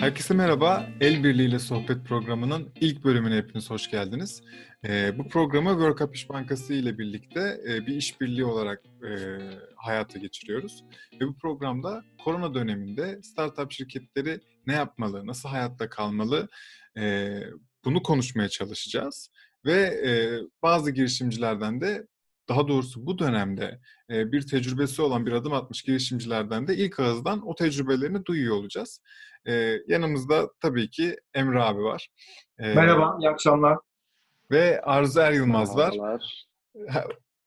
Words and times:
Herkese 0.00 0.34
merhaba. 0.34 0.86
El 1.00 1.24
Birliğiyle 1.24 1.58
Sohbet 1.58 2.04
programının 2.04 2.72
ilk 2.80 3.04
bölümüne 3.04 3.36
hepiniz 3.36 3.70
hoş 3.70 3.90
geldiniz. 3.90 4.42
Ee, 4.84 5.18
bu 5.18 5.28
programı 5.28 5.70
World 5.70 5.98
Up 5.98 6.16
İş 6.16 6.28
Bankası 6.28 6.74
ile 6.74 6.98
birlikte 6.98 7.60
e, 7.68 7.86
bir 7.86 7.94
işbirliği 7.94 8.44
olarak 8.44 8.82
e, 8.86 9.10
hayata 9.76 10.18
geçiriyoruz. 10.18 10.84
Ve 11.20 11.26
bu 11.26 11.38
programda 11.38 12.04
korona 12.24 12.54
döneminde 12.54 13.22
startup 13.22 13.72
şirketleri 13.72 14.40
ne 14.66 14.74
yapmalı, 14.74 15.26
nasıl 15.26 15.48
hayatta 15.48 15.88
kalmalı 15.88 16.48
e, 16.98 17.38
bunu 17.84 18.02
konuşmaya 18.02 18.48
çalışacağız. 18.48 19.30
Ve 19.64 19.80
e, 19.82 20.12
bazı 20.62 20.90
girişimcilerden 20.90 21.80
de 21.80 22.06
daha 22.48 22.68
doğrusu 22.68 23.06
bu 23.06 23.18
dönemde 23.18 23.80
e, 24.10 24.32
bir 24.32 24.46
tecrübesi 24.46 25.02
olan 25.02 25.26
bir 25.26 25.32
adım 25.32 25.52
atmış 25.52 25.82
girişimcilerden 25.82 26.68
de 26.68 26.76
ilk 26.76 27.00
ağızdan 27.00 27.48
o 27.48 27.54
tecrübelerini 27.54 28.24
duyuyor 28.24 28.56
olacağız. 28.56 29.02
E, 29.46 29.52
yanımızda 29.86 30.50
tabii 30.60 30.90
ki 30.90 31.16
Emre 31.34 31.62
abi 31.62 31.82
var. 31.82 32.08
E, 32.58 32.74
Merhaba, 32.74 33.16
iyi 33.20 33.30
akşamlar. 33.30 33.78
Ve 34.50 34.80
Arzu 34.80 35.20
Er 35.20 35.32
Yılmaz 35.32 35.76
var. 35.76 35.94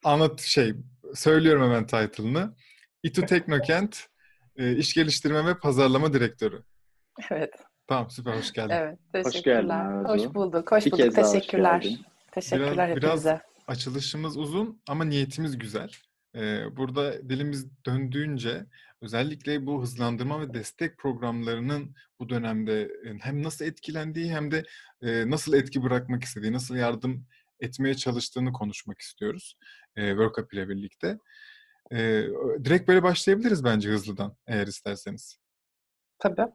Anlat 0.03 0.41
şey, 0.41 0.73
söylüyorum 1.13 1.63
hemen 1.63 1.85
title'ını. 1.85 2.55
İTÜ 3.03 3.21
Teknokent 3.25 4.07
e, 4.55 4.75
İş 4.75 4.93
Geliştirme 4.93 5.45
ve 5.45 5.57
Pazarlama 5.59 6.13
Direktörü. 6.13 6.63
Evet. 7.31 7.53
Tamam 7.87 8.09
süper, 8.09 8.37
hoş 8.37 8.53
geldin. 8.53 8.73
Evet, 8.73 8.99
teşekkürler. 9.13 10.03
Hoş, 10.03 10.21
hoş 10.21 10.33
bulduk, 10.33 10.71
hoş 10.71 10.85
bulduk. 10.85 11.15
Teşekkürler. 11.15 11.87
Teşekkürler 12.31 12.95
biraz, 12.95 13.11
hepinize. 13.11 13.29
Biraz 13.29 13.52
açılışımız 13.67 14.37
uzun 14.37 14.81
ama 14.87 15.05
niyetimiz 15.05 15.57
güzel. 15.57 15.91
Burada 16.71 17.29
dilimiz 17.29 17.85
döndüğünce 17.85 18.65
özellikle 19.01 19.65
bu 19.65 19.81
hızlandırma 19.81 20.41
ve 20.41 20.53
destek 20.53 20.97
programlarının 20.97 21.95
bu 22.19 22.29
dönemde 22.29 22.91
hem 23.21 23.43
nasıl 23.43 23.65
etkilendiği 23.65 24.31
hem 24.31 24.51
de 24.51 24.63
nasıl 25.29 25.53
etki 25.53 25.83
bırakmak 25.83 26.23
istediği, 26.23 26.53
nasıl 26.53 26.75
yardım 26.75 27.27
etmeye 27.59 27.95
çalıştığını 27.95 28.51
konuşmak 28.51 29.01
istiyoruz 29.01 29.57
Workup 29.95 30.53
ile 30.53 30.69
birlikte. 30.69 31.17
direkt 32.63 32.87
böyle 32.87 33.03
başlayabiliriz 33.03 33.63
bence 33.63 33.89
hızlıdan 33.89 34.37
eğer 34.47 34.67
isterseniz. 34.67 35.37
Tabii. 36.19 36.51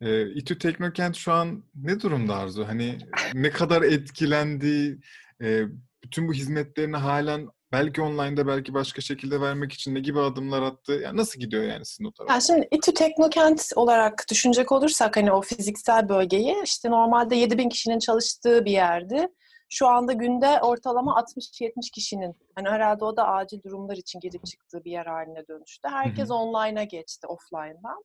E, 0.00 0.30
İTÜ 0.30 0.58
Teknokent 0.58 1.16
şu 1.16 1.32
an 1.32 1.64
ne 1.74 2.00
durumda 2.00 2.36
Arzu? 2.36 2.68
Hani 2.68 2.98
ne 3.34 3.50
kadar 3.50 3.82
etkilendi, 3.82 5.00
e, 5.42 5.64
bütün 6.12 6.28
bu 6.28 6.32
hizmetlerini 6.32 6.96
halen 6.96 7.48
belki 7.72 8.02
online'da 8.02 8.46
belki 8.46 8.74
başka 8.74 9.00
şekilde 9.00 9.40
vermek 9.40 9.72
için 9.72 9.94
ne 9.94 10.00
gibi 10.00 10.20
adımlar 10.20 10.62
attı? 10.62 10.92
Yani 10.92 11.16
nasıl 11.16 11.40
gidiyor 11.40 11.62
yani 11.62 11.84
sizin 11.84 12.04
o 12.04 12.12
tarafa? 12.12 12.32
Yani 12.32 12.42
şimdi 12.42 12.68
İTÜ 12.70 12.94
Teknokent 12.94 13.70
olarak 13.76 14.26
düşünecek 14.30 14.72
olursak 14.72 15.16
hani 15.16 15.32
o 15.32 15.40
fiziksel 15.40 16.08
bölgeyi 16.08 16.56
işte 16.64 16.90
normalde 16.90 17.36
7 17.36 17.58
bin 17.58 17.68
kişinin 17.68 17.98
çalıştığı 17.98 18.64
bir 18.64 18.70
yerdi. 18.70 19.28
Şu 19.70 19.88
anda 19.88 20.12
günde 20.12 20.60
ortalama 20.60 21.12
60-70 21.12 21.90
kişinin 21.94 22.34
hani 22.54 22.68
herhalde 22.68 23.04
o 23.04 23.16
da 23.16 23.28
acil 23.28 23.62
durumlar 23.62 23.96
için 23.96 24.20
gelip 24.20 24.46
çıktığı 24.46 24.84
bir 24.84 24.90
yer 24.90 25.06
haline 25.06 25.46
dönüştü. 25.48 25.88
Herkes 25.88 26.30
online'a 26.30 26.84
geçti 26.84 27.26
offline'dan. 27.26 28.04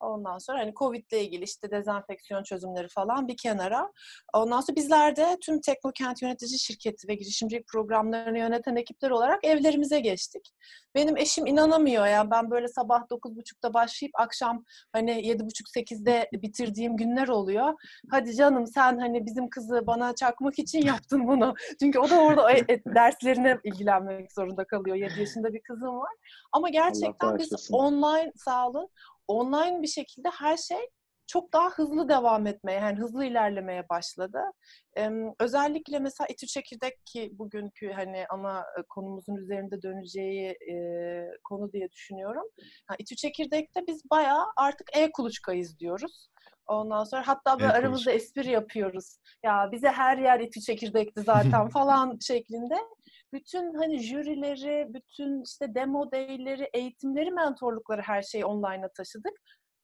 Ondan 0.00 0.38
sonra 0.38 0.58
hani 0.58 0.74
Covid 0.74 1.04
ile 1.10 1.24
ilgili 1.24 1.44
işte 1.44 1.70
dezenfeksiyon 1.70 2.42
çözümleri 2.42 2.88
falan 2.88 3.28
bir 3.28 3.36
kenara. 3.36 3.92
Ondan 4.34 4.60
sonra 4.60 4.76
bizler 4.76 5.16
de 5.16 5.36
tüm 5.42 5.60
Teknokent 5.60 6.22
Yönetici 6.22 6.58
Şirketi 6.58 7.08
ve 7.08 7.14
girişimcilik 7.14 7.68
programlarını 7.68 8.38
yöneten 8.38 8.76
ekipler 8.76 9.10
olarak 9.10 9.44
evlerimize 9.44 10.00
geçtik. 10.00 10.50
Benim 10.94 11.16
eşim 11.16 11.46
inanamıyor 11.46 12.06
yani 12.06 12.30
ben 12.30 12.50
böyle 12.50 12.68
sabah 12.68 13.00
9.30'da 13.00 13.74
başlayıp 13.74 14.12
akşam 14.20 14.64
hani 14.92 15.10
7.30-8'de 15.10 16.28
bitirdiğim 16.32 16.96
günler 16.96 17.28
oluyor. 17.28 17.74
Hadi 18.10 18.36
canım 18.36 18.66
sen 18.66 18.98
hani 18.98 19.26
bizim 19.26 19.50
kızı 19.50 19.86
bana 19.86 20.14
çakmak 20.14 20.58
için 20.58 20.86
yaptın 20.86 21.26
bunu. 21.26 21.54
Çünkü 21.80 21.98
o 21.98 22.10
da 22.10 22.20
orada 22.20 22.48
derslerine 22.94 23.58
ilgilenmek 23.64 24.32
zorunda 24.32 24.64
kalıyor. 24.64 24.96
7 24.96 25.20
yaşında 25.20 25.52
bir 25.52 25.62
kızım 25.62 25.98
var. 25.98 26.12
Ama 26.52 26.68
gerçekten 26.68 27.38
biz 27.38 27.70
online 27.72 28.32
sağ 28.36 28.68
olun 28.68 28.88
online 29.30 29.82
bir 29.82 29.88
şekilde 29.88 30.28
her 30.28 30.56
şey 30.56 30.88
çok 31.26 31.52
daha 31.52 31.70
hızlı 31.70 32.08
devam 32.08 32.46
etmeye, 32.46 32.80
yani 32.80 32.98
hızlı 32.98 33.24
ilerlemeye 33.24 33.88
başladı. 33.88 34.38
Ee, 34.98 35.10
özellikle 35.40 35.98
mesela 35.98 36.26
İTÜ 36.30 36.46
Çekirdek 36.46 37.06
ki 37.06 37.30
bugünkü 37.38 37.92
hani 37.92 38.26
ana 38.30 38.64
konumuzun 38.88 39.36
üzerinde 39.36 39.82
döneceği 39.82 40.48
e, 40.50 40.74
konu 41.44 41.72
diye 41.72 41.90
düşünüyorum. 41.90 42.44
Ha, 42.86 42.94
İTÜ 42.98 43.16
Çekirdek'te 43.16 43.80
biz 43.88 44.02
bayağı 44.10 44.44
artık 44.56 44.96
e-kuluçkayız 44.96 45.78
diyoruz. 45.78 46.28
Ondan 46.66 47.04
sonra 47.04 47.22
hatta 47.26 47.60
böyle 47.60 47.72
evet, 47.72 47.80
aramızda 47.80 48.12
espri 48.12 48.50
yapıyoruz. 48.50 49.16
Ya 49.44 49.68
bize 49.72 49.88
her 49.88 50.18
yer 50.18 50.40
İTÜ 50.40 50.60
Çekirdek'ti 50.60 51.20
zaten 51.22 51.68
falan 51.78 52.18
şeklinde 52.20 52.76
bütün 53.32 53.74
hani 53.74 53.98
jürileri, 53.98 54.94
bütün 54.94 55.42
işte 55.42 55.74
demo 55.74 56.12
day'leri, 56.12 56.70
eğitimleri, 56.74 57.30
mentorlukları 57.30 58.00
her 58.00 58.22
şeyi 58.22 58.44
online'a 58.44 58.88
taşıdık. 58.88 59.32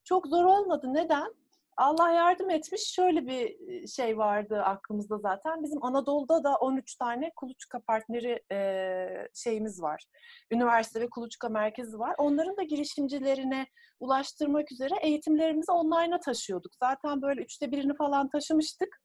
Çok 0.04 0.26
zor 0.26 0.44
olmadı. 0.44 0.86
Neden? 0.94 1.34
Allah 1.76 2.10
yardım 2.12 2.50
etmiş. 2.50 2.82
Şöyle 2.82 3.26
bir 3.26 3.56
şey 3.86 4.18
vardı 4.18 4.62
aklımızda 4.62 5.18
zaten. 5.18 5.62
Bizim 5.62 5.84
Anadolu'da 5.84 6.44
da 6.44 6.56
13 6.56 6.94
tane 6.96 7.30
kuluçka 7.36 7.80
partneri 7.80 8.42
e, 8.52 9.28
şeyimiz 9.34 9.82
var. 9.82 10.04
Üniversite 10.50 11.00
ve 11.00 11.08
kuluçka 11.10 11.48
merkezi 11.48 11.98
var. 11.98 12.14
Onların 12.18 12.56
da 12.56 12.62
girişimcilerine 12.62 13.66
ulaştırmak 14.00 14.72
üzere 14.72 14.94
eğitimlerimizi 15.02 15.72
online'a 15.72 16.20
taşıyorduk. 16.20 16.72
Zaten 16.82 17.22
böyle 17.22 17.42
üçte 17.42 17.70
birini 17.72 17.96
falan 17.96 18.28
taşımıştık. 18.28 19.02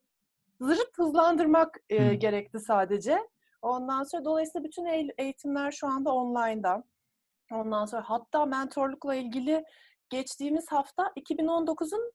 Zırıt 0.61 0.97
hızlandırmak 0.97 1.77
e, 1.89 2.15
gerekti 2.15 2.59
sadece. 2.59 3.17
Ondan 3.61 4.03
sonra 4.03 4.25
dolayısıyla 4.25 4.67
bütün 4.67 4.85
eğitimler 5.17 5.71
şu 5.71 5.87
anda 5.87 6.11
online'da. 6.13 6.83
Ondan 7.51 7.85
sonra 7.85 8.03
hatta 8.05 8.45
mentorlukla 8.45 9.15
ilgili 9.15 9.63
geçtiğimiz 10.09 10.71
hafta 10.71 11.11
2019'un 11.19 12.11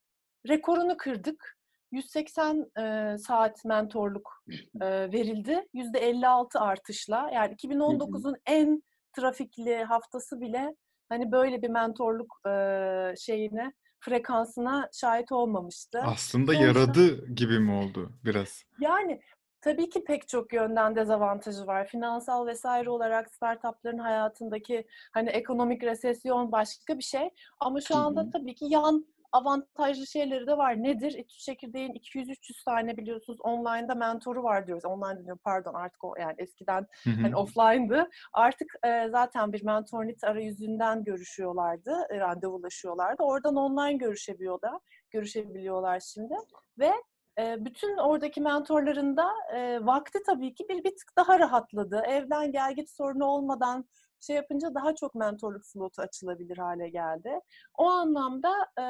rekorunu 0.48 0.96
kırdık. 0.96 1.56
180 1.92 2.70
e, 2.78 3.16
saat 3.18 3.64
mentorluk 3.64 4.44
e, 4.80 5.12
verildi. 5.12 5.68
%56 5.74 6.58
artışla. 6.58 7.30
Yani 7.34 7.54
2019'un 7.54 8.36
en 8.46 8.82
trafikli 9.12 9.84
haftası 9.84 10.40
bile 10.40 10.74
hani 11.08 11.32
böyle 11.32 11.62
bir 11.62 11.68
mentorluk 11.68 12.40
e, 12.46 13.14
şeyine 13.18 13.72
frekansına 14.00 14.88
şahit 14.92 15.32
olmamıştı. 15.32 15.98
Aslında 15.98 16.52
Sonuçta, 16.52 16.66
yaradı 16.66 17.26
gibi 17.34 17.58
mi 17.58 17.72
oldu 17.72 18.12
biraz? 18.24 18.62
Yani 18.80 19.20
Tabii 19.66 19.90
ki 19.90 20.04
pek 20.04 20.28
çok 20.28 20.52
yönden 20.52 20.96
dezavantajı 20.96 21.66
var. 21.66 21.86
Finansal 21.86 22.46
vesaire 22.46 22.90
olarak 22.90 23.30
startupların 23.30 23.98
hayatındaki 23.98 24.86
hani 25.12 25.28
ekonomik 25.28 25.82
resesyon 25.82 26.52
başka 26.52 26.98
bir 26.98 27.02
şey. 27.02 27.30
Ama 27.60 27.80
şu 27.80 27.96
anda 27.96 28.30
tabii 28.30 28.54
ki 28.54 28.64
yan 28.68 29.06
avantajlı 29.32 30.06
şeyleri 30.06 30.46
de 30.46 30.58
var. 30.58 30.82
Nedir? 30.82 31.12
İTÜ 31.12 31.38
Çekirdeğin 31.38 31.92
200-300 31.92 32.64
tane 32.64 32.96
biliyorsunuz 32.96 33.38
online'da 33.40 33.94
mentoru 33.94 34.42
var 34.42 34.66
diyoruz. 34.66 34.84
Online 34.84 35.24
diyorum 35.24 35.40
pardon 35.44 35.74
artık 35.74 36.04
o 36.04 36.14
yani 36.20 36.34
eskiden 36.38 36.86
hani 37.04 37.36
offline'dı. 37.36 38.10
Artık 38.32 38.74
e, 38.84 39.08
zaten 39.08 39.52
bir 39.52 39.64
mentornit 39.64 40.24
arayüzünden 40.24 41.04
görüşüyorlardı, 41.04 42.06
e, 42.10 42.20
randevulaşıyorlardı. 42.20 43.22
Oradan 43.22 43.56
online 43.56 43.96
görüşebiliyorlar, 43.96 44.80
görüşebiliyorlar 45.10 46.00
şimdi 46.00 46.34
ve 46.78 46.92
bütün 47.38 47.96
oradaki 47.96 48.40
mentorların 48.40 49.16
da 49.16 49.30
e, 49.54 49.86
vakti 49.86 50.18
tabii 50.26 50.54
ki 50.54 50.66
bir, 50.68 50.84
bir 50.84 50.90
tık 50.90 51.16
daha 51.16 51.38
rahatladı. 51.38 52.02
Evden 52.06 52.52
gel 52.52 52.74
git 52.74 52.90
sorunu 52.90 53.24
olmadan 53.24 53.84
şey 54.20 54.36
yapınca 54.36 54.74
daha 54.74 54.94
çok 54.94 55.14
mentorluk 55.14 55.66
slotu 55.66 56.02
açılabilir 56.02 56.58
hale 56.58 56.88
geldi. 56.88 57.30
O 57.78 57.84
anlamda 57.84 58.52
e, 58.78 58.86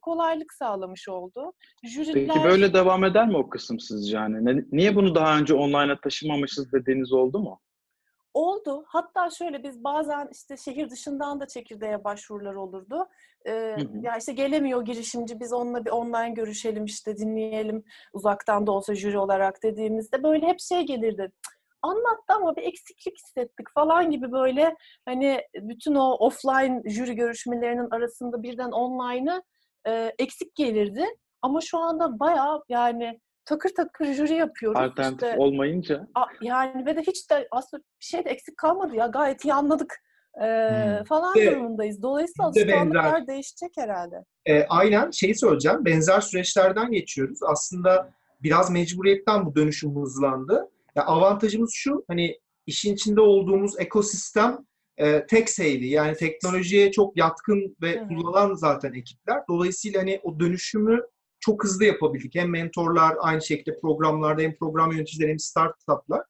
kolaylık 0.00 0.52
sağlamış 0.52 1.08
oldu. 1.08 1.52
Jüriler... 1.84 2.26
Peki 2.26 2.44
böyle 2.44 2.74
devam 2.74 3.04
eder 3.04 3.28
mi 3.28 3.36
o 3.36 3.48
kısım 3.48 3.80
sizce 3.80 4.16
yani? 4.16 4.64
Niye 4.72 4.96
bunu 4.96 5.14
daha 5.14 5.38
önce 5.38 5.54
online'a 5.54 6.00
taşımamışız 6.00 6.72
dediğiniz 6.72 7.12
oldu 7.12 7.38
mu? 7.38 7.60
Oldu. 8.38 8.84
Hatta 8.86 9.30
şöyle 9.30 9.62
biz 9.62 9.84
bazen 9.84 10.28
işte 10.32 10.56
şehir 10.56 10.90
dışından 10.90 11.40
da 11.40 11.46
çekirdeğe 11.46 12.04
başvurular 12.04 12.54
olurdu. 12.54 13.08
Ee, 13.44 13.52
hı 13.52 13.80
hı. 13.80 13.98
Ya 14.02 14.16
işte 14.16 14.32
gelemiyor 14.32 14.84
girişimci 14.84 15.40
biz 15.40 15.52
onunla 15.52 15.84
bir 15.84 15.90
online 15.90 16.30
görüşelim 16.30 16.84
işte 16.84 17.16
dinleyelim 17.16 17.84
uzaktan 18.12 18.66
da 18.66 18.72
olsa 18.72 18.94
jüri 18.94 19.18
olarak 19.18 19.62
dediğimizde 19.62 20.22
böyle 20.22 20.46
hep 20.46 20.60
şey 20.60 20.82
gelirdi. 20.82 21.32
Anlattı 21.82 22.34
ama 22.34 22.56
bir 22.56 22.62
eksiklik 22.62 23.18
hissettik 23.18 23.70
falan 23.74 24.10
gibi 24.10 24.32
böyle 24.32 24.76
hani 25.04 25.40
bütün 25.54 25.94
o 25.94 26.12
offline 26.12 26.82
jüri 26.86 27.14
görüşmelerinin 27.14 27.90
arasında 27.90 28.42
birden 28.42 28.70
online'ı 28.70 29.42
e, 29.86 30.12
eksik 30.18 30.54
gelirdi. 30.54 31.04
Ama 31.42 31.60
şu 31.60 31.78
anda 31.78 32.20
bayağı 32.20 32.62
yani 32.68 33.20
takır 33.48 33.74
takır 33.74 34.04
jüri 34.12 34.34
yapıyoruz. 34.34 34.80
Alternatif 34.80 35.22
işte, 35.22 35.34
olmayınca. 35.38 36.06
yani 36.40 36.86
ve 36.86 36.96
de 36.96 37.00
hiç 37.02 37.30
de 37.30 37.48
aslında 37.50 37.82
bir 38.00 38.04
şey 38.06 38.24
de 38.24 38.30
eksik 38.30 38.56
kalmadı 38.56 38.94
ya. 38.96 39.06
Gayet 39.06 39.44
iyi 39.44 39.54
anladık 39.54 39.94
e, 40.42 40.46
Hmm. 40.46 41.04
falan 41.04 41.34
Ve- 41.36 41.46
durumundayız. 41.46 42.02
Dolayısıyla 42.02 42.48
benzer. 42.48 42.62
alışkanlıklar 42.72 43.26
değişecek 43.26 43.70
herhalde. 43.76 44.24
E, 44.46 44.64
aynen 44.68 45.10
şeyi 45.10 45.34
söyleyeceğim. 45.34 45.84
Benzer 45.84 46.20
süreçlerden 46.20 46.90
geçiyoruz. 46.92 47.38
Aslında 47.42 48.10
biraz 48.42 48.70
mecburiyetten 48.70 49.46
bu 49.46 49.54
dönüşüm 49.56 49.96
hızlandı. 49.96 50.70
Ya 50.96 51.04
avantajımız 51.04 51.70
şu, 51.74 52.04
hani 52.08 52.38
işin 52.66 52.94
içinde 52.94 53.20
olduğumuz 53.20 53.80
ekosistem 53.80 54.58
e, 54.96 55.26
tek 55.26 55.50
sayılı. 55.50 55.84
Yani 55.84 56.16
teknolojiye 56.16 56.92
çok 56.92 57.16
yatkın 57.16 57.76
ve 57.82 57.96
Hı 58.00 58.04
hı. 58.04 58.08
kullanan 58.08 58.54
zaten 58.54 58.92
ekipler. 58.92 59.42
Dolayısıyla 59.48 60.00
hani 60.00 60.20
o 60.22 60.40
dönüşümü 60.40 61.00
çok 61.40 61.64
hızlı 61.64 61.84
yapabildik. 61.84 62.34
Hem 62.34 62.50
mentorlar 62.50 63.16
aynı 63.20 63.42
şekilde 63.42 63.80
programlarda 63.80 64.42
hem 64.42 64.56
program 64.56 64.92
yöneticileri 64.92 65.30
hem 65.30 65.38
startuplar. 65.38 66.22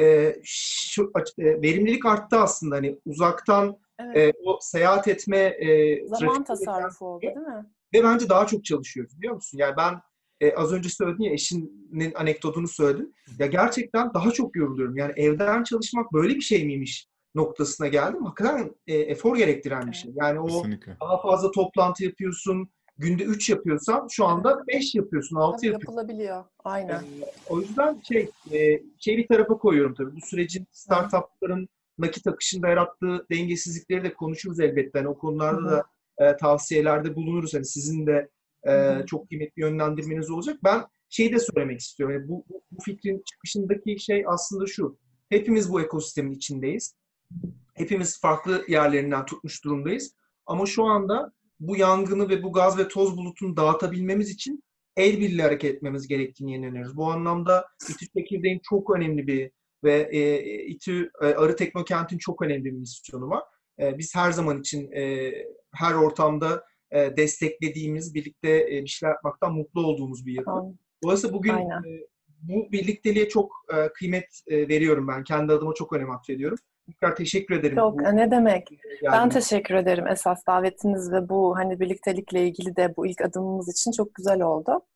E, 0.00 0.36
şu, 0.44 1.12
e, 1.38 1.62
verimlilik 1.62 2.06
arttı 2.06 2.36
aslında. 2.36 2.76
Hani 2.76 2.98
uzaktan 3.06 3.76
Evet. 4.00 4.16
e, 4.16 4.32
o 4.46 4.58
seyahat 4.60 5.08
etme 5.08 5.38
e, 5.38 6.00
Zaman 6.06 6.44
tasarrufu 6.44 7.06
oldu 7.06 7.22
değil 7.22 7.36
mi? 7.36 7.66
ve 7.94 8.04
bence 8.04 8.28
daha 8.28 8.46
çok 8.46 8.64
çalışıyoruz 8.64 9.18
biliyor 9.18 9.34
musun? 9.34 9.58
Yani 9.58 9.74
ben 9.76 10.00
e, 10.40 10.54
az 10.54 10.72
önce 10.72 10.88
söyledin 10.88 11.22
ya 11.24 11.32
eşinin 11.32 12.14
anekdotunu 12.14 12.68
söyledin. 12.68 13.14
Ya 13.38 13.46
gerçekten 13.46 14.14
daha 14.14 14.30
çok 14.30 14.56
yoruluyorum. 14.56 14.96
Yani 14.96 15.12
evden 15.16 15.62
çalışmak 15.62 16.12
böyle 16.12 16.34
bir 16.34 16.40
şey 16.40 16.64
miymiş 16.66 17.08
noktasına 17.34 17.88
geldim. 17.88 18.24
Hakikaten 18.24 18.74
e, 18.86 18.94
efor 18.94 19.36
gerektiren 19.36 19.86
bir 19.86 19.96
şey. 19.96 20.12
Yani 20.14 20.40
o 20.40 20.46
Kesinlikle. 20.46 20.96
daha 21.00 21.22
fazla 21.22 21.50
toplantı 21.50 22.04
yapıyorsun. 22.04 22.68
Günde 22.98 23.24
3 23.24 23.50
yapıyorsan 23.50 24.08
şu 24.10 24.26
anda 24.26 24.66
5 24.68 24.94
yapıyorsun, 24.94 25.36
6 25.36 25.56
Tabii 25.56 25.66
yapıyorsun. 25.66 25.98
yapılabiliyor. 25.98 26.44
Aynen. 26.64 27.02
Ee, 27.02 27.24
o 27.48 27.60
yüzden 27.60 28.00
şey, 28.08 28.30
e, 28.52 28.82
şey 29.00 29.16
bir 29.16 29.28
tarafa 29.28 29.58
koyuyorum 29.58 29.94
tabii. 29.94 30.16
Bu 30.16 30.20
sürecin 30.20 30.66
startupların 30.72 31.68
nakit 31.98 32.26
akışında 32.26 32.68
yarattığı 32.68 33.26
dengesizlikleri 33.30 34.04
de 34.04 34.14
konuşuruz 34.14 34.60
elbette. 34.60 34.98
Yani 34.98 35.08
o 35.08 35.18
konularda 35.18 35.60
Hı 35.60 35.66
hı. 35.66 35.70
da 35.70 35.84
e, 36.18 36.36
tavsiyelerde 36.36 37.16
bulunuruz. 37.16 37.54
Hani 37.54 37.64
sizin 37.64 38.06
de 38.06 38.28
e, 38.68 39.06
çok 39.06 39.28
kıymetli 39.28 39.60
yönlendirmeniz 39.60 40.30
olacak. 40.30 40.58
Ben 40.64 40.84
şeyi 41.08 41.32
de 41.32 41.38
söylemek 41.38 41.80
istiyorum. 41.80 42.16
Yani 42.16 42.28
bu, 42.28 42.44
bu 42.70 42.82
fikrin 42.82 43.22
çıkışındaki 43.32 43.98
şey 43.98 44.24
aslında 44.26 44.66
şu. 44.66 44.98
Hepimiz 45.28 45.72
bu 45.72 45.80
ekosistemin 45.80 46.32
içindeyiz. 46.32 46.94
Hepimiz 47.74 48.20
farklı 48.20 48.64
yerlerinden 48.68 49.26
tutmuş 49.26 49.64
durumdayız. 49.64 50.14
Ama 50.46 50.66
şu 50.66 50.84
anda 50.84 51.32
bu 51.60 51.76
yangını 51.76 52.28
ve 52.28 52.42
bu 52.42 52.52
gaz 52.52 52.78
ve 52.78 52.88
toz 52.88 53.16
bulutunu 53.16 53.56
dağıtabilmemiz 53.56 54.30
için 54.30 54.62
el 54.96 55.20
birliği 55.20 55.42
hareket 55.42 55.74
etmemiz 55.74 56.08
gerektiğini 56.08 56.54
inanıyoruz. 56.54 56.96
Bu 56.96 57.10
anlamda 57.10 57.66
İTÜ 57.90 58.06
Tekirdağ'ın 58.08 58.60
çok 58.62 58.96
önemli 58.96 59.26
bir 59.26 59.50
ve 59.84 60.08
e, 60.12 60.42
İTÜ 60.66 61.10
e, 61.22 61.26
Arı 61.26 61.56
Teknokent'in 61.56 62.18
çok 62.18 62.42
önemli 62.42 62.64
bir 62.64 62.72
misyonu 62.72 63.28
var. 63.30 63.42
E, 63.80 63.98
biz 63.98 64.14
her 64.14 64.32
zaman 64.32 64.60
için 64.60 64.92
e, 64.92 65.32
her 65.74 65.94
ortamda 65.94 66.64
e, 66.90 67.16
desteklediğimiz, 67.16 68.14
birlikte 68.14 68.66
e, 68.70 68.82
bir 68.82 68.88
şeyler 68.88 69.12
yapmaktan 69.12 69.54
mutlu 69.54 69.86
olduğumuz 69.86 70.26
bir 70.26 70.32
yapı. 70.32 70.50
Dolayısıyla 71.04 71.34
bugün 71.36 71.54
Aynen. 71.54 71.78
e, 71.78 72.06
bu 72.42 72.72
birlikteliğe 72.72 73.28
çok 73.28 73.52
e, 73.74 73.88
kıymet 73.88 74.40
e, 74.46 74.68
veriyorum 74.68 75.08
ben. 75.08 75.24
Kendi 75.24 75.52
adıma 75.52 75.74
çok 75.74 75.92
önem 75.92 76.10
atfediyorum. 76.10 76.58
Tekrar 76.86 77.16
teşekkür 77.16 77.54
ederim. 77.54 77.76
Çok 77.76 77.98
Bu- 77.98 78.02
ne 78.02 78.30
demek. 78.30 78.70
Ben 78.70 79.10
geldiğiniz 79.10 79.34
teşekkür 79.34 79.74
ederim 79.74 80.06
esas 80.06 80.46
davetiniz 80.46 81.12
ve 81.12 81.28
bu 81.28 81.56
hani 81.56 81.80
birliktelikle 81.80 82.46
ilgili 82.46 82.76
de 82.76 82.96
bu 82.96 83.06
ilk 83.06 83.20
adımımız 83.20 83.68
için 83.68 83.92
çok 83.92 84.14
güzel 84.14 84.42
oldu. 84.42 84.86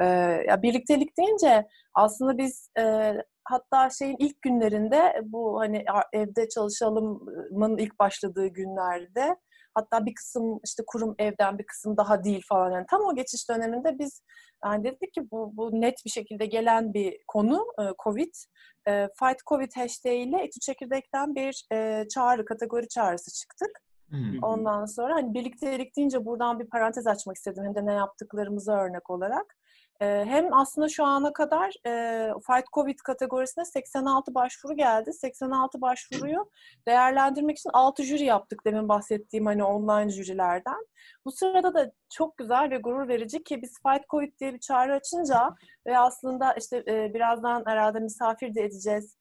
Ee, 0.00 0.04
ya 0.48 0.62
birliktelik 0.62 1.18
deyince 1.18 1.68
aslında 1.94 2.38
biz 2.38 2.70
e, 2.78 3.14
hatta 3.44 3.90
şeyin 3.90 4.16
ilk 4.18 4.42
günlerinde 4.42 5.20
bu 5.24 5.60
hani 5.60 5.84
evde 6.12 6.48
çalışalımın 6.48 7.78
ilk 7.78 7.98
başladığı 7.98 8.46
günlerde 8.46 9.36
hatta 9.74 10.06
bir 10.06 10.14
kısım 10.14 10.60
işte 10.64 10.82
kurum 10.86 11.14
evden 11.18 11.58
bir 11.58 11.66
kısım 11.66 11.96
daha 11.96 12.24
değil 12.24 12.42
falan 12.48 12.70
yani 12.70 12.86
tam 12.90 13.02
o 13.02 13.14
geçiş 13.14 13.48
döneminde 13.48 13.98
biz 13.98 14.22
yani 14.64 14.84
dedik 14.84 15.14
ki 15.14 15.30
bu, 15.30 15.56
bu 15.56 15.80
net 15.80 16.04
bir 16.04 16.10
şekilde 16.10 16.46
gelen 16.46 16.94
bir 16.94 17.18
konu 17.28 17.66
e, 17.80 17.82
Covid. 18.04 18.34
E, 18.88 19.08
Fight 19.18 19.46
Covid 19.46 19.72
hashtag 19.76 20.12
ile 20.12 20.46
İTÜ 20.46 20.60
Çekirdek'ten 20.60 21.34
bir 21.34 21.66
e, 21.72 22.08
çağrı, 22.08 22.44
kategori 22.44 22.88
çağrısı 22.88 23.40
çıktık. 23.40 23.70
Hmm. 24.08 24.42
Ondan 24.42 24.84
sonra 24.84 25.14
hani 25.14 25.34
birliktelik 25.34 25.96
deyince 25.96 26.24
buradan 26.24 26.60
bir 26.60 26.66
parantez 26.66 27.06
açmak 27.06 27.36
istedim. 27.36 27.64
Hem 27.64 27.74
de 27.74 27.86
ne 27.86 27.92
yaptıklarımıza 27.92 28.72
örnek 28.72 29.10
olarak. 29.10 29.57
Hem 30.00 30.54
aslında 30.54 30.88
şu 30.88 31.04
ana 31.04 31.32
kadar 31.32 31.72
Fight 32.46 32.66
Covid 32.72 32.98
kategorisine 32.98 33.64
86 33.64 34.34
başvuru 34.34 34.76
geldi. 34.76 35.12
86 35.12 35.80
başvuruyu 35.80 36.50
değerlendirmek 36.88 37.58
için 37.58 37.70
6 37.72 38.02
jüri 38.02 38.24
yaptık 38.24 38.62
demin 38.66 38.88
bahsettiğim 38.88 39.46
hani 39.46 39.64
online 39.64 40.10
jürilerden. 40.10 40.86
Bu 41.24 41.32
sırada 41.32 41.74
da 41.74 41.92
çok 42.10 42.36
güzel 42.36 42.70
ve 42.70 42.78
gurur 42.78 43.08
verici 43.08 43.42
ki 43.42 43.62
biz 43.62 43.72
Fight 43.82 44.08
Covid 44.08 44.38
diye 44.40 44.54
bir 44.54 44.60
çağrı 44.60 44.94
açınca 44.94 45.54
ve 45.86 45.98
aslında 45.98 46.52
işte 46.54 46.86
birazdan 47.14 47.62
herhalde 47.66 48.00
misafir 48.00 48.54
de 48.54 48.62
edeceğiz 48.62 49.18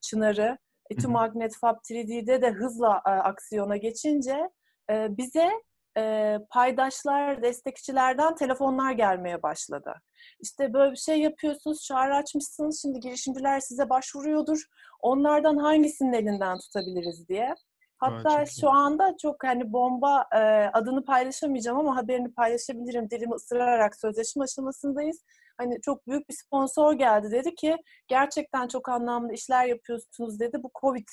Çınar'ı. 0.00 0.58
İTÜ. 0.90 1.08
Magnet 1.08 1.56
Fab 1.60 1.76
3D'de 1.76 2.42
de 2.42 2.50
hızla 2.50 2.98
aksiyona 2.98 3.76
geçince 3.76 4.50
bize 4.90 5.50
e, 5.96 6.38
paydaşlar, 6.50 7.42
destekçilerden 7.42 8.34
telefonlar 8.34 8.92
gelmeye 8.92 9.42
başladı. 9.42 9.94
İşte 10.40 10.72
böyle 10.72 10.92
bir 10.92 10.96
şey 10.96 11.20
yapıyorsunuz, 11.20 11.82
çağrı 11.82 12.14
açmışsınız, 12.14 12.82
şimdi 12.82 13.00
girişimciler 13.00 13.60
size 13.60 13.88
başvuruyordur. 13.88 14.64
Onlardan 15.00 15.56
hangisinin 15.56 16.12
elinden 16.12 16.58
tutabiliriz 16.58 17.28
diye. 17.28 17.54
Hatta 17.98 18.42
iyi. 18.42 18.60
şu 18.60 18.70
anda 18.70 19.16
çok 19.22 19.44
hani 19.44 19.72
bomba 19.72 20.26
e, 20.32 20.38
adını 20.72 21.04
paylaşamayacağım 21.04 21.78
ama 21.78 21.96
haberini 21.96 22.34
paylaşabilirim. 22.34 23.10
Dilimi 23.10 23.34
ısırarak 23.34 23.96
sözleşme 23.96 24.44
aşamasındayız. 24.44 25.24
Hani 25.58 25.80
çok 25.80 26.06
büyük 26.06 26.28
bir 26.28 26.34
sponsor 26.34 26.92
geldi 26.92 27.30
dedi 27.30 27.54
ki 27.54 27.76
gerçekten 28.08 28.68
çok 28.68 28.88
anlamlı 28.88 29.32
işler 29.32 29.64
yapıyorsunuz 29.64 30.40
dedi. 30.40 30.62
Bu 30.62 30.70
Covid, 30.80 31.08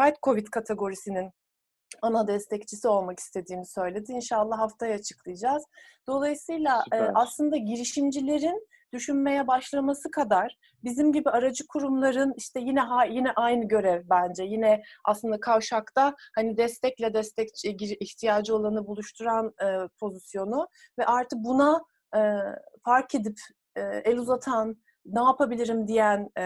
Fight 0.00 0.22
Covid 0.22 0.46
kategorisinin 0.46 1.30
ana 2.02 2.26
destekçisi 2.26 2.88
olmak 2.88 3.20
istediğini 3.20 3.66
söyledi. 3.66 4.12
İnşallah 4.12 4.58
haftaya 4.58 4.94
açıklayacağız. 4.94 5.64
Dolayısıyla 6.06 6.84
e, 6.92 7.00
aslında 7.00 7.56
girişimcilerin 7.56 8.66
düşünmeye 8.92 9.46
başlaması 9.46 10.10
kadar 10.10 10.56
bizim 10.84 11.12
gibi 11.12 11.30
aracı 11.30 11.66
kurumların 11.66 12.34
işte 12.36 12.60
yine 12.60 12.80
ha, 12.80 13.04
yine 13.04 13.32
aynı 13.32 13.68
görev 13.68 14.02
bence. 14.10 14.44
Yine 14.44 14.82
aslında 15.04 15.40
kavşakta 15.40 16.14
hani 16.34 16.56
destekle 16.56 17.14
destek 17.14 17.48
ihtiyacı 18.00 18.56
olanı 18.56 18.86
buluşturan 18.86 19.54
e, 19.62 19.88
pozisyonu 20.00 20.68
ve 20.98 21.06
artı 21.06 21.36
buna 21.44 21.82
e, 22.16 22.20
fark 22.84 23.14
edip 23.14 23.38
e, 23.76 23.80
el 23.82 24.18
uzatan, 24.18 24.76
ne 25.06 25.20
yapabilirim 25.20 25.88
diyen 25.88 26.30
e, 26.38 26.44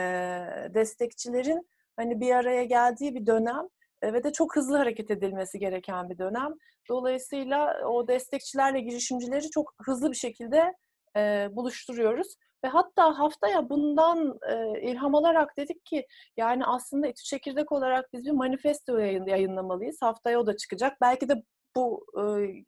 destekçilerin 0.74 1.68
hani 1.96 2.20
bir 2.20 2.34
araya 2.34 2.64
geldiği 2.64 3.14
bir 3.14 3.26
dönem 3.26 3.64
e, 3.64 3.68
ve 4.02 4.24
de 4.24 4.32
çok 4.32 4.56
hızlı 4.56 4.76
hareket 4.76 5.10
edilmesi 5.10 5.58
gereken 5.58 6.10
bir 6.10 6.18
dönem. 6.18 6.54
Dolayısıyla 6.88 7.88
o 7.88 8.08
destekçilerle 8.08 8.80
girişimcileri 8.80 9.50
çok 9.50 9.74
hızlı 9.82 10.10
bir 10.10 10.16
şekilde 10.16 10.74
e, 11.16 11.48
buluşturuyoruz. 11.52 12.34
Ve 12.64 12.68
hatta 12.68 13.18
haftaya 13.18 13.70
bundan 13.70 14.38
e, 14.48 14.80
ilham 14.90 15.14
alarak 15.14 15.56
dedik 15.56 15.84
ki 15.84 16.06
yani 16.36 16.66
aslında 16.66 17.06
İTÜ 17.06 17.22
Çekirdek 17.24 17.72
olarak 17.72 18.12
biz 18.12 18.24
bir 18.24 18.30
manifesto 18.30 18.98
yayın, 18.98 19.26
yayınlamalıyız. 19.26 20.02
Haftaya 20.02 20.40
o 20.40 20.46
da 20.46 20.56
çıkacak. 20.56 20.96
Belki 21.00 21.28
de 21.28 21.42
bu 21.76 22.06
e, 22.16 22.22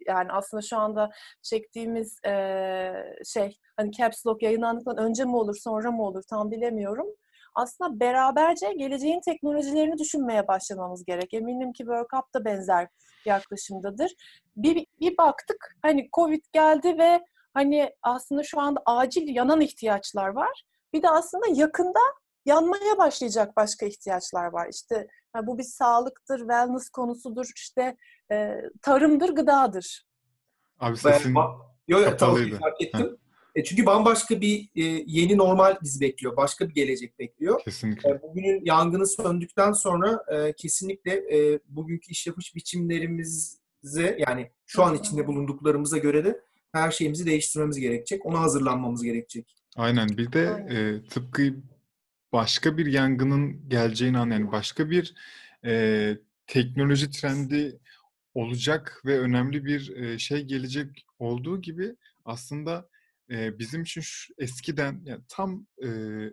yani 0.06 0.32
aslında 0.32 0.62
şu 0.62 0.76
anda 0.78 1.10
çektiğimiz 1.42 2.18
e, 2.26 2.32
şey 3.24 3.58
hani 3.76 3.92
Caps 3.92 4.26
Lock 4.26 4.42
yayınlandıktan 4.42 4.96
önce 4.96 5.24
mi 5.24 5.36
olur 5.36 5.56
sonra 5.56 5.90
mı 5.90 6.02
olur 6.06 6.22
tam 6.30 6.50
bilemiyorum. 6.50 7.06
Aslında 7.54 8.00
beraberce 8.00 8.72
geleceğin 8.72 9.20
teknolojilerini 9.20 9.98
düşünmeye 9.98 10.48
başlamamız 10.48 11.04
gerek. 11.04 11.34
Eminim 11.34 11.72
ki 11.72 11.78
Work 11.78 12.14
Up 12.14 12.34
da 12.34 12.44
benzer 12.44 12.88
yaklaşımdadır. 13.26 14.12
Bir, 14.56 14.86
bir 15.00 15.16
baktık 15.16 15.76
hani 15.82 16.08
Covid 16.16 16.44
geldi 16.52 16.98
ve 16.98 17.20
hani 17.54 17.90
aslında 18.02 18.42
şu 18.42 18.60
anda 18.60 18.82
acil 18.86 19.34
yanan 19.34 19.60
ihtiyaçlar 19.60 20.28
var. 20.28 20.64
Bir 20.92 21.02
de 21.02 21.08
aslında 21.10 21.46
yakında 21.54 22.00
yanmaya 22.46 22.98
başlayacak 22.98 23.56
başka 23.56 23.86
ihtiyaçlar 23.86 24.46
var. 24.46 24.68
İşte 24.72 25.06
yani 25.36 25.46
bu 25.46 25.58
bir 25.58 25.62
sağlıktır, 25.62 26.38
wellness 26.38 26.88
konusudur, 26.88 27.46
işte 27.56 27.96
e, 28.32 28.54
tarımdır, 28.82 29.28
gıdadır. 29.28 30.06
Abi 30.78 30.90
Ben- 30.90 31.12
sesin 31.12 31.34
ba- 31.34 31.70
Yo, 31.88 31.98
yo, 31.98 32.04
tamam 32.04 32.18
kapalıydı. 32.18 32.58
fark 32.58 32.80
ettim. 32.82 33.16
E, 33.54 33.64
çünkü 33.64 33.86
bambaşka 33.86 34.40
bir 34.40 34.68
e, 34.76 34.82
yeni 35.06 35.36
normal 35.36 35.76
bizi 35.82 36.00
bekliyor. 36.00 36.36
Başka 36.36 36.68
bir 36.68 36.74
gelecek 36.74 37.18
bekliyor. 37.18 37.60
kesinlikle. 37.64 38.10
E, 38.10 38.22
bugünün 38.22 38.64
yangını 38.64 39.06
söndükten 39.06 39.72
sonra 39.72 40.24
e, 40.32 40.52
kesinlikle 40.52 41.12
e, 41.12 41.60
bugünkü 41.68 42.10
iş 42.10 42.26
yapış 42.26 42.54
biçimlerimize 42.54 44.18
yani 44.28 44.50
şu 44.66 44.82
an 44.82 44.94
içinde 44.94 45.26
bulunduklarımıza 45.26 45.98
göre 45.98 46.24
de 46.24 46.40
her 46.72 46.90
şeyimizi 46.90 47.26
değiştirmemiz 47.26 47.78
gerekecek. 47.78 48.26
Ona 48.26 48.40
hazırlanmamız 48.40 49.02
gerekecek. 49.02 49.56
Aynen. 49.76 50.08
Bir 50.08 50.32
de 50.32 50.66
e, 50.70 51.08
tıpkı 51.08 51.54
başka 52.32 52.78
bir 52.78 52.86
yangının 52.86 53.68
geleceğini 53.68 54.18
an 54.18 54.30
yani 54.30 54.52
başka 54.52 54.90
bir 54.90 55.14
e, 55.64 56.16
teknoloji 56.46 57.10
trendi 57.10 57.78
olacak 58.34 59.02
ve 59.04 59.20
önemli 59.20 59.64
bir 59.64 59.96
e, 59.96 60.18
şey 60.18 60.44
gelecek 60.44 61.06
olduğu 61.18 61.62
gibi 61.62 61.96
aslında 62.24 62.88
e, 63.30 63.58
bizim 63.58 63.82
için 63.82 64.00
şu, 64.00 64.34
eskiden 64.38 65.02
yani 65.04 65.22
tam 65.28 65.66
e, 65.82 65.88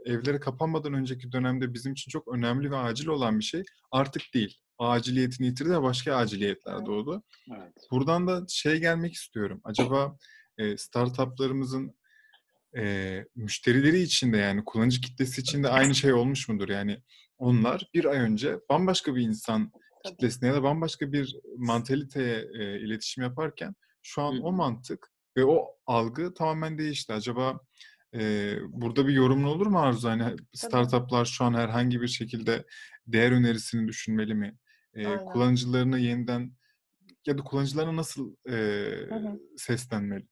evlere 0.05 0.39
kapanmadan 0.39 0.93
önceki 0.93 1.31
dönemde 1.31 1.73
bizim 1.73 1.93
için 1.93 2.09
çok 2.09 2.27
önemli 2.35 2.71
ve 2.71 2.77
acil 2.77 3.07
olan 3.07 3.39
bir 3.39 3.43
şey 3.43 3.63
artık 3.91 4.23
değil. 4.33 4.57
Aciliyetini 4.79 5.47
yitirdi 5.47 5.69
ve 5.69 5.81
başka 5.81 6.15
aciliyetler 6.15 6.85
doğdu. 6.85 7.23
Evet. 7.57 7.73
Buradan 7.91 8.27
da 8.27 8.45
şey 8.49 8.79
gelmek 8.79 9.13
istiyorum. 9.13 9.61
Acaba 9.63 10.17
e, 10.57 10.77
startuplarımızın 10.77 11.95
e, 12.77 13.23
müşterileri 13.35 13.99
için 13.99 14.33
de 14.33 14.37
yani 14.37 14.65
kullanıcı 14.65 15.01
kitlesi 15.01 15.41
için 15.41 15.63
de 15.63 15.69
aynı 15.69 15.95
şey 15.95 16.13
olmuş 16.13 16.49
mudur? 16.49 16.69
Yani 16.69 17.03
onlar 17.37 17.89
bir 17.93 18.05
ay 18.05 18.17
önce 18.17 18.59
bambaşka 18.69 19.15
bir 19.15 19.21
insan 19.21 19.71
kitlesine 20.05 20.49
ya 20.49 20.55
da 20.55 20.63
bambaşka 20.63 21.11
bir 21.11 21.35
mantaliteye 21.57 22.47
e, 22.59 22.79
iletişim 22.79 23.23
yaparken 23.23 23.75
şu 24.01 24.21
an 24.21 24.41
o 24.43 24.51
mantık 24.51 25.11
ve 25.37 25.45
o 25.45 25.75
algı 25.85 26.33
tamamen 26.33 26.77
değişti. 26.77 27.13
Acaba 27.13 27.59
e, 28.13 28.53
burada 28.69 29.07
bir 29.07 29.13
yorumun 29.13 29.43
olur 29.43 29.67
mu 29.67 29.79
Arzu? 29.79 30.09
Hani 30.09 30.35
startuplar 30.53 31.25
şu 31.25 31.45
an 31.45 31.53
herhangi 31.53 32.01
bir 32.01 32.07
şekilde 32.07 32.65
değer 33.07 33.31
önerisini 33.31 33.87
düşünmeli 33.87 34.35
mi? 34.35 34.57
E, 34.93 35.17
kullanıcılarını 35.17 35.99
yeniden 35.99 36.51
ya 37.25 37.37
da 37.37 37.43
kullanıcılarına 37.43 37.95
nasıl 37.95 38.35
e, 38.45 38.51
hı 39.09 39.15
hı. 39.15 39.39
seslenmeli? 39.57 40.27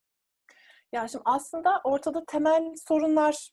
Ya 0.91 1.07
şimdi 1.07 1.21
aslında 1.25 1.81
ortada 1.83 2.23
temel 2.27 2.73
sorunlar 2.87 3.49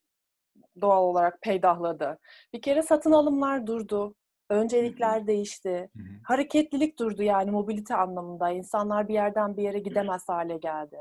doğal 0.81 1.03
olarak 1.03 1.43
peydahladı. 1.43 2.19
Bir 2.53 2.63
kere 2.63 2.83
satın 2.83 3.13
alımlar 3.13 3.67
durdu. 3.67 4.15
Öncelikler 4.51 5.19
Hı-hı. 5.19 5.27
değişti. 5.27 5.91
Hı-hı. 5.97 6.21
Hareketlilik 6.25 6.99
durdu 6.99 7.23
yani 7.23 7.51
mobilite 7.51 7.95
anlamında. 7.95 8.51
İnsanlar 8.51 9.09
bir 9.09 9.15
yerden 9.15 9.57
bir 9.57 9.63
yere 9.63 9.79
gidemez 9.79 10.29
hale 10.29 10.57
geldi. 10.57 10.99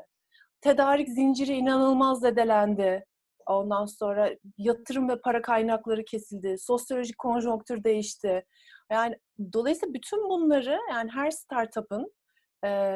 Tedarik 0.61 1.09
zinciri 1.09 1.53
inanılmaz 1.53 2.19
zedelendi. 2.19 3.05
Ondan 3.45 3.85
sonra 3.85 4.35
yatırım 4.57 5.09
ve 5.09 5.21
para 5.21 5.41
kaynakları 5.41 6.05
kesildi. 6.05 6.55
Sosyolojik 6.59 7.17
konjonktür 7.17 7.83
değişti. 7.83 8.45
Yani 8.91 9.17
dolayısıyla 9.53 9.93
bütün 9.93 10.29
bunları 10.29 10.79
yani 10.91 11.11
her 11.11 11.31
startup'ın 11.31 12.13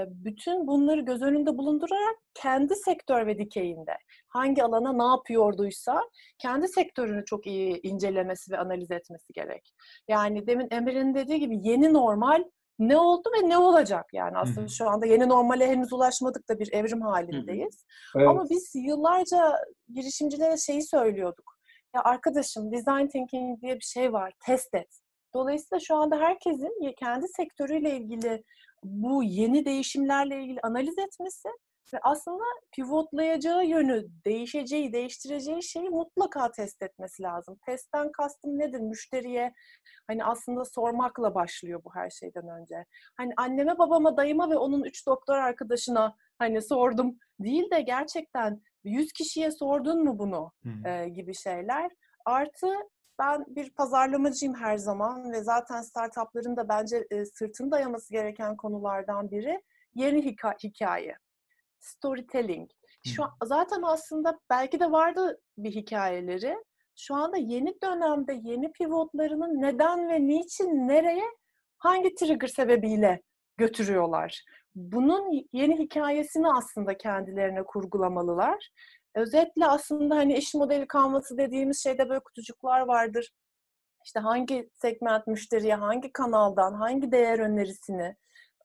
bütün 0.08 0.68
bunları 0.68 1.02
göz 1.02 1.22
önünde 1.22 1.58
bulundurarak 1.58 2.16
kendi 2.34 2.76
sektör 2.76 3.28
ve 3.28 3.38
dikeyinde 3.38 3.98
hangi 4.28 4.64
alana 4.64 4.94
ne 4.94 5.04
yapıyorduysa 5.04 6.02
kendi 6.38 6.68
sektörünü 6.68 7.26
çok 7.26 7.48
iyi 7.48 7.82
incelemesi 7.82 8.52
ve 8.52 8.58
analiz 8.58 8.92
etmesi 8.92 9.34
gerek. 9.34 9.74
Yani 10.08 10.48
demin 10.48 10.68
Emir'in 10.72 11.16
dediği 11.16 11.40
gibi 11.40 11.58
yeni 11.64 11.94
normal 11.94 12.44
ne 12.80 12.98
oldu 12.98 13.30
ve 13.38 13.50
ne 13.50 13.58
olacak 13.58 14.06
yani 14.14 14.38
aslında 14.38 14.60
Hı-hı. 14.60 14.70
şu 14.70 14.90
anda 14.90 15.06
yeni 15.06 15.30
normale 15.30 15.68
henüz 15.68 15.94
ulaşmadık 15.94 16.50
da 16.50 16.60
bir 16.60 16.74
evrim 16.74 17.02
halindeyiz. 17.02 17.86
Evet. 18.18 18.28
Ama 18.28 18.50
biz 18.50 18.72
yıllarca 18.76 19.56
girişimcilere 19.94 20.58
şeyi 20.58 20.84
söylüyorduk. 20.84 21.56
Ya 21.96 22.04
arkadaşım 22.04 22.72
design 22.72 23.08
thinking 23.08 23.62
diye 23.62 23.76
bir 23.76 23.86
şey 23.86 24.14
var. 24.14 24.34
Test 24.46 24.74
et. 24.76 25.00
Dolayısıyla 25.34 25.80
şu 25.80 25.96
anda 25.96 26.20
herkesin 26.20 26.94
kendi 27.00 27.28
sektörüyle 27.28 27.98
ilgili 27.98 28.44
bu 28.84 29.24
yeni 29.24 29.66
değişimlerle 29.66 30.42
ilgili 30.44 30.60
analiz 30.64 30.98
etmesi 30.98 31.50
ve 31.96 32.00
aslında 32.04 32.44
pivotlayacağı 32.72 33.66
yönü, 33.66 34.06
değişeceği, 34.26 34.94
değiştireceği 34.94 35.64
şeyi 35.64 35.90
mutlaka 35.90 36.52
test 36.52 36.82
etmesi 36.82 37.24
lazım. 37.24 37.58
Testten 37.66 38.12
kastım 38.12 38.60
nedir? 38.60 38.80
Müşteriye 38.80 39.54
hani 40.08 40.26
aslında 40.26 40.66
sormakla 40.66 41.36
başlıyor 41.36 41.82
bu 41.84 41.96
her 41.96 42.10
şeyden 42.10 42.48
önce. 42.48 42.86
Hani 43.18 43.34
anneme, 43.38 43.78
babama, 43.78 44.18
dayıma 44.18 44.50
ve 44.50 44.58
onun 44.58 44.84
üç 44.84 45.08
doktor 45.08 45.38
arkadaşına 45.38 46.16
hani 46.38 46.62
sordum 46.62 47.18
değil 47.40 47.72
de 47.72 47.82
gerçekten 47.82 48.62
100 48.84 49.12
kişiye 49.14 49.52
sordun 49.52 50.04
mu 50.04 50.20
bunu 50.20 50.52
hmm. 50.64 50.86
e, 50.86 51.10
gibi 51.10 51.36
şeyler. 51.36 51.92
Artı 52.26 52.68
ben 53.20 53.46
bir 53.48 53.74
pazarlamacıyım 53.74 54.56
her 54.56 54.78
zaman 54.78 55.32
ve 55.32 55.44
zaten 55.44 55.82
startupların 55.82 56.58
da 56.58 56.70
bence 56.70 57.08
e, 57.12 57.26
sırtını 57.26 57.72
dayaması 57.72 58.14
gereken 58.14 58.58
konulardan 58.58 59.32
biri 59.32 59.62
yeni 59.96 60.26
hikaye, 60.26 61.18
storytelling. 61.86 62.70
Şu 63.06 63.24
an, 63.24 63.32
zaten 63.44 63.82
aslında 63.82 64.40
belki 64.50 64.80
de 64.80 64.92
vardı 64.92 65.40
bir 65.58 65.72
hikayeleri. 65.72 66.58
Şu 66.96 67.16
anda 67.16 67.38
yeni 67.38 67.82
dönemde 67.84 68.34
yeni 68.44 68.72
pivotlarının 68.72 69.62
neden 69.62 70.10
ve 70.10 70.28
niçin 70.28 70.88
nereye 70.88 71.26
hangi 71.78 72.16
trigger 72.16 72.48
sebebiyle 72.48 73.22
götürüyorlar. 73.58 74.44
Bunun 74.76 75.48
yeni 75.54 75.80
hikayesini 75.80 76.48
aslında 76.52 76.98
kendilerine 76.98 77.64
kurgulamalılar. 77.64 78.70
Özetle 79.16 79.66
aslında 79.66 80.16
hani 80.16 80.38
iş 80.38 80.54
modeli 80.54 80.88
kalması 80.88 81.38
dediğimiz 81.38 81.84
şeyde 81.84 82.10
böyle 82.10 82.20
kutucuklar 82.20 82.82
vardır. 82.82 83.32
İşte 84.06 84.20
hangi 84.20 84.70
segment 84.74 85.28
müşteriye, 85.28 85.76
hangi 85.76 86.12
kanaldan, 86.12 86.74
hangi 86.74 87.12
değer 87.12 87.40
önerisini, 87.40 88.16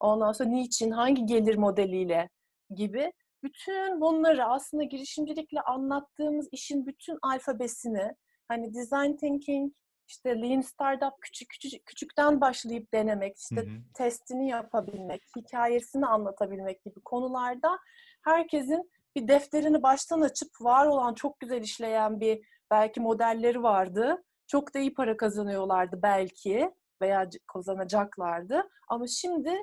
ondan 0.00 0.32
sonra 0.32 0.48
niçin, 0.48 0.90
hangi 0.90 1.26
gelir 1.26 1.56
modeliyle 1.56 2.28
gibi 2.74 3.12
bütün 3.42 4.00
bunları 4.00 4.44
aslında 4.44 4.82
girişimcilikle 4.82 5.60
anlattığımız 5.60 6.48
işin 6.52 6.86
bütün 6.86 7.18
alfabesini 7.22 8.14
hani 8.48 8.74
design 8.74 9.16
thinking, 9.16 9.72
işte 10.08 10.42
lean 10.42 10.60
startup 10.60 11.12
küçük 11.20 11.48
küçük 11.48 11.86
küçükten 11.86 12.40
başlayıp 12.40 12.94
denemek, 12.94 13.38
işte 13.38 13.56
hı 13.56 13.60
hı. 13.60 13.78
testini 13.94 14.48
yapabilmek, 14.48 15.22
hikayesini 15.36 16.06
anlatabilmek 16.06 16.84
gibi 16.84 17.00
konularda 17.00 17.78
herkesin 18.22 18.90
bir 19.16 19.28
defterini 19.28 19.82
baştan 19.82 20.20
açıp 20.20 20.50
var 20.60 20.86
olan 20.86 21.14
çok 21.14 21.40
güzel 21.40 21.62
işleyen 21.62 22.20
bir 22.20 22.40
belki 22.70 23.00
modelleri 23.00 23.62
vardı. 23.62 24.24
Çok 24.46 24.74
da 24.74 24.78
iyi 24.78 24.94
para 24.94 25.16
kazanıyorlardı 25.16 26.02
belki 26.02 26.70
veya 27.02 27.28
kazanacaklardı. 27.46 28.68
Ama 28.88 29.06
şimdi 29.06 29.62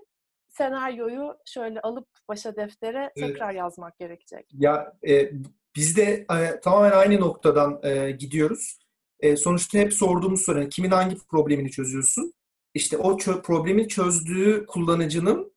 senaryoyu 0.57 1.37
şöyle 1.45 1.81
alıp 1.81 2.07
başa 2.29 2.55
deftere 2.55 3.11
evet. 3.15 3.27
tekrar 3.27 3.53
yazmak 3.53 3.97
gerekecek. 3.99 4.45
Ya 4.53 4.93
e, 5.07 5.31
biz 5.75 5.97
de 5.97 6.25
e, 6.31 6.59
tamamen 6.59 6.91
aynı 6.91 7.19
noktadan 7.19 7.79
e, 7.83 8.11
gidiyoruz. 8.11 8.79
E, 9.19 9.35
sonuçta 9.35 9.77
hep 9.77 9.93
sorduğumuz 9.93 10.41
soru 10.41 10.69
kimin 10.69 10.91
hangi 10.91 11.15
problemini 11.31 11.71
çözüyorsun? 11.71 12.33
İşte 12.73 12.97
o 12.97 13.17
çö- 13.17 13.41
problemi 13.41 13.87
çözdüğü 13.87 14.65
kullanıcının 14.65 15.53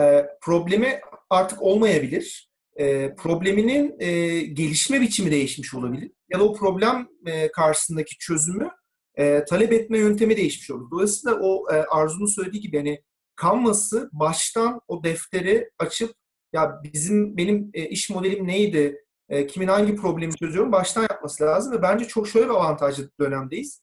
e, 0.00 0.26
problemi 0.40 1.00
artık 1.30 1.62
olmayabilir 1.62 2.50
e, 2.80 3.14
probleminin 3.14 3.96
e, 3.98 4.40
gelişme 4.40 5.00
biçimi 5.00 5.30
değişmiş 5.30 5.74
olabilir. 5.74 6.10
Ya 6.32 6.38
da 6.38 6.44
o 6.44 6.54
problem 6.54 7.08
e, 7.26 7.52
karşısındaki 7.52 8.18
çözümü 8.18 8.70
e, 9.14 9.44
talep 9.44 9.72
etme 9.72 9.98
yöntemi 9.98 10.36
değişmiş 10.36 10.70
olur. 10.70 10.90
Dolayısıyla 10.90 11.38
o 11.40 11.72
e, 11.72 11.74
Arzu'nun 11.74 12.26
söylediği 12.26 12.62
gibi 12.62 12.76
hani 12.76 13.02
Canvas'ı 13.42 14.10
baştan 14.12 14.80
o 14.88 15.04
defteri 15.04 15.70
açıp 15.78 16.14
ya 16.52 16.80
bizim 16.84 17.36
benim 17.36 17.70
e, 17.74 17.88
iş 17.88 18.10
modelim 18.10 18.46
neydi, 18.46 19.04
e, 19.28 19.46
kimin 19.46 19.68
hangi 19.68 19.96
problemi 19.96 20.36
çözüyorum 20.36 20.72
baştan 20.72 21.02
yapması 21.02 21.44
lazım 21.44 21.72
ve 21.72 21.82
bence 21.82 22.04
çok 22.04 22.28
şöyle 22.28 22.46
bir 22.46 22.54
avantajlı 22.54 23.10
dönemdeyiz. 23.20 23.82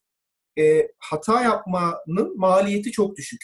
E, 0.60 0.88
hata 1.00 1.42
yapmanın 1.42 2.38
maliyeti 2.38 2.92
çok 2.92 3.18
düşük. 3.18 3.42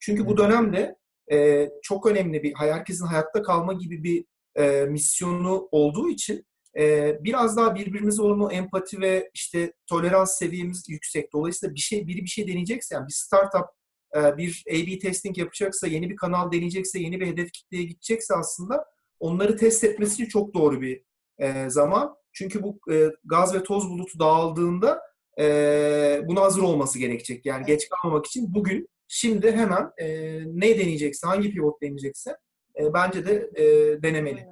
Çünkü 0.00 0.26
bu 0.26 0.36
dönemde 0.36 0.96
e, 1.32 1.68
çok 1.82 2.06
önemli 2.06 2.42
bir 2.42 2.54
herkesin 2.54 3.06
hayatta 3.06 3.42
kalma 3.42 3.72
gibi 3.72 4.02
bir 4.04 4.24
e, 4.56 4.84
misyonu 4.84 5.68
olduğu 5.72 6.08
için 6.08 6.46
e, 6.78 7.16
biraz 7.24 7.56
daha 7.56 7.74
birbirimize 7.74 8.22
olan 8.22 8.40
o 8.40 8.50
empati 8.50 9.00
ve 9.00 9.30
işte 9.34 9.72
tolerans 9.86 10.38
seviyemiz 10.38 10.84
yüksek. 10.88 11.32
Dolayısıyla 11.32 11.74
bir 11.74 11.80
şey 11.80 12.06
biri 12.06 12.22
bir 12.22 12.26
şey 12.26 12.48
deneyecekse 12.48 12.94
yani 12.94 13.08
bir 13.08 13.12
startup 13.12 13.66
bir 14.14 14.64
A/B 14.70 14.98
testing 14.98 15.38
yapacaksa, 15.38 15.86
yeni 15.86 16.10
bir 16.10 16.16
kanal 16.16 16.52
deneyecekse, 16.52 16.98
yeni 17.00 17.20
bir 17.20 17.26
hedef 17.26 17.52
kitleye 17.52 17.84
gidecekse 17.84 18.34
aslında 18.34 18.84
onları 19.20 19.56
test 19.56 19.84
etmesi 19.84 20.14
için 20.14 20.26
çok 20.26 20.54
doğru 20.54 20.80
bir 20.80 21.02
e, 21.38 21.70
zaman. 21.70 22.16
Çünkü 22.32 22.62
bu 22.62 22.78
e, 22.92 23.10
gaz 23.24 23.54
ve 23.54 23.62
toz 23.62 23.90
bulutu 23.90 24.18
dağıldığında 24.18 25.02
e, 25.40 26.20
buna 26.24 26.40
hazır 26.40 26.62
olması 26.62 26.98
gerekecek. 26.98 27.46
Yani 27.46 27.66
geç 27.66 27.88
kalmamak 27.88 28.26
için 28.26 28.54
bugün, 28.54 28.88
şimdi 29.08 29.52
hemen 29.52 29.90
e, 29.98 30.06
ne 30.46 30.78
deneyecekse, 30.78 31.26
hangi 31.26 31.50
pivot 31.50 31.82
deneyecekse 31.82 32.36
e, 32.78 32.94
bence 32.94 33.26
de 33.26 33.50
e, 33.54 33.64
denemeli. 34.02 34.46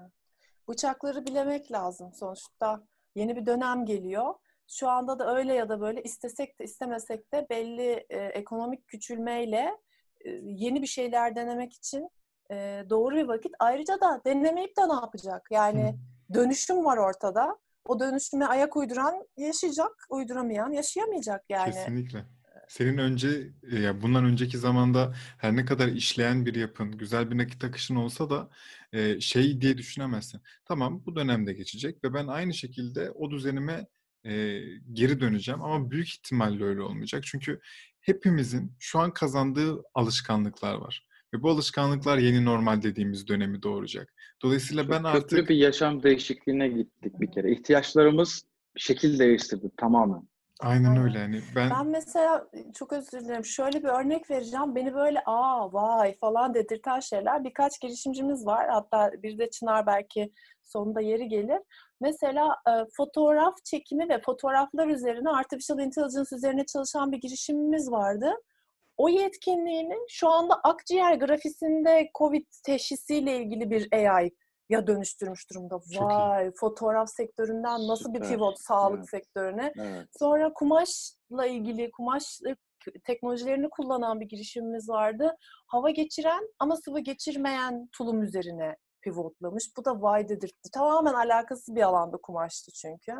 Bıçakları 0.68 1.26
bilemek 1.26 1.72
lazım 1.72 2.12
sonuçta. 2.14 2.82
Yeni 3.14 3.36
bir 3.36 3.46
dönem 3.46 3.86
geliyor. 3.86 4.34
Şu 4.72 4.88
anda 4.88 5.18
da 5.18 5.36
öyle 5.36 5.54
ya 5.54 5.68
da 5.68 5.80
böyle 5.80 6.02
istesek 6.02 6.60
de 6.60 6.64
istemesek 6.64 7.32
de 7.32 7.46
belli 7.50 8.06
e, 8.10 8.18
ekonomik 8.18 8.88
küçülmeyle 8.88 9.70
e, 10.24 10.30
yeni 10.42 10.82
bir 10.82 10.86
şeyler 10.86 11.36
denemek 11.36 11.72
için 11.72 12.10
e, 12.50 12.84
doğru 12.90 13.16
bir 13.16 13.28
vakit. 13.28 13.52
Ayrıca 13.58 14.00
da 14.00 14.20
denemeyip 14.26 14.76
de 14.76 14.88
ne 14.88 14.94
yapacak? 14.94 15.48
Yani 15.50 15.94
dönüşüm 16.34 16.84
var 16.84 16.96
ortada. 16.96 17.58
O 17.84 18.00
dönüşüme 18.00 18.44
ayak 18.44 18.76
uyduran 18.76 19.26
yaşayacak, 19.36 20.06
uyduramayan 20.10 20.70
yaşayamayacak 20.70 21.44
yani. 21.48 21.72
Kesinlikle. 21.72 22.24
senin 22.68 22.98
önce 22.98 23.50
ya 23.72 24.02
bundan 24.02 24.24
önceki 24.24 24.58
zamanda 24.58 25.14
her 25.38 25.56
ne 25.56 25.64
kadar 25.64 25.88
işleyen 25.88 26.46
bir 26.46 26.54
yapın, 26.54 26.98
güzel 26.98 27.30
bir 27.30 27.38
nakit 27.38 27.64
akışın 27.64 27.96
olsa 27.96 28.30
da 28.30 28.50
e, 28.92 29.20
şey 29.20 29.60
diye 29.60 29.78
düşünemezsin. 29.78 30.40
Tamam 30.64 31.02
bu 31.06 31.16
dönemde 31.16 31.52
geçecek 31.52 32.04
ve 32.04 32.14
ben 32.14 32.26
aynı 32.26 32.54
şekilde 32.54 33.10
o 33.10 33.30
düzenime 33.30 33.86
e, 34.24 34.60
geri 34.92 35.20
döneceğim 35.20 35.62
ama 35.62 35.90
büyük 35.90 36.08
ihtimalle 36.08 36.64
öyle 36.64 36.82
olmayacak. 36.82 37.24
Çünkü 37.24 37.60
hepimizin 38.00 38.76
şu 38.78 38.98
an 38.98 39.12
kazandığı 39.12 39.82
alışkanlıklar 39.94 40.74
var. 40.74 41.06
Ve 41.34 41.42
bu 41.42 41.50
alışkanlıklar 41.50 42.18
yeni 42.18 42.44
normal 42.44 42.82
dediğimiz 42.82 43.28
dönemi 43.28 43.62
doğuracak. 43.62 44.14
Dolayısıyla 44.42 44.82
Çok 44.82 44.92
ben 44.92 45.02
köklü 45.02 45.18
artık 45.18 45.48
bir 45.48 45.56
yaşam 45.56 46.02
değişikliğine 46.02 46.68
gittik 46.68 47.20
bir 47.20 47.32
kere. 47.32 47.52
İhtiyaçlarımız 47.52 48.42
şekil 48.76 49.18
değiştirdi 49.18 49.70
tamamen. 49.76 50.28
Aynen 50.60 50.96
öyle 50.96 51.18
yani 51.18 51.40
ben 51.56 51.70
Ben 51.70 51.86
mesela 51.86 52.46
çok 52.74 52.92
özür 52.92 53.20
dilerim. 53.20 53.44
Şöyle 53.44 53.82
bir 53.82 53.88
örnek 53.88 54.30
vereceğim. 54.30 54.74
Beni 54.74 54.94
böyle 54.94 55.22
aa 55.26 55.72
vay 55.72 56.16
falan 56.18 56.54
dedirten 56.54 57.00
şeyler. 57.00 57.44
Birkaç 57.44 57.80
girişimcimiz 57.80 58.46
var. 58.46 58.68
Hatta 58.68 59.10
bir 59.22 59.38
de 59.38 59.50
Çınar 59.50 59.86
belki 59.86 60.32
sonunda 60.62 61.00
yeri 61.00 61.28
gelir. 61.28 61.58
Mesela 62.00 62.56
e, 62.68 62.70
fotoğraf 62.96 63.54
çekimi 63.64 64.08
ve 64.08 64.20
fotoğraflar 64.20 64.86
üzerine 64.86 65.30
artificial 65.30 65.78
intelligence 65.78 66.36
üzerine 66.36 66.66
çalışan 66.66 67.12
bir 67.12 67.20
girişimimiz 67.20 67.90
vardı. 67.90 68.32
O 68.96 69.08
yetkinliğini 69.08 69.96
şu 70.08 70.28
anda 70.28 70.54
akciğer 70.54 71.14
grafisinde 71.14 72.10
COVID 72.18 72.46
teşhisiyle 72.64 73.36
ilgili 73.36 73.70
bir 73.70 73.88
AI 73.92 74.30
ya 74.70 74.86
dönüştürmüş 74.86 75.50
durumda. 75.50 75.80
Vay 75.98 76.50
fotoğraf 76.60 77.08
sektöründen 77.10 77.88
nasıl 77.88 78.14
bir 78.14 78.18
Süper. 78.18 78.30
pivot 78.30 78.60
sağlık 78.60 78.98
Evet. 78.98 79.10
sektörüne. 79.10 79.72
Evet. 79.76 80.06
Sonra 80.18 80.52
kumaşla 80.52 81.46
ilgili 81.46 81.90
kumaş 81.90 82.40
teknolojilerini 83.04 83.70
kullanan 83.70 84.20
bir 84.20 84.26
girişimimiz 84.26 84.88
vardı. 84.88 85.36
Hava 85.66 85.90
geçiren 85.90 86.48
ama 86.58 86.76
sıvı 86.76 87.00
geçirmeyen 87.00 87.88
tulum 87.92 88.22
üzerine 88.22 88.76
pivotlamış. 89.02 89.64
Bu 89.76 89.84
da 89.84 90.02
vay 90.02 90.28
dedirtti. 90.28 90.70
Tamamen 90.74 91.14
alakasız 91.14 91.74
bir 91.74 91.82
alanda 91.82 92.16
kumaştı 92.16 92.72
çünkü. 92.72 93.12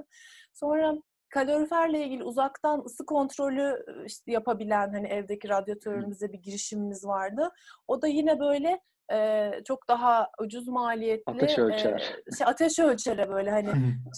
Sonra 0.54 0.95
kaloriferle 1.28 2.04
ilgili 2.04 2.25
uzaktan 2.25 2.83
ısı 2.85 3.07
kontrolü 3.07 3.85
işte 4.07 4.33
yapabilen 4.33 4.92
hani 4.92 5.09
evdeki 5.09 5.49
radyatörümüzde 5.49 6.33
bir 6.33 6.38
girişimimiz 6.38 7.07
vardı. 7.07 7.50
O 7.88 8.02
da 8.02 8.07
yine 8.07 8.40
böyle 8.40 8.80
e, 9.12 9.50
çok 9.69 9.88
daha 9.88 10.29
ucuz 10.40 10.69
maliyetli 10.69 11.33
Ateş 11.33 11.59
ölçer. 11.59 12.14
e, 12.33 12.37
şey, 12.37 12.47
ateş 12.47 12.79
ölçere 12.79 13.29
böyle 13.29 13.50
hani 13.50 13.71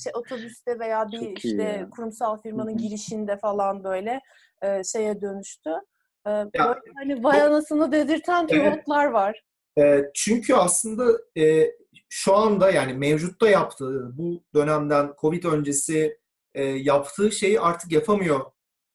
şey 0.02 0.12
otobüste 0.14 0.78
veya 0.78 1.08
bir 1.12 1.18
Çok 1.20 1.44
işte 1.44 1.62
ya. 1.62 1.90
kurumsal 1.90 2.42
firmanın 2.42 2.76
girişinde 2.76 3.37
falan 3.37 3.84
böyle 3.84 4.20
e, 4.62 4.84
şeye 4.84 5.20
dönüştü. 5.20 5.70
E, 6.26 6.30
böyle 6.30 6.50
Ya, 6.54 6.80
hani 6.96 7.25
vay 7.25 7.42
anasını 7.42 7.92
dedirten 7.92 8.46
Evet. 8.50 8.72
pivotlar 8.72 9.06
var. 9.06 9.42
E, 9.78 10.02
çünkü 10.14 10.54
aslında 10.54 11.04
e, 11.38 11.70
şu 12.08 12.34
anda 12.37 12.70
yani 12.70 12.94
mevcutta 12.94 13.50
yaptığı 13.50 14.18
bu 14.18 14.42
dönemden 14.54 15.12
Covid 15.20 15.44
öncesi 15.44 16.18
e, 16.54 16.64
yaptığı 16.64 17.32
şeyi 17.32 17.61
artık 17.61 17.92
yapamıyor 17.92 18.40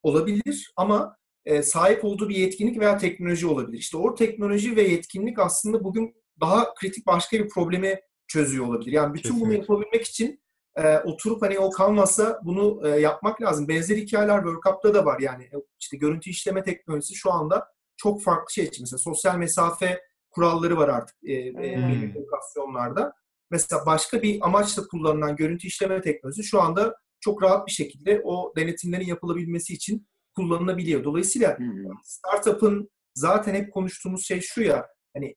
olabilir 0.03 0.73
ama 0.75 1.17
e, 1.47 1.63
sahip 1.63 2.05
olduğu 2.05 2.29
bir 2.29 2.35
yetkinlik 2.35 2.79
veya 2.79 2.97
teknoloji 2.97 3.47
olabilir. 3.47 3.77
İşte 3.77 3.97
o 3.97 4.15
teknoloji 4.15 4.75
ve 4.75 4.81
yetkinlik 4.81 5.39
aslında 5.39 5.83
bugün 5.83 6.15
daha 6.39 6.73
kritik 6.73 7.07
başka 7.07 7.39
bir 7.39 7.49
problemi 7.49 7.99
çözüyor 8.27 8.65
olabilir. 8.67 8.91
Yani 8.91 9.13
bütün 9.13 9.31
bunu 9.39 9.49
Kesinlikle. 9.49 9.73
yapabilmek 9.73 10.05
için 10.05 10.41
e, 10.75 10.97
oturup 10.97 11.41
hani 11.41 11.59
o 11.59 11.69
kalmasa 11.69 12.41
bunu 12.43 12.87
e, 12.87 12.89
yapmak 12.89 13.41
lazım. 13.41 13.67
Benzer 13.67 13.97
hikayeler 13.97 14.37
World 14.37 14.63
Cup'ta 14.67 14.93
da 14.93 15.05
var. 15.05 15.19
Yani 15.19 15.49
işte 15.79 15.97
görüntü 15.97 16.29
işleme 16.29 16.63
teknolojisi 16.63 17.15
şu 17.15 17.31
anda 17.31 17.67
çok 17.97 18.23
farklı 18.23 18.53
şey 18.53 18.65
için. 18.65 18.83
Mesela 18.83 18.97
sosyal 18.97 19.37
mesafe 19.37 20.01
kuralları 20.31 20.77
var 20.77 20.89
artık 20.89 21.15
e, 21.23 21.33
e, 21.33 21.75
Hmm. 21.75 22.15
lokasyonlarda. 22.15 23.13
Mesela 23.51 23.85
başka 23.85 24.21
bir 24.21 24.39
amaçla 24.41 24.87
kullanılan 24.87 25.35
görüntü 25.35 25.67
işleme 25.67 26.01
teknolojisi 26.01 26.43
şu 26.47 26.61
anda 26.61 26.95
çok 27.19 27.43
rahat 27.43 27.67
bir 27.67 27.71
şekilde 27.71 28.21
o 28.23 28.53
denetimlerin 28.55 29.05
yapılabilmesi 29.05 29.73
için 29.73 30.07
kullanılabiliyor. 30.37 31.03
Dolayısıyla 31.03 31.57
startup'ın 32.03 32.89
zaten 33.13 33.55
hep 33.55 33.73
konuştuğumuz 33.73 34.25
şey 34.25 34.41
şu 34.41 34.61
ya 34.61 34.87
hani 35.15 35.35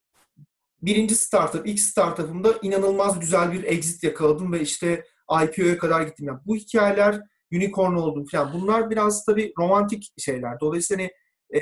birinci 0.83 1.15
startup, 1.15 1.67
ilk 1.67 1.81
startup'ımda 1.81 2.55
inanılmaz 2.63 3.21
güzel 3.21 3.53
bir 3.53 3.65
exit 3.65 4.05
yakaladım 4.05 4.53
ve 4.53 4.61
işte 4.61 5.05
IPO'ya 5.45 5.79
kadar 5.79 6.03
gittim. 6.03 6.27
Yani 6.27 6.39
bu 6.47 6.57
hikayeler 6.57 7.21
unicorn 7.53 7.95
oldum 7.95 8.25
falan. 8.33 8.53
Bunlar 8.53 8.91
biraz 8.91 9.25
tabii 9.25 9.53
romantik 9.59 10.13
şeyler. 10.19 10.61
Dolayısıyla 10.61 11.03
hani, 11.03 11.13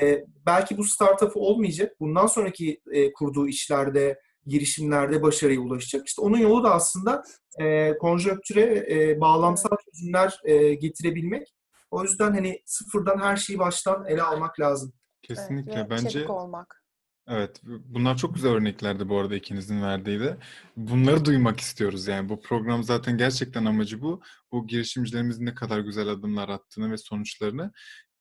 e, 0.00 0.24
belki 0.46 0.78
bu 0.78 0.84
startup 0.84 1.32
olmayacak. 1.34 2.00
Bundan 2.00 2.26
sonraki 2.26 2.80
e, 2.92 3.12
kurduğu 3.12 3.48
işlerde, 3.48 4.20
girişimlerde 4.46 5.22
başarıya 5.22 5.60
ulaşacak. 5.60 6.08
İşte 6.08 6.22
onun 6.22 6.38
yolu 6.38 6.64
da 6.64 6.74
aslında 6.74 7.22
e, 7.60 7.96
konjonktüre 7.98 8.86
e, 8.90 9.20
bağlamsal 9.20 9.76
çözümler 9.84 10.40
e, 10.44 10.74
getirebilmek. 10.74 11.54
O 11.90 12.02
yüzden 12.02 12.32
hani 12.32 12.62
sıfırdan 12.66 13.18
her 13.18 13.36
şeyi 13.36 13.58
baştan 13.58 14.04
ele 14.06 14.22
almak 14.22 14.60
lazım. 14.60 14.92
kesinlikle 15.22 15.72
Evet, 15.72 15.86
ve 15.86 15.90
bence 15.90 16.28
olmak. 16.28 16.84
Evet, 17.30 17.60
bunlar 17.64 18.16
çok 18.16 18.34
güzel 18.34 18.52
örneklerdi 18.52 19.08
bu 19.08 19.18
arada 19.18 19.36
ikinizin 19.36 19.82
verdiği 19.82 20.20
de. 20.20 20.36
Bunları 20.76 21.24
duymak 21.24 21.60
istiyoruz 21.60 22.06
yani. 22.06 22.28
Bu 22.28 22.40
program 22.40 22.82
zaten 22.84 23.18
gerçekten 23.18 23.64
amacı 23.64 24.02
bu. 24.02 24.20
Bu 24.52 24.66
girişimcilerimizin 24.66 25.46
ne 25.46 25.54
kadar 25.54 25.80
güzel 25.80 26.08
adımlar 26.08 26.48
attığını 26.48 26.90
ve 26.92 26.96
sonuçlarını 26.96 27.72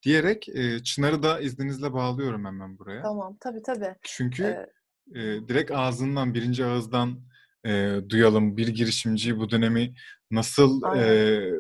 diyerek 0.04 0.50
e, 0.50 0.84
Çınar'ı 0.84 1.24
da 1.24 1.40
izninizle 1.40 1.94
bağlıyorum 1.94 2.46
hemen 2.46 2.80
buraya. 2.80 3.02
Tamam 3.02 3.38
tabii 3.40 3.62
tabii. 3.62 3.96
Çünkü 4.02 4.44
Ee, 4.44 5.22
e, 5.22 5.48
direkt 5.48 5.72
ağzından, 5.72 6.34
birinci 6.34 6.66
ağızdan 6.66 7.20
e, 7.66 8.00
duyalım 8.10 8.58
bir 8.58 8.68
girişimci 8.68 9.40
bu 9.40 9.50
dönemi 9.50 9.94
nasıl 10.32 10.98
e. 10.98 11.52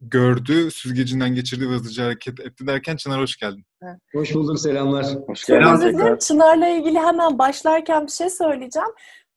gördü, 0.00 0.70
süzgecinden 0.70 1.34
geçirdi 1.34 1.70
ve 1.70 1.74
hızlıca 1.74 2.04
hareket 2.04 2.40
etti 2.40 2.66
derken 2.66 2.96
Çınar 2.96 3.20
hoş 3.20 3.36
geldin. 3.36 3.64
Hoş 4.12 4.34
bulduk, 4.34 4.60
selamlar. 4.60 5.06
Hoş 5.26 5.40
Çok 5.40 5.60
geldin 5.60 5.98
tekrar. 5.98 6.18
Çınar'la 6.18 6.68
ilgili 6.68 6.98
hemen 6.98 7.38
başlarken 7.38 8.06
bir 8.06 8.12
şey 8.12 8.30
söyleyeceğim. 8.30 8.88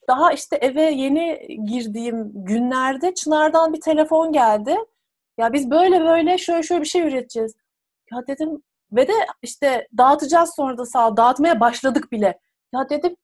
Daha 0.08 0.34
işte 0.34 0.56
eve 0.56 0.82
yeni 0.82 1.48
girdiğim 1.66 2.32
günlerde 2.34 3.14
Çınar'dan 3.14 3.74
bir 3.74 3.82
telefon 3.82 4.32
geldi. 4.32 4.76
Ya 5.38 5.54
biz 5.54 5.72
böyle 5.72 6.02
böyle 6.02 6.38
şöyle 6.38 6.64
şöyle 6.64 6.82
bir 6.82 6.88
şey 6.88 7.02
üreteceğiz. 7.02 7.54
Ya 8.12 8.28
dedim 8.28 8.64
ve 8.92 9.08
de 9.08 9.14
işte 9.42 9.88
dağıtacağız 9.98 10.54
sonra 10.56 10.78
da 10.78 10.86
sağ 10.86 11.18
dağıtmaya 11.18 11.60
başladık 11.60 12.12
bile. 12.12 12.40
Ya 12.74 12.90
dedim 12.90 13.16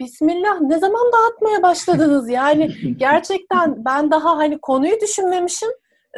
Bismillah 0.00 0.60
ne 0.60 0.78
zaman 0.78 1.12
dağıtmaya 1.12 1.62
başladınız? 1.62 2.28
Yani 2.28 2.68
gerçekten 2.96 3.84
ben 3.84 4.10
daha 4.10 4.36
hani 4.36 4.58
konuyu 4.58 5.00
düşünmemişim. 5.00 5.68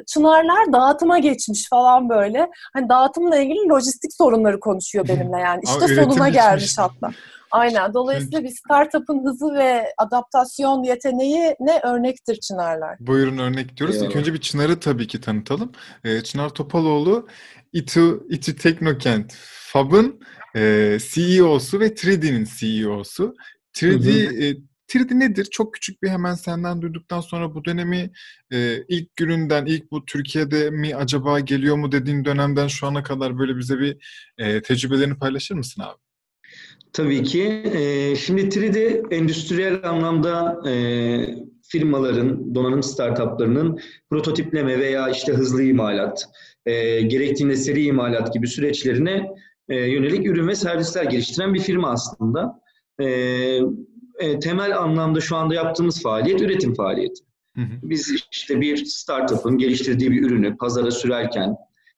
Çınarlar 0.07 0.73
dağıtıma 0.73 1.19
geçmiş 1.19 1.69
falan 1.69 2.09
böyle. 2.09 2.51
Hani 2.73 2.89
dağıtımla 2.89 3.39
ilgili 3.39 3.69
lojistik 3.69 4.13
sorunları 4.15 4.61
konuşuyor 4.61 5.09
benimle 5.09 5.39
yani. 5.39 5.61
İşte 5.65 5.85
üretim 5.85 6.05
sonuna 6.05 6.29
gelmiş 6.29 6.79
hatta. 6.79 7.11
Aynen. 7.51 7.95
Dolayısıyla 7.95 8.45
bir 8.45 8.55
startup'ın 8.65 9.25
hızı 9.25 9.55
ve 9.55 9.85
adaptasyon 9.99 10.83
yeteneği 10.83 11.57
ne 11.61 11.81
örnektir 11.85 12.41
Çınarlar. 12.41 12.97
Buyurun 13.01 13.39
örnek 13.39 13.77
diyoruz. 13.77 14.03
İlk 14.03 14.17
önce 14.17 14.35
bir 14.35 14.41
Çınar'ı 14.41 14.81
tabii 14.81 15.07
ki 15.07 15.21
tanıtalım. 15.21 15.73
Ee, 16.05 16.21
Çınar 16.21 16.49
Topaloğlu, 16.49 17.29
İTÜ, 17.73 18.21
İTÜ 18.29 18.57
Teknokent 18.57 19.35
Fab'ın 19.73 20.21
e, 20.57 20.99
CEO'su 21.01 21.81
ve 21.81 21.87
3D'nin 21.87 22.49
CEO'su. 22.59 23.35
3D, 23.75 24.49
e, 24.51 24.57
3D 24.89 25.19
nedir? 25.19 25.45
Çok 25.45 25.75
küçük 25.75 26.03
bir 26.03 26.09
hemen 26.09 26.35
senden 26.35 26.83
duyduktan 26.83 27.21
sonra 27.21 27.55
bu 27.55 27.65
dönemi 27.65 28.11
e, 28.53 28.79
ilk 28.89 29.17
gününden, 29.17 29.67
ilk 29.67 29.91
bu 29.91 30.05
Türkiye'de 30.05 30.71
mi 30.71 30.97
acaba 30.97 31.41
geliyor 31.41 31.77
mu 31.77 31.93
dediğin 31.93 32.25
dönemden 32.25 32.69
şu 32.69 32.87
ana 32.87 33.03
kadar 33.03 33.39
böyle 33.39 33.57
bize 33.57 33.79
bir 33.79 33.97
e, 34.39 34.63
tecrübelerini 34.63 35.19
paylaşır 35.19 35.55
mısın 35.55 35.83
abi? 35.83 35.99
Tabii 36.93 37.23
ki. 37.23 37.43
Ee, 37.75 38.17
şimdi 38.17 38.41
3D 38.41 39.03
endüstriyel 39.15 39.91
anlamda 39.91 40.63
e, 40.71 40.75
firmaların, 41.63 42.55
donanım 42.55 42.83
startuplarının 42.83 43.81
prototipleme 44.11 44.79
veya 44.79 45.09
işte 45.09 45.33
hızlı 45.33 45.63
imalat, 45.63 46.25
e, 46.67 47.01
gerektiğinde 47.01 47.57
seri 47.57 47.85
imalat 47.85 48.35
gibi 48.35 48.47
süreçlerine 48.47 49.27
e, 49.69 49.77
yönelik 49.77 50.27
ürün 50.27 50.49
ve 50.49 50.55
servisler 50.55 51.05
geliştiren 51.05 51.55
bir 51.55 51.61
firma 51.61 51.91
aslında. 51.91 52.61
E, 53.01 53.07
e, 54.19 54.39
temel 54.39 54.79
anlamda 54.79 55.21
şu 55.21 55.37
anda 55.37 55.55
yaptığımız 55.55 56.03
faaliyet 56.03 56.41
üretim 56.41 56.75
faaliyeti. 56.75 57.25
Hı 57.57 57.61
hı. 57.61 57.75
Biz 57.83 58.27
işte 58.33 58.61
bir 58.61 58.85
startup'ın 58.85 59.59
geliştirdiği 59.59 60.11
bir 60.11 60.23
ürünü 60.23 60.57
pazara 60.57 60.91
sürerken 60.91 61.57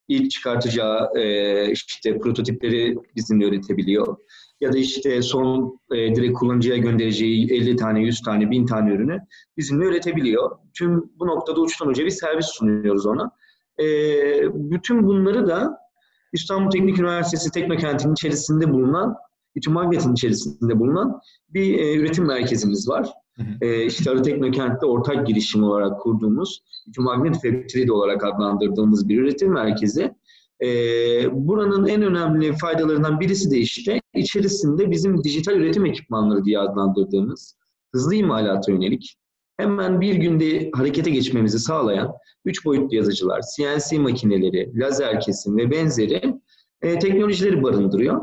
ilk 0.09 0.31
çıkartacağı 0.31 1.11
e, 1.17 1.71
işte 1.73 2.19
prototipleri 2.19 2.97
bizimle 3.17 3.47
üretebiliyor. 3.47 4.17
Ya 4.61 4.73
da 4.73 4.79
işte 4.79 5.23
son 5.23 5.81
e, 5.95 6.15
direkt 6.15 6.39
kullanıcıya 6.39 6.77
göndereceği 6.77 7.53
50 7.53 7.77
tane, 7.77 8.01
100 8.01 8.23
tane, 8.23 8.51
1000 8.51 8.67
tane 8.67 8.95
ürünü 8.95 9.19
bizimle 9.57 9.85
üretebiliyor. 9.85 10.51
Tüm 10.75 11.11
bu 11.19 11.27
noktada 11.27 11.61
uçtan 11.61 11.89
uca 11.89 12.05
bir 12.05 12.11
servis 12.11 12.47
sunuyoruz 12.47 13.07
ona. 13.07 13.31
E, 13.81 13.87
bütün 14.55 15.07
bunları 15.07 15.47
da 15.47 15.79
İstanbul 16.33 16.71
Teknik 16.71 16.99
Üniversitesi 16.99 17.51
Teknokent'in 17.51 18.13
içerisinde 18.13 18.73
bulunan, 18.73 19.17
İTÜ 19.57 19.71
Magnet'in 19.71 20.13
içerisinde 20.13 20.79
bulunan 20.79 21.21
bir 21.49 21.79
e, 21.79 21.95
üretim 21.97 22.27
merkezimiz 22.27 22.89
var. 22.89 23.09
E, 23.61 23.87
işte 23.87 24.11
Arı 24.11 24.23
Teknokent'te 24.23 24.87
ortak 24.87 25.27
girişim 25.27 25.63
olarak 25.63 26.01
kurduğumuz, 26.01 26.63
İTÜ 26.87 27.01
Magnet 27.01 27.35
Factory 27.35 27.93
olarak 27.93 28.25
adlandırdığımız 28.25 29.09
bir 29.09 29.19
üretim 29.19 29.53
merkezi. 29.53 30.15
E, 30.65 30.69
buranın 31.33 31.87
en 31.87 32.03
önemli 32.03 32.53
faydalarından 32.53 33.21
birisi 33.21 33.51
de 33.51 33.59
işte 33.59 34.01
içerisinde 34.15 34.91
bizim 34.91 35.25
dijital 35.25 35.55
üretim 35.55 35.87
ekipmanları 35.87 36.45
diye 36.45 36.59
adlandırdığımız 36.59 37.57
hızlı 37.95 38.15
imalata 38.15 38.73
yönelik 38.73 39.17
hemen 39.57 40.01
bir 40.01 40.15
günde 40.15 40.71
harekete 40.75 41.11
geçmemizi 41.11 41.59
sağlayan 41.59 42.13
3 42.45 42.65
boyutlu 42.65 42.97
yazıcılar, 42.97 43.41
CNC 43.57 43.99
makineleri, 43.99 44.73
lazer 44.75 45.21
kesim 45.21 45.57
ve 45.57 45.71
benzeri 45.71 46.35
e, 46.83 46.99
teknolojileri 46.99 47.63
barındırıyor. 47.63 48.21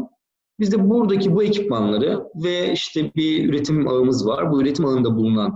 Biz 0.60 0.72
de 0.72 0.90
buradaki 0.90 1.36
bu 1.36 1.44
ekipmanları 1.44 2.24
ve 2.36 2.74
işte 2.74 3.12
bir 3.16 3.50
üretim 3.50 3.88
ağımız 3.88 4.28
var. 4.28 4.52
Bu 4.52 4.62
üretim 4.62 4.86
ağında 4.86 5.16
bulunan 5.16 5.56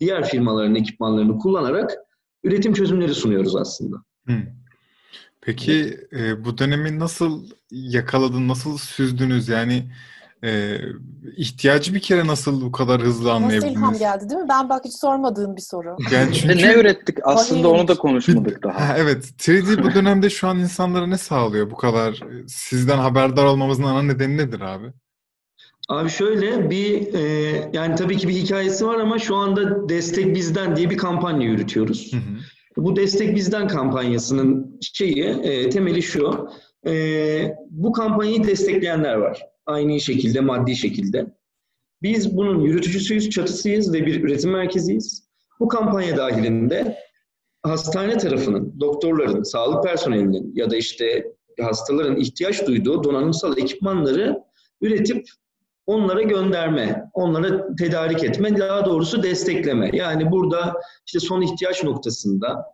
diğer 0.00 0.28
firmaların 0.28 0.74
ekipmanlarını 0.74 1.38
kullanarak 1.38 1.94
üretim 2.44 2.72
çözümleri 2.72 3.14
sunuyoruz 3.14 3.56
aslında. 3.56 3.96
Hmm. 4.24 4.42
Peki 5.40 5.98
e, 6.12 6.44
bu 6.44 6.58
dönemi 6.58 6.98
nasıl 6.98 7.46
yakaladın, 7.70 8.48
nasıl 8.48 8.78
süzdünüz? 8.78 9.48
Yani 9.48 9.90
e, 10.44 10.78
ihtiyacı 11.36 11.94
bir 11.94 12.00
kere 12.00 12.26
nasıl 12.26 12.60
bu 12.60 12.72
kadar 12.72 13.02
hızlı 13.02 13.32
anlayabildiniz? 13.32 13.64
Nasıl 13.64 13.80
ilham 13.80 13.98
geldi 13.98 14.30
değil 14.30 14.40
mi? 14.40 14.48
Ben 14.48 14.68
bak 14.68 14.84
hiç 14.84 14.94
sormadığım 14.94 15.56
bir 15.56 15.60
soru. 15.60 15.96
Yani 16.12 16.34
çünkü... 16.34 16.56
ne 16.56 16.74
ürettik? 16.74 17.18
Aslında 17.22 17.68
onu 17.68 17.88
da 17.88 17.94
konuşmadık 17.94 18.62
daha. 18.62 18.88
Ha, 18.88 18.94
evet. 18.98 19.24
3D 19.24 19.82
bu 19.82 19.94
dönemde 19.94 20.30
şu 20.30 20.48
an 20.48 20.58
insanlara 20.58 21.06
ne 21.06 21.18
sağlıyor? 21.18 21.70
Bu 21.70 21.76
kadar 21.76 22.20
sizden 22.46 22.98
haberdar 22.98 23.44
olmamızın 23.44 23.82
ana 23.82 24.02
nedeni 24.02 24.36
nedir 24.36 24.60
abi? 24.60 24.86
Abi 25.88 26.10
şöyle 26.10 26.70
bir 26.70 27.14
e, 27.14 27.20
yani 27.72 27.94
tabii 27.94 28.16
ki 28.16 28.28
bir 28.28 28.34
hikayesi 28.34 28.86
var 28.86 28.98
ama 28.98 29.18
şu 29.18 29.36
anda 29.36 29.88
Destek 29.88 30.34
Bizden 30.34 30.76
diye 30.76 30.90
bir 30.90 30.96
kampanya 30.96 31.46
yürütüyoruz. 31.46 32.12
Hı 32.12 32.16
hı. 32.16 32.20
Bu 32.76 32.96
Destek 32.96 33.36
Bizden 33.36 33.68
kampanyasının 33.68 34.80
şeyi, 34.82 35.24
e, 35.24 35.70
temeli 35.70 36.02
şu. 36.02 36.48
E, 36.86 37.56
bu 37.70 37.92
kampanyayı 37.92 38.44
destekleyenler 38.44 39.14
var. 39.14 39.53
Aynı 39.66 40.00
şekilde, 40.00 40.40
maddi 40.40 40.76
şekilde. 40.76 41.26
Biz 42.02 42.36
bunun 42.36 42.60
yürütücüsüyüz, 42.60 43.30
çatısıyız 43.30 43.92
ve 43.92 44.06
bir 44.06 44.24
üretim 44.24 44.50
merkeziyiz. 44.50 45.28
Bu 45.60 45.68
kampanya 45.68 46.16
dahilinde 46.16 46.98
hastane 47.62 48.18
tarafının, 48.18 48.80
doktorların, 48.80 49.42
sağlık 49.42 49.84
personelinin 49.84 50.52
ya 50.54 50.70
da 50.70 50.76
işte 50.76 51.24
hastaların 51.60 52.16
ihtiyaç 52.16 52.66
duyduğu 52.66 53.04
donanımsal 53.04 53.58
ekipmanları 53.58 54.42
üretip 54.80 55.28
onlara 55.86 56.22
gönderme, 56.22 57.10
onlara 57.12 57.76
tedarik 57.76 58.24
etme, 58.24 58.58
daha 58.58 58.84
doğrusu 58.84 59.22
destekleme. 59.22 59.90
Yani 59.92 60.30
burada 60.30 60.74
işte 61.06 61.20
son 61.20 61.42
ihtiyaç 61.42 61.84
noktasında 61.84 62.64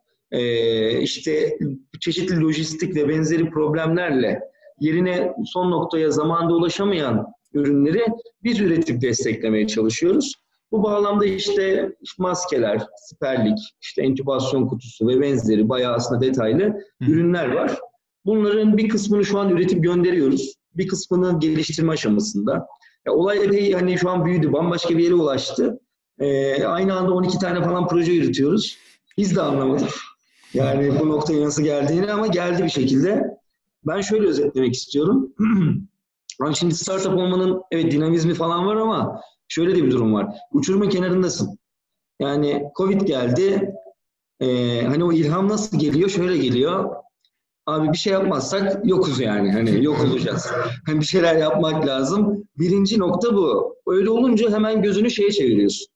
işte 1.01 1.59
çeşitli 2.01 2.41
lojistik 2.41 2.97
ve 2.97 3.09
benzeri 3.09 3.51
problemlerle 3.51 4.41
yerine 4.81 5.35
son 5.47 5.71
noktaya 5.71 6.11
zamanda 6.11 6.55
ulaşamayan 6.55 7.27
ürünleri 7.55 8.05
biz 8.43 8.61
üretip 8.61 9.01
desteklemeye 9.01 9.67
çalışıyoruz. 9.67 10.35
Bu 10.73 10.83
bağlamda 10.83 11.25
işte 11.25 11.93
maskeler, 12.19 12.83
siperlik, 12.97 13.59
işte 13.81 14.03
entübasyon 14.03 14.67
kutusu 14.67 15.09
ve 15.09 15.21
benzeri 15.21 15.69
bayağı 15.69 15.95
aslında 15.95 16.21
detaylı 16.21 16.65
Hı. 16.65 17.11
ürünler 17.11 17.53
var. 17.53 17.79
Bunların 18.25 18.77
bir 18.77 18.89
kısmını 18.89 19.25
şu 19.25 19.39
an 19.39 19.51
üretip 19.51 19.83
gönderiyoruz. 19.83 20.55
Bir 20.75 20.89
kısmını 20.89 21.41
geliştirme 21.41 21.93
aşamasında. 21.93 22.67
Ya 23.07 23.13
olay 23.13 23.45
epey 23.45 23.73
hani 23.73 23.99
şu 23.99 24.11
an 24.11 24.25
büyüdü, 24.25 24.53
bambaşka 24.53 24.99
bir 24.99 25.05
yere 25.05 25.15
ulaştı. 25.15 25.81
Ee, 26.19 26.65
aynı 26.65 26.95
anda 26.95 27.13
12 27.13 27.39
tane 27.39 27.63
falan 27.63 27.89
proje 27.89 28.13
yürütüyoruz. 28.13 28.79
Biz 29.19 29.37
de 29.37 29.41
anlamadık. 29.41 29.91
Yani 30.55 31.01
bu 31.01 31.09
noktaya 31.09 31.41
nasıl 31.41 31.63
geldiğini 31.63 32.13
ama 32.13 32.27
geldi 32.27 32.65
bir 32.65 32.69
şekilde. 32.69 33.40
Ben 33.87 34.01
şöyle 34.01 34.27
özetlemek 34.27 34.75
istiyorum. 34.75 35.35
Yani 36.43 36.57
şimdi 36.57 36.75
startup 36.75 37.15
olmanın 37.19 37.63
evet 37.71 37.93
dinamizmi 37.93 38.35
falan 38.35 38.67
var 38.67 38.77
ama 38.77 39.21
şöyle 39.49 39.77
de 39.77 39.85
bir 39.85 39.91
durum 39.91 40.15
var. 40.15 40.27
Uçurumun 40.53 40.89
kenarındasın. 40.89 41.59
Yani 42.21 42.63
Covid 42.77 43.01
geldi. 43.01 43.75
Ee, 44.41 44.83
hani 44.87 45.05
o 45.05 45.13
ilham 45.13 45.49
nasıl 45.49 45.79
geliyor? 45.79 46.09
Şöyle 46.09 46.37
geliyor. 46.37 46.91
Abi 47.67 47.93
bir 47.93 47.97
şey 47.97 48.13
yapmazsak 48.13 48.87
yokuz 48.89 49.21
yani. 49.21 49.53
Hani 49.53 49.85
yok 49.85 50.01
olacağız. 50.01 50.53
Hani 50.87 51.01
bir 51.01 51.05
şeyler 51.05 51.37
yapmak 51.37 51.87
lazım. 51.87 52.45
Birinci 52.59 52.99
nokta 52.99 53.35
bu. 53.35 53.77
Öyle 53.87 54.11
olunca 54.11 54.51
hemen 54.51 54.83
gözünü 54.83 55.11
şeye 55.11 55.31
çeviriyorsun. 55.31 55.87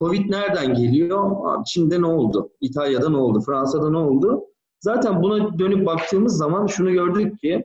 Covid 0.00 0.30
nereden 0.30 0.74
geliyor? 0.74 1.30
Çin'de 1.66 2.00
ne 2.00 2.06
oldu? 2.06 2.50
İtalya'da 2.60 3.08
ne 3.08 3.16
oldu? 3.16 3.40
Fransa'da 3.40 3.90
ne 3.90 3.98
oldu? 3.98 4.44
Zaten 4.80 5.22
buna 5.22 5.58
dönüp 5.58 5.86
baktığımız 5.86 6.36
zaman 6.36 6.66
şunu 6.66 6.92
gördük 6.92 7.40
ki 7.40 7.64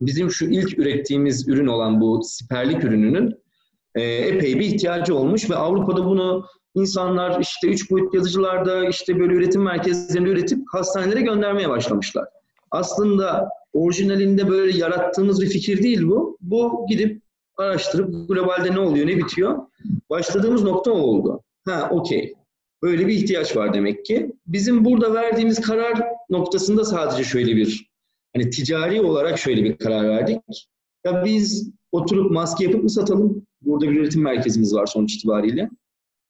bizim 0.00 0.30
şu 0.30 0.44
ilk 0.44 0.78
ürettiğimiz 0.78 1.48
ürün 1.48 1.66
olan 1.66 2.00
bu 2.00 2.20
siperlik 2.24 2.84
ürününün 2.84 3.34
e, 3.94 4.02
epey 4.02 4.58
bir 4.58 4.66
ihtiyacı 4.66 5.14
olmuş 5.16 5.50
ve 5.50 5.56
Avrupa'da 5.56 6.06
bunu 6.06 6.46
insanlar 6.74 7.40
işte 7.40 7.68
üç 7.68 7.90
boyut 7.90 8.14
yazıcılarda 8.14 8.88
işte 8.88 9.18
böyle 9.18 9.34
üretim 9.34 9.62
merkezlerinde 9.62 10.30
üretip 10.30 10.58
hastanelere 10.72 11.20
göndermeye 11.20 11.68
başlamışlar. 11.68 12.24
Aslında 12.70 13.48
orijinalinde 13.72 14.48
böyle 14.48 14.78
yarattığımız 14.78 15.42
bir 15.42 15.46
fikir 15.46 15.82
değil 15.82 16.08
bu. 16.08 16.38
Bu 16.40 16.86
gidip 16.88 17.22
araştırıp 17.56 18.28
globalde 18.28 18.74
ne 18.74 18.80
oluyor, 18.80 19.06
ne 19.06 19.16
bitiyor. 19.16 19.58
Başladığımız 20.10 20.62
nokta 20.62 20.90
oldu. 20.90 21.42
Ha 21.68 21.88
okey. 21.90 22.34
Böyle 22.82 23.06
bir 23.06 23.12
ihtiyaç 23.12 23.56
var 23.56 23.74
demek 23.74 24.04
ki. 24.04 24.32
Bizim 24.46 24.84
burada 24.84 25.14
verdiğimiz 25.14 25.60
karar 25.60 26.02
noktasında 26.30 26.84
sadece 26.84 27.24
şöyle 27.24 27.56
bir 27.56 27.90
hani 28.36 28.50
ticari 28.50 29.00
olarak 29.00 29.38
şöyle 29.38 29.64
bir 29.64 29.76
karar 29.76 30.08
verdik. 30.08 30.38
Ya 31.06 31.24
biz 31.24 31.70
oturup 31.92 32.30
maske 32.30 32.64
yapıp 32.64 32.82
mı 32.82 32.90
satalım? 32.90 33.46
Burada 33.62 33.90
bir 33.90 34.00
üretim 34.00 34.22
merkezimiz 34.22 34.74
var 34.74 34.86
sonuç 34.86 35.14
itibariyle. 35.14 35.70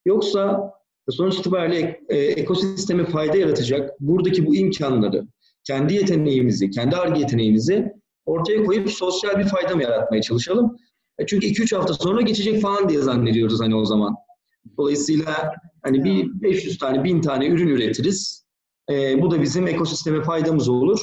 Yoksa 0.07 0.73
sonuç 1.11 1.39
itibariyle 1.39 2.01
e, 2.09 2.17
ekosisteme 2.19 3.05
fayda 3.05 3.37
yaratacak 3.37 4.01
buradaki 4.01 4.47
bu 4.47 4.55
imkanları, 4.55 5.27
kendi 5.65 5.95
yeteneğimizi, 5.95 6.71
kendi 6.71 6.97
arge 6.97 7.21
yeteneğimizi 7.21 7.93
ortaya 8.27 8.65
koyup 8.65 8.91
sosyal 8.91 9.39
bir 9.39 9.45
fayda 9.45 9.77
mı 9.77 9.83
yaratmaya 9.83 10.23
çalışalım? 10.23 10.77
E 11.19 11.27
çünkü 11.27 11.47
2-3 11.47 11.77
hafta 11.77 11.95
sonra 11.95 12.21
geçecek 12.21 12.61
falan 12.61 12.89
diye 12.89 13.01
zannediyoruz 13.01 13.61
hani 13.61 13.77
o 13.77 13.85
zaman. 13.85 14.15
Dolayısıyla 14.79 15.55
hani 15.83 16.05
bir 16.05 16.43
500 16.43 16.79
tane, 16.79 17.05
1000 17.05 17.21
tane 17.21 17.47
ürün 17.47 17.69
üretiriz. 17.69 18.45
E, 18.91 19.23
bu 19.23 19.31
da 19.31 19.43
bizim 19.43 19.67
ekosisteme 19.67 20.23
faydamız 20.23 20.69
olur 20.69 21.01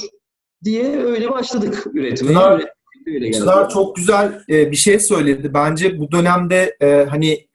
diye 0.64 1.04
öyle 1.04 1.30
başladık 1.30 1.86
üretime. 1.94 2.30
Çınar, 2.30 2.64
öyle 3.06 3.32
Çınar 3.32 3.70
çok 3.70 3.96
güzel 3.96 4.42
e, 4.48 4.70
bir 4.70 4.76
şey 4.76 5.00
söyledi. 5.00 5.54
Bence 5.54 5.98
bu 5.98 6.12
dönemde 6.12 6.76
e, 6.80 7.06
hani 7.10 7.46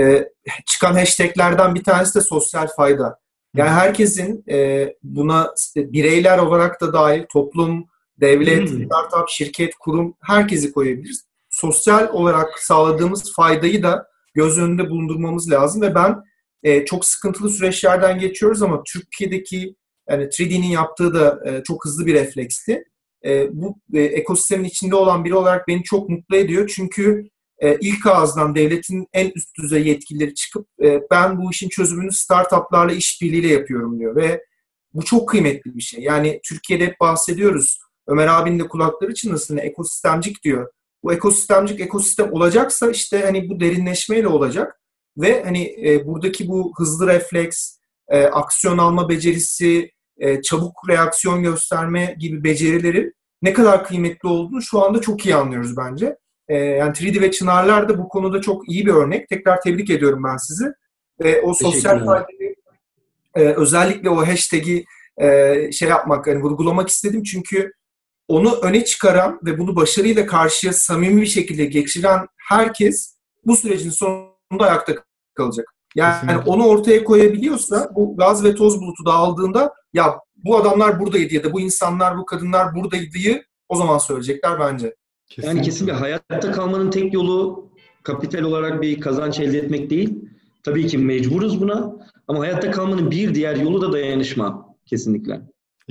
e, 0.00 0.28
çıkan 0.66 0.92
hashtaglerden 0.92 1.74
bir 1.74 1.84
tanesi 1.84 2.14
de 2.14 2.20
sosyal 2.20 2.66
fayda. 2.76 3.18
Yani 3.56 3.70
herkesin 3.70 4.44
e, 4.50 4.88
buna 5.02 5.54
bireyler 5.76 6.38
olarak 6.38 6.80
da 6.80 6.92
dahil 6.92 7.24
toplum, 7.32 7.86
devlet, 8.20 8.70
hmm. 8.70 8.84
startup, 8.86 9.28
şirket, 9.28 9.74
kurum 9.74 10.14
herkesi 10.20 10.72
koyabiliriz. 10.72 11.24
Sosyal 11.50 12.08
olarak 12.12 12.58
sağladığımız 12.58 13.32
faydayı 13.32 13.82
da 13.82 14.06
göz 14.34 14.58
önünde 14.58 14.90
bulundurmamız 14.90 15.50
lazım 15.50 15.82
ve 15.82 15.94
ben 15.94 16.16
e, 16.62 16.84
çok 16.84 17.04
sıkıntılı 17.04 17.50
süreçlerden 17.50 18.18
geçiyoruz 18.18 18.62
ama 18.62 18.82
Türkiye'deki 18.92 19.74
yani 20.10 20.24
3D'nin 20.24 20.66
yaptığı 20.66 21.14
da 21.14 21.40
e, 21.46 21.62
çok 21.62 21.84
hızlı 21.84 22.06
bir 22.06 22.14
refleksti. 22.14 22.84
E, 23.24 23.48
bu 23.52 23.78
e, 23.94 24.00
ekosistemin 24.00 24.64
içinde 24.64 24.96
olan 24.96 25.24
biri 25.24 25.34
olarak 25.34 25.68
beni 25.68 25.82
çok 25.82 26.08
mutlu 26.08 26.36
ediyor. 26.36 26.70
Çünkü 26.74 27.28
e, 27.58 27.78
ilk 27.80 28.06
ağızdan 28.06 28.54
devletin 28.54 29.06
en 29.12 29.32
üst 29.34 29.58
düzey 29.58 29.86
yetkilileri 29.86 30.34
çıkıp 30.34 30.68
e, 30.82 31.00
ben 31.10 31.38
bu 31.38 31.50
işin 31.50 31.68
çözümünü 31.68 32.12
startuplarla 32.12 32.92
işbirliğiyle 32.92 33.48
yapıyorum 33.48 33.98
diyor 33.98 34.16
ve 34.16 34.44
bu 34.94 35.04
çok 35.04 35.28
kıymetli 35.28 35.76
bir 35.76 35.82
şey. 35.82 36.00
Yani 36.00 36.40
Türkiye'de 36.44 36.86
hep 36.86 37.00
bahsediyoruz. 37.00 37.78
Ömer 38.06 38.26
abinin 38.26 38.58
de 38.58 38.68
kulakları 38.68 39.14
çınlasın 39.14 39.56
ekosistemcik 39.56 40.44
diyor. 40.44 40.72
Bu 41.04 41.12
ekosistemcik 41.12 41.80
ekosistem 41.80 42.32
olacaksa 42.32 42.90
işte 42.90 43.22
hani 43.22 43.48
bu 43.48 43.60
derinleşmeyle 43.60 44.28
olacak 44.28 44.80
ve 45.16 45.44
hani 45.44 45.76
e, 45.86 46.06
buradaki 46.06 46.48
bu 46.48 46.72
hızlı 46.78 47.06
refleks, 47.06 47.76
e, 48.08 48.24
aksiyon 48.24 48.78
alma 48.78 49.08
becerisi, 49.08 49.90
e, 50.18 50.42
çabuk 50.42 50.88
reaksiyon 50.88 51.42
gösterme 51.42 52.16
gibi 52.18 52.44
becerilerin 52.44 53.14
ne 53.42 53.52
kadar 53.52 53.84
kıymetli 53.84 54.28
olduğunu 54.28 54.62
şu 54.62 54.82
anda 54.82 55.00
çok 55.00 55.26
iyi 55.26 55.34
anlıyoruz 55.34 55.76
bence. 55.76 56.16
E, 56.48 56.56
yani 56.56 56.92
3D 56.92 57.20
ve 57.20 57.30
Çınarlar 57.30 57.88
da 57.88 57.98
bu 57.98 58.08
konuda 58.08 58.40
çok 58.40 58.68
iyi 58.68 58.86
bir 58.86 58.92
örnek. 58.92 59.28
Tekrar 59.28 59.60
tebrik 59.60 59.90
ediyorum 59.90 60.24
ben 60.24 60.36
sizi. 60.36 60.64
Ve 61.20 61.42
o 61.42 61.54
sosyal 61.54 62.04
faydayı 62.04 62.54
e, 63.34 63.40
özellikle 63.40 64.10
o 64.10 64.26
hashtag'i 64.26 64.84
e, 65.20 65.72
şey 65.72 65.88
yapmak, 65.88 66.26
yani 66.26 66.42
vurgulamak 66.42 66.88
istedim 66.88 67.22
çünkü 67.22 67.72
onu 68.28 68.54
öne 68.62 68.84
çıkaran 68.84 69.40
ve 69.44 69.58
bunu 69.58 69.76
başarıyla 69.76 70.26
karşıya 70.26 70.72
samimi 70.72 71.22
bir 71.22 71.26
şekilde 71.26 71.64
geçiren 71.64 72.26
herkes 72.36 73.16
bu 73.46 73.56
sürecin 73.56 73.90
sonunda 73.90 74.64
ayakta 74.64 74.94
kalacak. 75.34 75.66
Yani 75.96 76.14
Kesinlikle. 76.20 76.50
onu 76.50 76.66
ortaya 76.66 77.04
koyabiliyorsa 77.04 77.90
bu 77.94 78.16
gaz 78.16 78.44
ve 78.44 78.54
toz 78.54 78.80
bulutu 78.80 79.04
dağıldığında 79.06 79.74
ya 79.92 80.18
bu 80.44 80.56
adamlar 80.56 81.00
buradaydı 81.00 81.34
ya 81.34 81.44
da 81.44 81.52
bu 81.52 81.60
insanlar, 81.60 82.18
bu 82.18 82.26
kadınlar 82.26 82.74
buradaydı'yı 82.74 83.44
o 83.68 83.76
zaman 83.76 83.98
söyleyecekler 83.98 84.60
bence. 84.60 84.94
Yani 85.42 85.62
kesinlikle 85.62 85.92
hayatta 85.92 86.52
kalmanın 86.52 86.90
tek 86.90 87.12
yolu 87.12 87.68
kapital 88.02 88.42
olarak 88.42 88.82
bir 88.82 89.00
kazanç 89.00 89.40
elde 89.40 89.58
etmek 89.58 89.90
değil. 89.90 90.14
Tabii 90.62 90.86
ki 90.86 90.98
mecburuz 90.98 91.60
buna 91.60 91.96
ama 92.28 92.40
hayatta 92.40 92.70
kalmanın 92.70 93.10
bir 93.10 93.34
diğer 93.34 93.56
yolu 93.56 93.82
da 93.82 93.92
dayanışma 93.92 94.76
kesinlikle. 94.86 95.40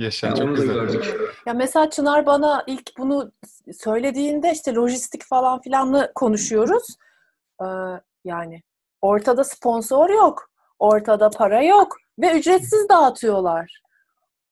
Yaşa 0.02 0.26
Yani 0.26 0.38
çok 0.38 0.46
onu 0.48 0.56
da 0.56 0.60
güzel. 0.60 0.74
gördük. 0.74 1.14
Ya 1.46 1.54
mesela 1.54 1.90
Çınar 1.90 2.26
bana 2.26 2.64
ilk 2.66 2.98
bunu 2.98 3.32
söylediğinde 3.78 4.52
işte 4.52 4.74
lojistik 4.74 5.24
falan 5.24 5.60
filanlı 5.60 6.12
konuşuyoruz. 6.14 6.96
Ee, 7.62 7.66
yani 8.24 8.62
ortada 9.02 9.44
sponsor 9.44 10.10
yok. 10.10 10.50
Ortada 10.78 11.30
para 11.30 11.62
yok. 11.62 11.96
Ve 12.18 12.38
ücretsiz 12.38 12.88
dağıtıyorlar. 12.88 13.82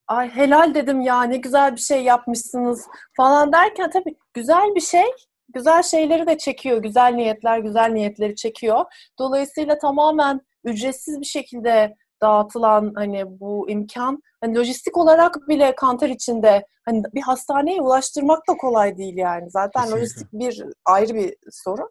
Ay 0.07 0.29
helal 0.29 0.75
dedim 0.75 1.01
ya 1.01 1.23
ne 1.23 1.37
güzel 1.37 1.73
bir 1.77 1.81
şey 1.81 2.03
yapmışsınız 2.05 2.87
falan 3.17 3.53
derken 3.53 3.91
tabii 3.91 4.17
güzel 4.35 4.75
bir 4.75 4.81
şey. 4.81 5.07
Güzel 5.55 5.83
şeyleri 5.83 6.27
de 6.27 6.39
çekiyor. 6.39 6.79
Güzel 6.79 7.13
niyetler 7.15 7.59
güzel 7.59 7.91
niyetleri 7.91 8.37
çekiyor. 8.37 8.85
Dolayısıyla 9.19 9.79
tamamen 9.79 10.41
ücretsiz 10.65 11.21
bir 11.21 11.27
şekilde 11.27 11.97
dağıtılan 12.23 12.93
hani 12.95 13.25
bu 13.41 13.71
imkan 13.71 14.23
hani 14.41 14.59
lojistik 14.59 14.97
olarak 14.97 15.49
bile 15.49 15.75
kantar 15.77 16.09
içinde 16.09 16.67
hani 16.85 17.03
bir 17.15 17.23
hastaneye 17.23 17.81
ulaştırmak 17.81 18.49
da 18.49 18.57
kolay 18.57 18.99
değil 18.99 19.17
yani. 19.17 19.51
Zaten 19.51 19.83
Kesinlikle. 19.83 20.01
lojistik 20.01 20.33
bir 20.33 20.63
ayrı 20.85 21.15
bir 21.15 21.35
sorun. 21.51 21.91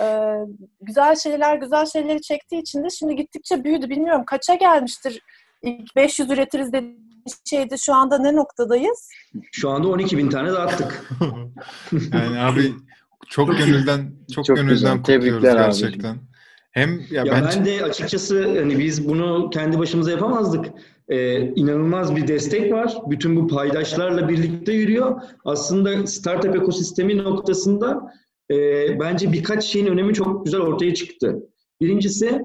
Ee, 0.00 0.34
güzel 0.80 1.16
şeyler 1.16 1.56
güzel 1.56 1.86
şeyleri 1.86 2.22
çektiği 2.22 2.60
için 2.60 2.84
de 2.84 2.90
şimdi 2.90 3.16
gittikçe 3.16 3.64
büyüdü. 3.64 3.88
Bilmiyorum 3.90 4.24
kaça 4.26 4.54
gelmiştir. 4.54 5.20
İlk 5.62 5.96
500 5.96 6.30
üretiriz 6.30 6.72
dediği 6.72 7.04
şeydi. 7.44 7.78
Şu 7.78 7.94
anda 7.94 8.18
ne 8.18 8.36
noktadayız? 8.36 9.08
Şu 9.52 9.70
anda 9.70 9.88
12 9.88 10.18
bin 10.18 10.30
tane 10.30 10.52
dağıttık. 10.52 11.10
yani 12.12 12.38
abi 12.38 12.72
çok 13.28 13.58
gönülden 13.58 14.12
çok, 14.34 14.44
Çok 14.44 14.56
gönülden 14.56 14.74
güzel. 14.74 14.96
kutluyoruz 14.96 15.42
Tebrikler 15.42 15.56
abicim. 15.56 16.28
Hem 16.74 17.00
ya, 17.10 17.24
Ya 17.24 17.32
ben, 17.32 17.44
ben 17.44 17.64
de 17.64 17.84
açıkçası 17.84 18.58
hani 18.58 18.78
biz 18.78 19.08
bunu 19.08 19.50
kendi 19.50 19.78
başımıza 19.78 20.10
yapamazdık. 20.10 20.66
Ee, 21.08 21.40
inanılmaz 21.40 22.16
bir 22.16 22.28
destek 22.28 22.72
var. 22.72 22.96
Bütün 23.10 23.36
bu 23.36 23.48
paydaşlarla 23.48 24.28
birlikte 24.28 24.72
yürüyor. 24.72 25.20
Aslında 25.44 26.06
startup 26.06 26.56
ekosistemi 26.56 27.18
noktasında 27.18 28.12
e, 28.50 28.56
bence 29.00 29.32
birkaç 29.32 29.64
şeyin 29.64 29.86
önemi 29.86 30.14
çok 30.14 30.44
güzel 30.44 30.60
ortaya 30.60 30.94
çıktı. 30.94 31.36
Birincisi 31.80 32.44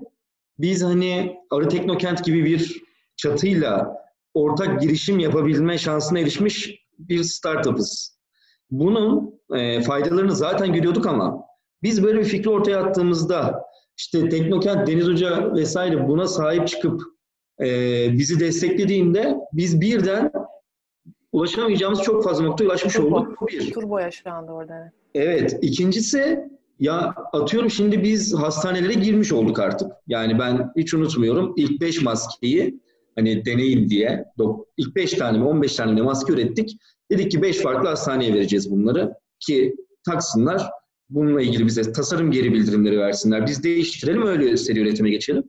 biz 0.59 0.83
hani 0.83 1.37
Arı 1.51 1.69
Teknokent 1.69 2.25
gibi 2.25 2.45
bir 2.45 2.81
çatıyla 3.15 3.95
ortak 4.33 4.81
girişim 4.81 5.19
yapabilme 5.19 5.77
şansına 5.77 6.19
erişmiş 6.19 6.85
bir 6.99 7.23
startup'ız. 7.23 8.19
Bunun 8.71 9.33
e, 9.55 9.81
faydalarını 9.81 10.35
zaten 10.35 10.73
görüyorduk 10.73 11.05
ama 11.05 11.43
biz 11.83 12.03
böyle 12.03 12.19
bir 12.19 12.25
fikri 12.25 12.49
ortaya 12.49 12.83
attığımızda 12.83 13.68
işte 13.99 14.29
Teknokent, 14.29 14.87
Deniz 14.87 15.07
Hoca 15.07 15.55
vesaire 15.55 16.07
buna 16.07 16.27
sahip 16.27 16.67
çıkıp 16.67 17.01
e, 17.61 17.67
bizi 18.17 18.39
desteklediğinde 18.39 19.35
biz 19.53 19.81
birden 19.81 20.31
ulaşamayacağımız 21.31 22.01
çok 22.01 22.23
fazla 22.23 22.43
noktaya 22.43 22.65
ulaşmış 22.65 22.93
Turbo. 22.93 23.15
olduk. 23.15 23.47
Bir. 23.47 23.73
Turbo 23.73 23.99
yaşandı 23.99 24.51
orada. 24.51 24.91
Evet. 25.15 25.59
İkincisi 25.61 26.49
ya 26.79 27.15
atıyorum 27.33 27.69
şimdi 27.69 28.03
biz 28.03 28.33
hastanelere 28.33 28.93
girmiş 28.93 29.33
olduk 29.33 29.59
artık. 29.59 29.91
Yani 30.07 30.39
ben 30.39 30.71
hiç 30.77 30.93
unutmuyorum 30.93 31.53
ilk 31.57 31.81
5 31.81 32.01
maskeyi 32.01 32.79
hani 33.15 33.45
deneyin 33.45 33.89
diye 33.89 34.25
ilk 34.77 34.95
5 34.95 35.13
tane 35.13 35.37
mi 35.37 35.43
15 35.43 35.75
tane 35.75 35.91
mi 35.91 36.01
maske 36.01 36.33
ürettik. 36.33 36.77
Dedik 37.11 37.31
ki 37.31 37.41
5 37.41 37.57
farklı 37.57 37.89
hastaneye 37.89 38.33
vereceğiz 38.33 38.71
bunları 38.71 39.13
ki 39.39 39.75
taksınlar. 40.05 40.69
Bununla 41.09 41.41
ilgili 41.41 41.65
bize 41.65 41.91
tasarım 41.91 42.31
geri 42.31 42.53
bildirimleri 42.53 42.99
versinler. 42.99 43.47
Biz 43.47 43.63
değiştirelim 43.63 44.27
öyle 44.27 44.57
seri 44.57 44.79
üretime 44.79 45.09
geçelim. 45.09 45.43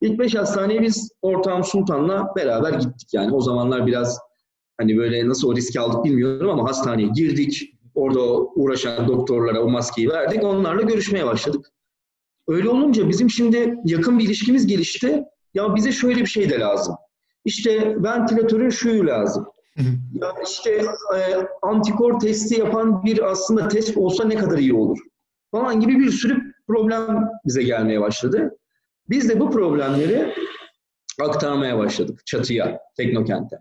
İlk 0.00 0.18
5 0.18 0.34
hastaneye 0.34 0.82
biz 0.82 1.12
ortağım 1.22 1.64
Sultan'la 1.64 2.32
beraber 2.36 2.72
gittik 2.72 3.08
yani. 3.12 3.34
O 3.34 3.40
zamanlar 3.40 3.86
biraz 3.86 4.18
hani 4.78 4.96
böyle 4.96 5.28
nasıl 5.28 5.48
o 5.48 5.56
riski 5.56 5.80
aldık 5.80 6.04
bilmiyorum 6.04 6.50
ama 6.50 6.68
hastaneye 6.68 7.08
girdik. 7.08 7.74
Orada 7.94 8.20
uğraşan 8.38 9.08
doktorlara 9.08 9.62
o 9.62 9.68
maskeyi 9.68 10.08
verdik. 10.08 10.44
Onlarla 10.44 10.82
görüşmeye 10.82 11.26
başladık. 11.26 11.66
Öyle 12.48 12.68
olunca 12.68 13.08
bizim 13.08 13.30
şimdi 13.30 13.74
yakın 13.84 14.18
bir 14.18 14.24
ilişkimiz 14.24 14.66
gelişti. 14.66 15.24
Ya 15.54 15.74
bize 15.74 15.92
şöyle 15.92 16.20
bir 16.20 16.26
şey 16.26 16.50
de 16.50 16.58
lazım. 16.58 16.94
İşte 17.44 17.96
ventilatörün 18.02 18.70
şuyu 18.70 19.06
lazım. 19.06 19.46
Ya 20.14 20.34
işte 20.44 20.70
e, 21.16 21.20
antikor 21.62 22.20
testi 22.20 22.60
yapan 22.60 23.04
bir 23.04 23.30
aslında 23.30 23.68
test 23.68 23.96
olsa 23.96 24.24
ne 24.24 24.34
kadar 24.34 24.58
iyi 24.58 24.74
olur 24.74 24.98
falan 25.50 25.80
gibi 25.80 25.98
bir 25.98 26.10
sürü 26.10 26.54
problem 26.66 27.30
bize 27.46 27.62
gelmeye 27.62 28.00
başladı. 28.00 28.58
Biz 29.08 29.28
de 29.28 29.40
bu 29.40 29.50
problemleri 29.50 30.34
aktarmaya 31.20 31.78
başladık 31.78 32.26
çatıya, 32.26 32.80
Teknokent'e. 32.96 33.56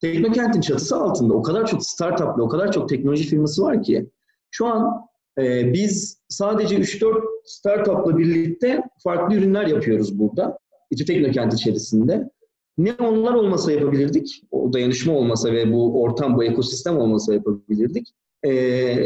Teknokent'in 0.00 0.60
çatısı 0.60 0.96
altında 0.96 1.34
o 1.34 1.42
kadar 1.42 1.66
çok 1.66 1.86
startup 1.86 2.38
ve 2.38 2.42
o 2.42 2.48
kadar 2.48 2.72
çok 2.72 2.88
teknoloji 2.88 3.24
firması 3.24 3.62
var 3.62 3.82
ki 3.82 4.10
şu 4.50 4.66
an 4.66 5.06
e, 5.38 5.72
biz 5.72 6.18
sadece 6.28 6.76
3-4 6.76 7.22
startupla 7.44 8.18
birlikte 8.18 8.82
farklı 9.04 9.36
ürünler 9.36 9.66
yapıyoruz 9.66 10.18
burada. 10.18 10.58
İTÜ 10.90 11.04
Teknokent 11.04 11.54
içerisinde. 11.54 12.30
Ne 12.78 12.92
onlar 12.92 13.34
olmasa 13.34 13.72
yapabilirdik, 13.72 14.42
o 14.50 14.72
dayanışma 14.72 15.12
olmasa 15.12 15.52
ve 15.52 15.72
bu 15.72 16.02
ortam, 16.02 16.36
bu 16.36 16.44
ekosistem 16.44 16.98
olmasa 16.98 17.34
yapabilirdik. 17.34 18.08
Ee, 18.42 18.52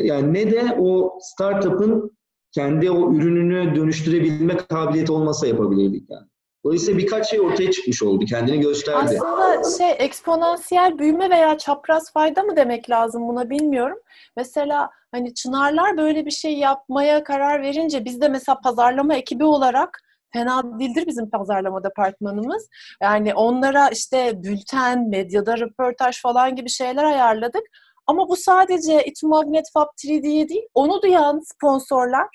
yani 0.04 0.35
ne 0.35 0.50
de 0.50 0.76
o 0.80 1.18
startup'ın 1.20 2.11
kendi 2.52 2.90
o 2.90 3.14
ürününü 3.14 3.76
dönüştürebilme 3.76 4.56
kabiliyeti 4.56 5.12
olmasa 5.12 5.46
yapabilirdik 5.46 6.11
yani. 6.11 6.26
Dolayısıyla 6.64 6.98
birkaç 6.98 7.30
şey 7.30 7.40
ortaya 7.40 7.70
çıkmış 7.70 8.02
oldu, 8.02 8.24
kendini 8.24 8.61
gösterdi. 8.61 9.18
Aslında 9.20 9.70
şey 9.78 9.94
eksponansiyel 9.98 10.98
büyüme 10.98 11.30
veya 11.30 11.59
çapraz 11.59 12.12
fayda 12.12 12.42
mı 12.42 12.56
demek 12.56 12.90
lazım 12.90 13.28
buna 13.28 13.50
bilmiyorum. 13.50 13.98
Mesela 14.37 14.90
hani 15.12 15.35
Çınarlar 15.35 15.96
böyle 15.96 16.26
bir 16.26 16.30
şey 16.30 16.59
yapmaya 16.59 17.24
karar 17.24 17.62
verince 17.62 18.04
biz 18.04 18.20
de 18.20 18.28
mesela 18.28 18.61
pazarlama 18.61 19.14
ekibi 19.14 19.44
olarak 19.44 20.02
fena 20.33 20.79
değildir 20.79 21.07
bizim 21.07 21.31
pazarlama 21.31 21.85
departmanımız. 21.85 22.69
Yani 23.03 23.35
onlara 23.35 23.88
işte 23.88 24.43
bülten, 24.43 25.09
medyada 25.09 25.59
röportaj 25.59 26.23
falan 26.23 26.57
gibi 26.57 26.69
şeyler 26.71 27.05
ayarladık. 27.05 27.62
Ama 28.07 28.29
bu 28.29 28.37
sadece 28.37 29.05
İTÜ 29.05 29.27
Magnet 29.27 29.66
Fab 29.75 29.88
3D'ye 30.05 30.49
değil, 30.49 30.66
onu 30.75 31.03
duyan 31.03 31.40
sponsorlar 31.45 32.29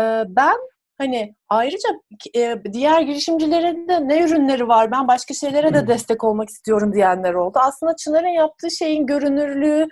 e, 0.00 0.24
ben 0.28 0.56
hani 0.98 1.34
ayrıca 1.48 1.88
e, 2.36 2.56
diğer 2.72 3.00
girişimcilerin 3.00 3.88
de 3.88 4.08
ne 4.08 4.22
ürünleri 4.22 4.68
var, 4.68 4.90
ben 4.90 5.08
başka 5.08 5.34
şeylere 5.34 5.74
de 5.74 5.86
destek 5.86 6.24
olmak 6.24 6.48
istiyorum 6.48 6.92
diyenler 6.94 7.34
oldu. 7.34 7.58
Aslında 7.62 7.96
Çınar'ın 7.96 8.28
yaptığı 8.28 8.70
şeyin 8.70 9.06
görünürlüğü 9.06 9.88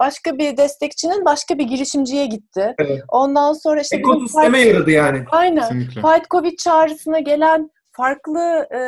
başka 0.00 0.38
bir 0.38 0.56
destekçinin 0.56 1.24
başka 1.24 1.58
bir 1.58 1.64
girişimciye 1.64 2.26
gitti. 2.26 2.74
Evet. 2.78 3.02
Ondan 3.08 3.52
sonra 3.52 3.80
işte 3.80 3.96
Ekosisteme 3.96 4.58
Fight- 4.58 4.68
yaradı 4.68 4.90
yani. 4.90 5.24
Aynen. 5.30 5.62
Kesinlikle. 5.62 6.00
Fight 6.00 6.30
Covid 6.30 6.58
çağrısına 6.58 7.18
gelen 7.18 7.70
farklı 7.92 8.66
e, 8.72 8.78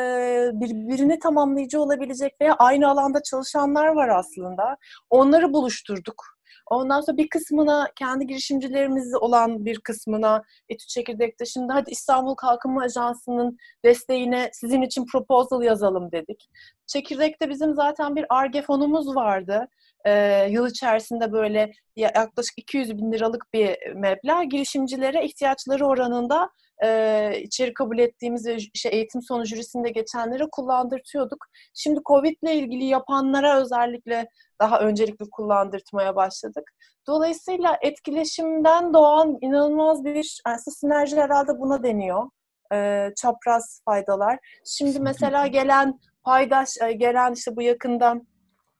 birbirini 0.53 1.19
tamamlayıcı 1.19 1.81
olabilecek 1.81 2.33
veya 2.41 2.55
aynı 2.55 2.89
alanda 2.89 3.23
çalışanlar 3.23 3.87
var 3.87 4.09
aslında. 4.09 4.77
Onları 5.09 5.53
buluşturduk. 5.53 6.39
Ondan 6.69 7.01
sonra 7.01 7.17
bir 7.17 7.29
kısmına 7.29 7.87
kendi 7.95 8.27
girişimcilerimiz 8.27 9.15
olan 9.15 9.65
bir 9.65 9.79
kısmına 9.79 10.43
Etü 10.69 10.87
Çekirdek'te 10.87 11.45
şimdi 11.45 11.73
hadi 11.73 11.91
İstanbul 11.91 12.35
Kalkınma 12.35 12.81
Ajansı'nın 12.81 13.57
desteğine 13.85 14.49
sizin 14.53 14.81
için 14.81 15.05
proposal 15.11 15.61
yazalım 15.63 16.11
dedik. 16.11 16.49
Çekirdek'te 16.87 17.49
bizim 17.49 17.73
zaten 17.73 18.15
bir 18.15 18.25
ARGE 18.29 18.61
fonumuz 18.61 19.15
vardı. 19.15 19.67
Ee, 20.05 20.47
yıl 20.49 20.67
içerisinde 20.67 21.31
böyle 21.31 21.71
yaklaşık 21.95 22.53
200 22.57 22.97
bin 22.97 23.11
liralık 23.11 23.45
bir 23.53 23.77
meblağ 23.95 24.43
girişimcilere 24.43 25.25
ihtiyaçları 25.25 25.85
oranında 25.85 26.49
e, 26.83 27.31
içeri 27.41 27.73
kabul 27.73 27.99
ettiğimiz 27.99 28.47
ve 28.47 28.57
şey, 28.59 28.91
eğitim 28.91 29.21
sonu 29.21 29.45
jürisinde 29.45 29.89
geçenlere 29.89 30.43
kullandırtıyorduk. 30.51 31.45
Şimdi 31.73 31.99
Covid 32.05 32.35
ile 32.43 32.55
ilgili 32.55 32.85
yapanlara 32.85 33.61
özellikle 33.61 34.27
daha 34.61 34.79
öncelikli 34.79 35.29
kullandırtmaya 35.31 36.15
başladık. 36.15 36.71
Dolayısıyla 37.07 37.77
etkileşimden 37.81 38.93
doğan 38.93 39.37
inanılmaz 39.41 40.05
bir 40.05 40.41
aslında 40.45 40.75
sinerji 40.75 41.15
herhalde 41.21 41.59
buna 41.59 41.83
deniyor. 41.83 42.29
E, 42.73 43.09
çapraz 43.17 43.81
faydalar. 43.85 44.39
Şimdi 44.65 44.99
mesela 44.99 45.47
gelen 45.47 45.99
paydaş, 46.23 46.69
e, 46.81 46.91
gelen 46.91 47.33
işte 47.33 47.55
bu 47.55 47.61
yakından 47.61 48.27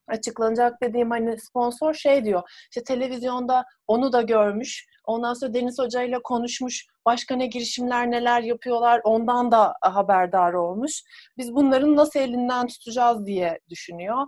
açıklanacak 0.10 0.82
dediğim 0.82 1.10
hani 1.10 1.40
sponsor 1.40 1.94
şey 1.94 2.26
diyor. 2.26 2.42
İşte 2.72 2.84
televizyonda 2.84 3.66
onu 3.88 4.14
da 4.14 4.22
görmüş. 4.22 4.86
Ondan 5.06 5.34
sonra 5.34 5.54
Deniz 5.54 5.80
Hoca 5.80 6.02
ile 6.02 6.20
konuşmuş. 6.24 6.86
Başka 7.06 7.36
ne 7.36 7.48
girişimler 7.48 8.12
neler 8.12 8.42
yapıyorlar 8.42 9.02
ondan 9.04 9.52
da 9.52 9.74
haberdar 9.82 10.54
olmuş. 10.54 11.02
Biz 11.38 11.56
bunların 11.56 11.96
nasıl 11.96 12.20
elinden 12.20 12.68
tutacağız 12.68 13.26
diye 13.26 13.60
düşünüyor. 13.70 14.26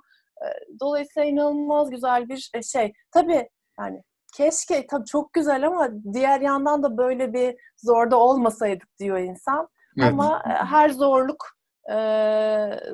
Dolayısıyla 0.79 1.29
inanılmaz 1.29 1.89
güzel 1.89 2.29
bir 2.29 2.49
şey. 2.63 2.93
Tabii 3.11 3.49
yani 3.79 4.01
keşke 4.37 4.87
tabii 4.87 5.05
çok 5.05 5.33
güzel 5.33 5.67
ama 5.67 5.89
diğer 6.13 6.41
yandan 6.41 6.83
da 6.83 6.97
böyle 6.97 7.33
bir 7.33 7.55
zorda 7.77 8.19
olmasaydık 8.19 8.89
diyor 8.99 9.19
insan. 9.19 9.67
Evet. 9.97 10.09
Ama 10.11 10.41
her 10.45 10.89
zorluk 10.89 11.45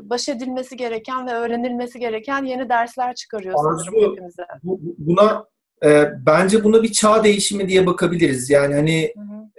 baş 0.02 0.30
edilmesi 0.30 0.78
gereken 0.78 1.28
ve 1.28 1.32
öğrenilmesi 1.32 2.00
gereken 2.00 2.44
yeni 2.44 2.70
dersler 2.70 3.16
çıkarıyor 3.16 3.56
Arzu, 3.58 3.86
sanırım 3.86 4.12
hepimize. 4.12 4.44
Bu, 4.64 4.80
buna 4.98 5.46
e, 5.86 6.12
bence 6.26 6.64
buna 6.64 6.84
bir 6.84 6.92
çağ 6.92 7.24
değişimi 7.24 7.70
diye 7.70 7.86
bakabiliriz. 7.86 8.50
Yani 8.50 8.76
hani 8.76 9.14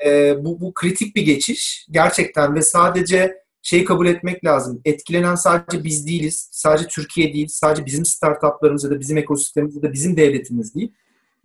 e, 0.07 0.44
bu, 0.44 0.61
bu 0.61 0.74
kritik 0.74 1.16
bir 1.16 1.22
geçiş 1.22 1.87
gerçekten 1.90 2.55
ve 2.55 2.62
sadece 2.62 3.42
şeyi 3.62 3.85
kabul 3.85 4.07
etmek 4.07 4.44
lazım. 4.44 4.81
Etkilenen 4.85 5.35
sadece 5.35 5.85
biz 5.85 6.07
değiliz. 6.07 6.48
Sadece 6.53 6.87
Türkiye 6.88 7.33
değil. 7.33 7.48
Sadece 7.48 7.87
bizim 7.87 8.05
startuplarımız 8.05 8.85
ya 8.85 8.90
da 8.90 9.01
bizim 9.01 9.18
ekosistemimiz 9.18 9.77
ya 9.77 9.83
da 9.83 9.92
bizim 9.92 10.16
devletimiz 10.16 10.74
değil. 10.74 10.92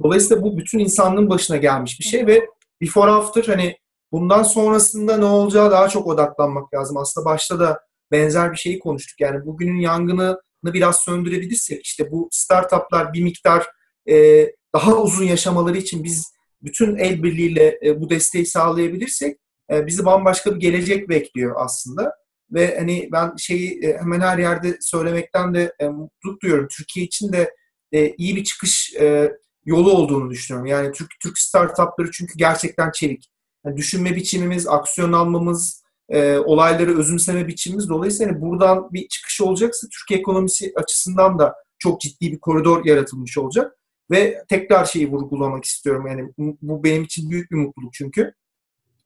Dolayısıyla 0.03 0.43
bu 0.43 0.57
bütün 0.57 0.79
insanlığın 0.79 1.29
başına 1.29 1.57
gelmiş 1.57 1.99
bir 1.99 2.05
şey 2.05 2.27
ve 2.27 2.47
before 2.81 3.11
after 3.11 3.43
hani 3.43 3.77
bundan 4.13 4.43
sonrasında 4.43 5.17
ne 5.17 5.25
olacağı 5.25 5.71
daha 5.71 5.89
çok 5.89 6.07
odaklanmak 6.07 6.73
lazım. 6.73 6.97
Aslında 6.97 7.25
başta 7.25 7.59
da 7.59 7.79
benzer 8.11 8.51
bir 8.51 8.57
şeyi 8.57 8.79
konuştuk. 8.79 9.21
Yani 9.21 9.45
bugünün 9.45 9.79
yangını 9.79 10.41
biraz 10.63 11.01
söndürebilirsek 11.01 11.85
işte 11.85 12.11
bu 12.11 12.29
startuplar 12.31 13.13
bir 13.13 13.23
miktar 13.23 13.67
e, 14.09 14.47
daha 14.75 14.95
uzun 14.95 15.25
yaşamaları 15.25 15.77
için 15.77 16.03
biz 16.03 16.33
bütün 16.61 16.95
el 16.95 17.23
birliğiyle 17.23 17.79
e, 17.85 18.01
bu 18.01 18.09
desteği 18.09 18.45
sağlayabilirsek 18.45 19.37
e, 19.71 19.87
bizi 19.87 20.05
bambaşka 20.05 20.55
bir 20.55 20.59
gelecek 20.59 21.09
bekliyor 21.09 21.55
aslında. 21.57 22.11
Ve 22.51 22.77
hani 22.79 23.09
ben 23.11 23.35
şeyi 23.37 23.85
e, 23.85 23.97
hemen 23.97 24.19
her 24.19 24.37
yerde 24.37 24.77
söylemekten 24.81 25.53
de 25.53 25.73
e, 25.79 25.87
mutluluk 25.87 26.41
duyuyorum. 26.41 26.67
Türkiye 26.77 27.05
için 27.05 27.33
de 27.33 27.55
e, 27.91 28.13
iyi 28.17 28.35
bir 28.35 28.43
çıkış 28.43 28.93
e, 28.99 29.31
yolu 29.65 29.91
olduğunu 29.91 30.29
düşünüyorum. 30.29 30.65
Yani 30.65 30.91
Türk 30.91 31.09
Türk 31.21 31.37
startupları 31.37 32.11
çünkü 32.11 32.33
gerçekten 32.37 32.91
çelik. 32.91 33.32
Yani 33.65 33.77
düşünme 33.77 34.15
biçimimiz, 34.15 34.67
aksiyon 34.67 35.13
almamız, 35.13 35.83
e, 36.09 36.37
olayları 36.37 36.99
özümseme 36.99 37.47
biçimimiz 37.47 37.89
dolayısıyla 37.89 38.33
hani 38.33 38.41
buradan 38.41 38.93
bir 38.93 39.07
çıkış 39.07 39.41
olacaksa 39.41 39.87
Türkiye 39.87 40.19
ekonomisi 40.19 40.73
açısından 40.75 41.39
da 41.39 41.55
çok 41.79 42.01
ciddi 42.01 42.31
bir 42.31 42.39
koridor 42.39 42.85
yaratılmış 42.85 43.37
olacak. 43.37 43.77
Ve 44.11 44.43
tekrar 44.49 44.85
şeyi 44.85 45.11
vurgulamak 45.11 45.65
istiyorum. 45.65 46.07
Yani 46.07 46.33
bu 46.61 46.83
benim 46.83 47.03
için 47.03 47.29
büyük 47.29 47.51
bir 47.51 47.55
mutluluk 47.55 47.93
çünkü. 47.93 48.33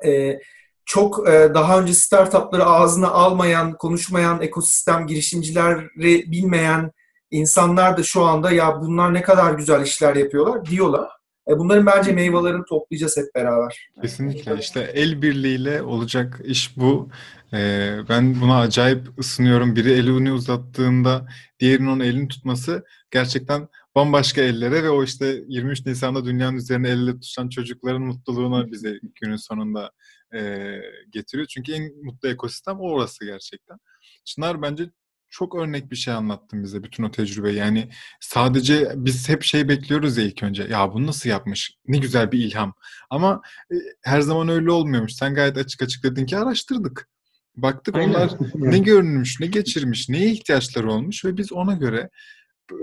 E, 0.06 0.40
çok 0.86 1.30
e, 1.30 1.52
daha 1.54 1.80
önce 1.80 1.94
startupları 1.94 2.66
ağzına 2.66 3.08
almayan, 3.08 3.78
konuşmayan, 3.78 4.42
ekosistem 4.42 5.08
girişimcileri 5.08 6.32
bilmeyen 6.32 6.92
insanlar 7.32 7.98
da 7.98 8.04
şu 8.04 8.24
anda 8.24 8.52
ya 8.52 8.82
bunlar 8.82 9.14
ne 9.14 9.22
kadar 9.22 9.54
güzel 9.54 9.82
işler 9.82 10.16
yapıyorlar 10.16 10.66
diyorlar. 10.66 11.17
E, 11.50 11.58
bunların 11.58 11.86
bence 11.86 12.12
meyvelerini 12.12 12.66
toplayacağız 12.70 13.18
hep 13.18 13.36
beraber. 13.36 13.90
Kesinlikle. 14.02 14.58
işte 14.60 14.92
el 14.94 15.22
birliğiyle 15.22 15.82
olacak 15.82 16.42
iş 16.44 16.78
bu. 16.78 17.10
Ee, 17.54 17.98
ben 18.10 18.42
buna 18.42 18.60
acayip 18.60 19.20
ısınıyorum. 19.20 19.76
Biri 19.76 19.92
elini 19.92 20.32
uzattığında 20.32 21.28
diğerinin 21.60 21.88
onun 21.88 22.00
elini 22.00 22.28
tutması 22.28 22.86
gerçekten 23.12 23.68
bambaşka 23.96 24.42
ellere 24.42 24.84
ve 24.84 24.90
o 24.90 25.04
işte 25.04 25.44
23 25.48 25.86
Nisan'da 25.86 26.26
dünyanın 26.26 26.58
üzerine 26.58 26.90
elle 26.90 27.12
tutuşan 27.14 27.50
çocukların 27.50 28.02
mutluluğuna 28.02 28.72
bize 28.72 29.00
günün 29.22 29.36
sonunda 29.36 29.92
e, 30.36 30.72
getiriyor. 31.10 31.48
Çünkü 31.48 31.72
en 31.72 32.04
mutlu 32.04 32.30
ekosistem 32.30 32.80
orası 32.80 33.26
gerçekten. 33.26 33.78
Çınar 34.26 34.62
bence 34.62 34.90
çok 35.40 35.56
örnek 35.56 35.92
bir 35.92 35.96
şey 35.96 36.14
anlattın 36.14 36.64
bize 36.64 36.84
bütün 36.84 37.04
o 37.04 37.12
tecrübe. 37.12 37.52
Yani 37.52 37.90
sadece 38.20 38.92
biz 38.96 39.30
hep 39.30 39.44
şey 39.44 39.70
bekliyoruz 39.70 40.18
ya 40.18 40.24
ilk 40.24 40.44
önce. 40.44 40.64
Ya 40.64 40.94
bunu 40.94 41.08
nasıl 41.08 41.30
yapmış? 41.30 41.78
Ne 41.88 41.98
güzel 41.98 42.32
bir 42.32 42.40
ilham. 42.40 42.74
Ama 43.10 43.42
e, 43.72 43.76
her 44.04 44.22
zaman 44.22 44.50
öyle 44.50 44.72
olmuyormuş. 44.72 45.14
Sen 45.14 45.34
gayet 45.34 45.58
açık 45.58 45.82
açık 45.82 46.04
dedin 46.04 46.26
ki 46.26 46.38
araştırdık. 46.38 47.10
Baktık 47.56 47.96
Aynen. 47.96 48.10
onlar 48.10 48.32
ne 48.56 48.78
görünmüş, 48.78 49.40
ne 49.40 49.48
geçirmiş, 49.48 50.10
neye 50.10 50.32
ihtiyaçları 50.32 50.92
olmuş 50.92 51.26
ve 51.26 51.38
biz 51.38 51.52
ona 51.52 51.74
göre 51.74 52.10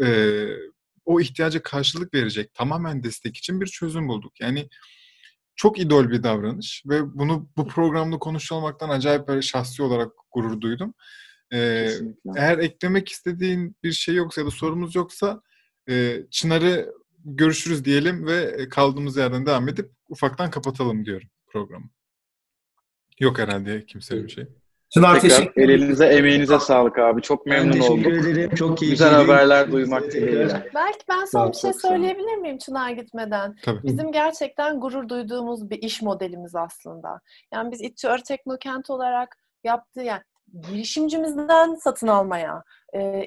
e, 0.02 0.08
o 1.04 1.20
ihtiyaca 1.20 1.62
karşılık 1.62 2.14
verecek 2.14 2.54
tamamen 2.54 3.02
destek 3.02 3.36
için 3.36 3.60
bir 3.60 3.66
çözüm 3.66 4.08
bulduk. 4.08 4.40
Yani 4.40 4.68
çok 5.56 5.80
idol 5.80 6.10
bir 6.10 6.22
davranış 6.22 6.82
ve 6.86 7.18
bunu 7.18 7.48
bu 7.56 7.68
programda 7.68 8.18
konuşuyor 8.18 8.60
olmaktan 8.60 8.88
acayip 8.88 9.28
böyle 9.28 9.42
şahsi 9.42 9.82
olarak 9.82 10.12
gurur 10.30 10.60
duydum. 10.60 10.94
Ee, 11.52 11.88
eğer 12.36 12.58
eklemek 12.58 13.08
istediğin 13.08 13.76
bir 13.82 13.92
şey 13.92 14.14
yoksa 14.14 14.40
ya 14.40 14.46
da 14.46 14.50
sorumuz 14.50 14.94
yoksa 14.94 15.42
e, 15.88 16.22
Çınar'ı 16.30 16.94
görüşürüz 17.24 17.84
diyelim 17.84 18.26
ve 18.26 18.68
kaldığımız 18.68 19.16
yerden 19.16 19.46
devam 19.46 19.68
edip 19.68 19.90
ufaktan 20.08 20.50
kapatalım 20.50 21.04
diyorum 21.04 21.28
programı. 21.46 21.90
Yok 23.20 23.38
herhalde 23.38 23.86
kimse 23.86 24.24
bir 24.24 24.28
şey. 24.28 24.46
Çınar 24.90 25.20
Tekrar 25.20 25.36
teşekkür 25.36 25.68
elinize, 25.68 26.06
emeğinize 26.06 26.58
sağlık 26.58 26.98
abi. 26.98 27.22
Çok 27.22 27.46
memnun 27.46 27.72
ben 27.72 27.80
teşekkür 27.80 28.12
olduk. 28.12 28.26
ederim. 28.26 28.54
Çok 28.54 28.82
iyi. 28.82 28.90
Güzel 28.90 29.14
haberler 29.14 29.72
duymak 29.72 30.12
dileğiyle. 30.12 30.70
Belki 30.74 30.98
ben 31.08 31.24
son 31.24 31.52
bir 31.52 31.56
şey 31.56 31.72
söyleyebilir 31.72 32.36
miyim 32.36 32.58
Çınar 32.58 32.90
gitmeden? 32.90 33.56
Tabii. 33.62 33.82
Bizim 33.82 34.12
gerçekten 34.12 34.80
gurur 34.80 35.08
duyduğumuz 35.08 35.70
bir 35.70 35.78
iş 35.78 36.02
modelimiz 36.02 36.54
aslında. 36.54 37.20
Yani 37.52 37.72
biz 37.72 37.82
İTÜ 37.82 38.08
Teknokent 38.26 38.90
olarak 38.90 39.36
yaptığı 39.64 40.02
yani 40.02 40.22
girişimcimizden 40.60 41.74
satın 41.74 42.06
almaya, 42.06 42.64
e, 42.96 43.22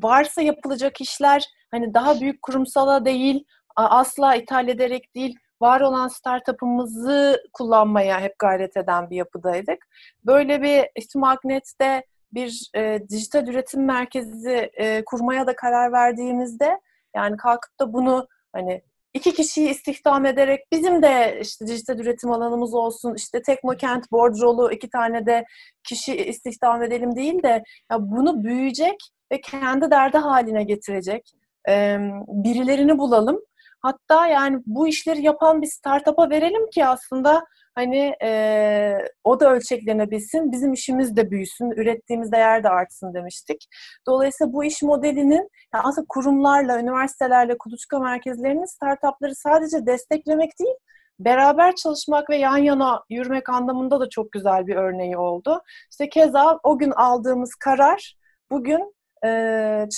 varsa 0.00 0.42
yapılacak 0.42 1.00
işler 1.00 1.44
hani 1.70 1.94
daha 1.94 2.20
büyük 2.20 2.42
kurumsala 2.42 3.04
değil, 3.04 3.44
asla 3.76 4.34
ithal 4.34 4.68
ederek 4.68 5.14
değil, 5.14 5.36
var 5.60 5.80
olan 5.80 6.08
startup'ımızı 6.08 7.42
kullanmaya 7.52 8.20
hep 8.20 8.38
gayret 8.38 8.76
eden 8.76 9.10
bir 9.10 9.16
yapıdaydık. 9.16 9.86
Böyle 10.24 10.62
bir 10.62 10.88
İTÜ 10.96 11.18
Magnet'te 11.18 12.04
bir 12.32 12.70
e, 12.76 13.08
dijital 13.08 13.48
üretim 13.48 13.84
merkezi 13.84 14.70
e, 14.74 15.04
kurmaya 15.04 15.46
da 15.46 15.56
karar 15.56 15.92
verdiğimizde 15.92 16.80
yani 17.16 17.36
kalkıp 17.36 17.80
da 17.80 17.92
bunu 17.92 18.28
hani 18.52 18.82
iki 19.16 19.34
kişiyi 19.34 19.68
istihdam 19.70 20.26
ederek 20.26 20.60
bizim 20.72 21.02
de 21.02 21.38
işte 21.42 21.66
dijital 21.66 21.98
üretim 21.98 22.30
alanımız 22.30 22.74
olsun, 22.74 23.14
işte 23.14 23.42
Teknokent, 23.42 24.12
Bordrolu 24.12 24.72
iki 24.72 24.90
tane 24.90 25.26
de 25.26 25.44
kişi 25.84 26.16
istihdam 26.16 26.82
edelim 26.82 27.16
değil 27.16 27.42
de 27.42 27.62
ya 27.90 27.98
bunu 28.00 28.44
büyüyecek 28.44 28.96
ve 29.32 29.40
kendi 29.40 29.90
derdi 29.90 30.18
haline 30.18 30.64
getirecek 30.64 31.32
e, 31.68 31.98
birilerini 32.28 32.98
bulalım. 32.98 33.40
Hatta 33.80 34.26
yani 34.26 34.62
bu 34.66 34.88
işleri 34.88 35.22
yapan 35.22 35.62
bir 35.62 35.66
startup'a 35.66 36.30
verelim 36.30 36.70
ki 36.70 36.86
aslında 36.86 37.44
hani 37.76 38.14
e, 38.22 38.98
o 39.24 39.40
da 39.40 39.52
ölçeklenebilsin, 39.52 40.52
bizim 40.52 40.72
işimiz 40.72 41.16
de 41.16 41.30
büyüsün, 41.30 41.70
ürettiğimiz 41.70 42.32
değer 42.32 42.64
de 42.64 42.68
artsın 42.68 43.14
demiştik. 43.14 43.66
Dolayısıyla 44.06 44.52
bu 44.52 44.64
iş 44.64 44.82
modelinin 44.82 45.50
yani 45.74 45.84
aslında 45.84 46.06
kurumlarla, 46.08 46.80
üniversitelerle, 46.80 47.58
kuluçka 47.58 47.98
merkezlerinin 47.98 48.64
startupları 48.64 49.34
sadece 49.34 49.86
desteklemek 49.86 50.50
değil, 50.60 50.74
beraber 51.18 51.74
çalışmak 51.74 52.30
ve 52.30 52.36
yan 52.36 52.58
yana 52.58 53.02
yürümek 53.10 53.48
anlamında 53.48 54.00
da 54.00 54.08
çok 54.08 54.32
güzel 54.32 54.66
bir 54.66 54.76
örneği 54.76 55.18
oldu. 55.18 55.62
İşte 55.90 56.08
keza 56.08 56.60
o 56.62 56.78
gün 56.78 56.90
aldığımız 56.90 57.54
karar 57.54 58.14
bugün 58.50 58.94
e, 59.24 59.28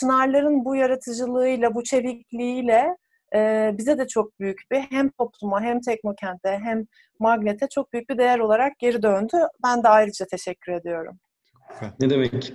Çınarların 0.01 0.65
bu 0.65 0.77
yaratıcılığıyla, 0.77 1.75
bu 1.75 1.85
çevikliğiyle 1.85 2.97
e, 3.35 3.71
bize 3.79 3.99
de 3.99 4.07
çok 4.07 4.41
büyük 4.41 4.61
bir 4.71 4.79
hem 4.79 5.11
topluma 5.11 5.61
hem 5.61 5.81
Teknokent'e 5.81 6.59
hem 6.63 6.87
Magnet'e 7.19 7.69
çok 7.69 7.93
büyük 7.93 8.11
bir 8.11 8.19
değer 8.19 8.39
olarak 8.39 8.79
geri 8.79 9.03
döndü. 9.03 9.37
Ben 9.65 9.83
de 9.83 9.89
ayrıca 9.89 10.27
teşekkür 10.27 10.73
ediyorum. 10.73 11.19
Ne 12.01 12.11
demek? 12.11 12.53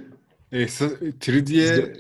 E, 0.52 0.64
3D'ye 0.64 1.94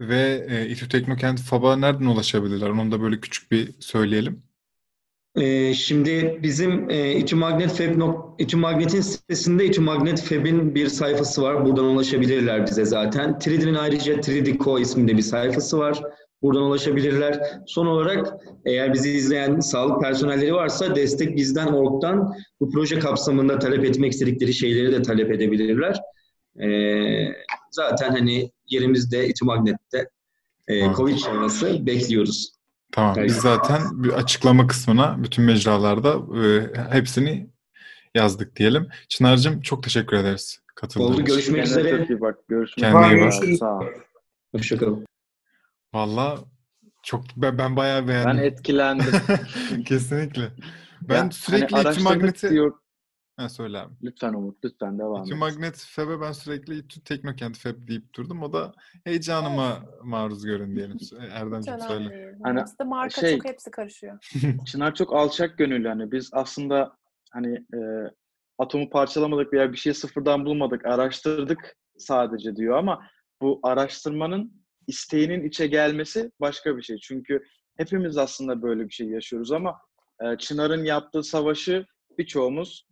ve 0.00 0.46
e, 0.48 0.66
İTÜ 0.68 0.88
Teknokent 0.88 1.40
FAB'a 1.40 1.76
nereden 1.76 2.06
ulaşabilirler? 2.06 2.70
Onu 2.70 2.92
da 2.92 3.00
böyle 3.00 3.20
küçük 3.20 3.52
bir 3.52 3.74
söyleyelim. 3.80 4.42
E, 5.36 5.74
şimdi 5.74 6.38
bizim 6.42 6.90
e, 6.90 7.12
İTÜ 7.12 7.36
Magnet 7.36 7.70
Fab, 7.70 8.14
İTÜ 8.38 8.56
Magnet'in 8.56 9.00
sitesinde 9.00 9.64
İTÜ 9.64 9.80
Magnet 9.80 10.22
Fab'in 10.22 10.74
bir 10.74 10.88
sayfası 10.88 11.42
var. 11.42 11.64
Buradan 11.64 11.84
ulaşabilirler 11.84 12.66
bize 12.66 12.84
zaten. 12.84 13.30
3D'nin 13.30 13.74
ayrıca 13.74 14.14
3D 14.14 14.58
Co 14.58 14.78
isminde 14.78 15.16
bir 15.16 15.22
sayfası 15.22 15.78
var. 15.78 16.02
Buradan 16.46 16.62
ulaşabilirler. 16.62 17.40
Son 17.66 17.86
olarak 17.86 18.34
eğer 18.64 18.94
bizi 18.94 19.10
izleyen 19.10 19.60
sağlık 19.60 20.02
personelleri 20.02 20.54
varsa 20.54 20.96
destek 20.96 21.36
bizden 21.36 21.66
org'dan 21.66 22.34
bu 22.60 22.70
proje 22.70 22.98
kapsamında 22.98 23.58
talep 23.58 23.84
etmek 23.84 24.12
istedikleri 24.12 24.54
şeyleri 24.54 24.92
de 24.92 25.02
talep 25.02 25.30
edebilirler. 25.30 26.00
Ee, 26.60 27.32
zaten 27.70 28.10
hani 28.10 28.50
yerimizde 28.66 29.28
İTÜ 29.28 29.44
Magnet'te 29.44 30.08
e. 30.68 30.92
Covid 30.92 31.16
sonrası 31.16 31.86
bekliyoruz. 31.86 32.52
Tamam. 32.92 33.16
Biz 33.24 33.36
zaten 33.36 33.80
bir 33.92 34.12
açıklama 34.12 34.66
kısmına 34.66 35.16
bütün 35.24 35.44
mecralarda 35.44 36.14
e, 36.44 36.70
hepsini 36.90 37.46
yazdık 38.14 38.56
diyelim. 38.56 38.88
Çınar'cığım 39.08 39.60
çok 39.60 39.82
teşekkür 39.82 40.16
ederiz 40.16 40.60
katıldığın 40.74 41.04
Oldu, 41.04 41.12
için. 41.12 41.24
görüşmek 41.24 41.66
Kendine 41.66 41.80
üzere. 41.80 41.98
çok 41.98 42.10
iyi 42.10 42.20
bak. 42.20 42.48
Görüşmek 42.48 42.92
Kendine 42.92 43.28
üzere. 43.28 43.60
Hoşçakalın. 44.52 45.06
Valla 45.96 46.38
çok 47.02 47.24
ben, 47.36 47.58
ben 47.58 47.76
bayağı 47.76 48.08
beğendim. 48.08 48.38
Ben 48.38 48.42
etkilendim. 48.42 49.12
Kesinlikle. 49.84 50.52
Ben 51.02 51.24
Ya, 51.24 51.30
sürekli 51.30 51.76
hani 51.76 51.86
araştırdık 51.86 52.10
Magnet'i... 52.10 52.50
diyor. 52.50 52.78
Ha, 53.36 53.48
söyle 53.48 53.78
abi. 53.78 53.94
Lütfen 54.02 54.32
Umut, 54.32 54.64
lütfen 54.64 54.98
devam 54.98 55.22
İTÜ 55.22 55.34
et. 55.34 55.40
Magnet 55.40 55.76
FEB'e 55.88 56.20
ben 56.20 56.32
sürekli 56.32 56.78
İTÜ 56.78 57.04
Teknokent 57.04 57.58
FEB 57.58 57.88
deyip 57.88 58.14
durdum. 58.14 58.42
O 58.42 58.52
da 58.52 58.72
heyecanıma 59.04 59.84
maruz 60.04 60.44
görün 60.44 60.76
diyelim. 60.76 60.98
Erdemciğim 61.32 61.80
söyle. 61.80 62.36
Hani 62.42 62.60
Hepsi 62.60 62.78
de 62.78 62.84
marka 62.84 63.20
şey- 63.20 63.36
çok 63.36 63.44
hepsi 63.44 63.70
karışıyor. 63.70 64.18
Çınar 64.66 64.94
çok 64.94 65.14
alçak 65.14 65.58
gönüllü 65.58 65.88
hani 65.88 66.12
biz 66.12 66.30
aslında 66.32 66.96
hani 67.32 67.54
e, 67.54 67.78
atomu 68.58 68.90
parçalamadık 68.90 69.52
veya 69.52 69.72
bir 69.72 69.76
şeyi 69.76 69.94
sıfırdan 69.94 70.44
bulmadık, 70.44 70.86
araştırdık 70.86 71.76
sadece 71.98 72.56
diyor 72.56 72.78
ama 72.78 73.02
bu 73.42 73.60
araştırmanın 73.62 74.65
isteğinin 74.86 75.44
içe 75.44 75.66
gelmesi 75.66 76.30
başka 76.40 76.76
bir 76.76 76.82
şey. 76.82 76.96
Çünkü 76.96 77.42
hepimiz 77.76 78.16
aslında 78.18 78.62
böyle 78.62 78.84
bir 78.84 78.92
şey 78.92 79.06
yaşıyoruz 79.08 79.52
ama 79.52 79.78
e, 80.24 80.38
Çınar'ın 80.38 80.84
yaptığı 80.84 81.22
savaşı 81.22 81.86
birçoğumuz 82.18 82.86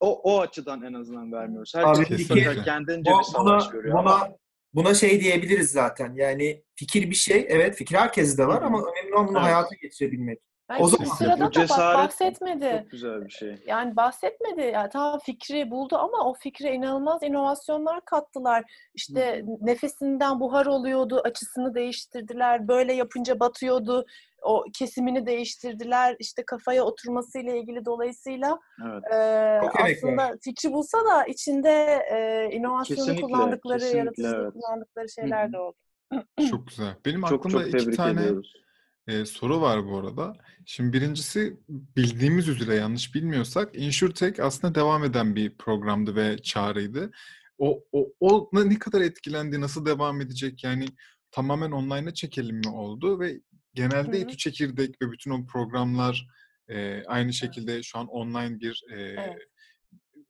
o, 0.00 0.20
o 0.22 0.40
açıdan 0.40 0.82
en 0.82 0.94
azından 0.94 1.32
vermiyoruz. 1.32 1.72
Abi 1.76 1.86
Herkes 1.98 2.08
kesinlikle. 2.08 2.62
kendince 2.62 3.10
Bu- 3.12 3.18
bir 3.18 3.24
savaş 3.24 3.64
buna, 3.64 3.72
görüyor 3.72 3.98
ama 3.98 4.20
buna, 4.20 4.36
buna 4.74 4.94
şey 4.94 5.20
diyebiliriz 5.20 5.70
zaten. 5.72 6.14
Yani 6.14 6.64
fikir 6.76 7.10
bir 7.10 7.14
şey. 7.14 7.46
Evet 7.48 7.76
fikir 7.76 7.96
herkeste 7.96 8.46
var 8.46 8.56
Hı 8.60 8.64
hı. 8.64 8.66
ama 8.66 8.78
önemli 8.82 9.14
olan 9.14 9.28
bunu 9.28 9.38
Evet. 9.38 9.46
hayata 9.46 9.74
geçirebilmek. 9.82 10.38
Yani 10.70 10.82
O 10.82 10.86
zaman- 10.88 11.04
sırada 11.04 11.36
Bu 11.36 11.40
da 11.40 11.44
bak 11.44 11.52
cesaret 11.52 11.98
bahsetmedi. 11.98 12.78
çok 12.82 12.90
güzel 12.90 13.24
bir 13.24 13.30
şey. 13.30 13.56
Yani 13.66 13.96
bahsetmedi. 13.96 14.60
Yani 14.60 14.88
tamam 14.92 15.18
fikri 15.18 15.70
buldu 15.70 15.96
ama 15.96 16.28
o 16.30 16.34
fikre 16.34 16.72
inanılmaz 16.74 17.22
inovasyonlar 17.22 18.04
kattılar. 18.04 18.64
İşte 18.94 19.44
nefesinden 19.60 20.40
buhar 20.40 20.66
oluyordu, 20.66 21.20
açısını 21.24 21.74
değiştirdiler. 21.74 22.68
Böyle 22.68 22.92
yapınca 22.92 23.40
batıyordu. 23.40 24.06
O 24.42 24.64
kesimini 24.78 25.26
değiştirdiler. 25.26 26.16
İşte 26.18 26.44
kafaya 26.44 26.84
oturmasıyla 26.84 27.54
ilgili 27.56 27.84
dolayısıyla 27.84 28.58
Evet. 28.84 29.04
e, 29.12 29.60
Çok 29.66 29.80
aslında 29.80 30.36
fikri 30.40 30.72
bulsa 30.72 30.98
da 30.98 31.24
içinde 31.24 32.02
e, 32.12 32.48
inovasyonu 32.52 32.98
Kesinlikle, 32.98 33.22
kullandıkları, 33.22 33.78
kesinlikle, 33.78 33.98
yaratıcılığı 33.98 34.42
evet. 34.42 34.52
kullandıkları 34.52 35.08
şeyler 35.08 35.48
hı. 35.48 35.52
de 35.52 35.58
oldu. 35.58 35.76
Çok 36.50 36.66
güzel. 36.68 36.94
Benim 37.06 37.20
Çok 37.22 37.32
aklımda 37.46 37.58
çok 37.58 37.68
iki 37.68 37.78
tebrik 37.78 37.96
tane 37.96 38.20
ediyoruz. 38.20 38.52
E, 39.10 39.26
soru 39.26 39.60
var 39.60 39.86
bu 39.86 39.98
arada. 39.98 40.32
Şimdi 40.66 40.92
birincisi 40.92 41.56
bildiğimiz 41.68 42.48
üzere 42.48 42.74
yanlış 42.74 43.14
bilmiyorsak 43.14 43.76
InsurTech 43.76 44.40
aslında 44.40 44.74
devam 44.74 45.04
eden 45.04 45.36
bir 45.36 45.56
programdı 45.56 46.16
ve 46.16 46.38
çağrıydı. 46.38 47.10
O, 47.58 47.84
o, 47.92 48.12
o 48.20 48.50
ne 48.52 48.78
kadar 48.78 49.00
etkilendi, 49.00 49.60
nasıl 49.60 49.86
devam 49.86 50.20
edecek 50.20 50.64
yani 50.64 50.86
tamamen 51.30 51.70
online'a 51.70 52.14
çekelim 52.14 52.56
mi 52.56 52.68
oldu 52.68 53.20
ve 53.20 53.40
genelde 53.74 54.16
Hı 54.16 54.20
hı. 54.20 54.24
İTÜ 54.24 54.36
Çekirdek 54.36 55.02
ve 55.02 55.12
bütün 55.12 55.30
o 55.30 55.46
programlar 55.46 56.26
e, 56.68 57.04
aynı 57.06 57.32
şekilde 57.32 57.82
şu 57.82 57.98
an 57.98 58.06
online 58.06 58.60
bir 58.60 58.84
e, 58.92 59.00
Evet. 59.00 59.38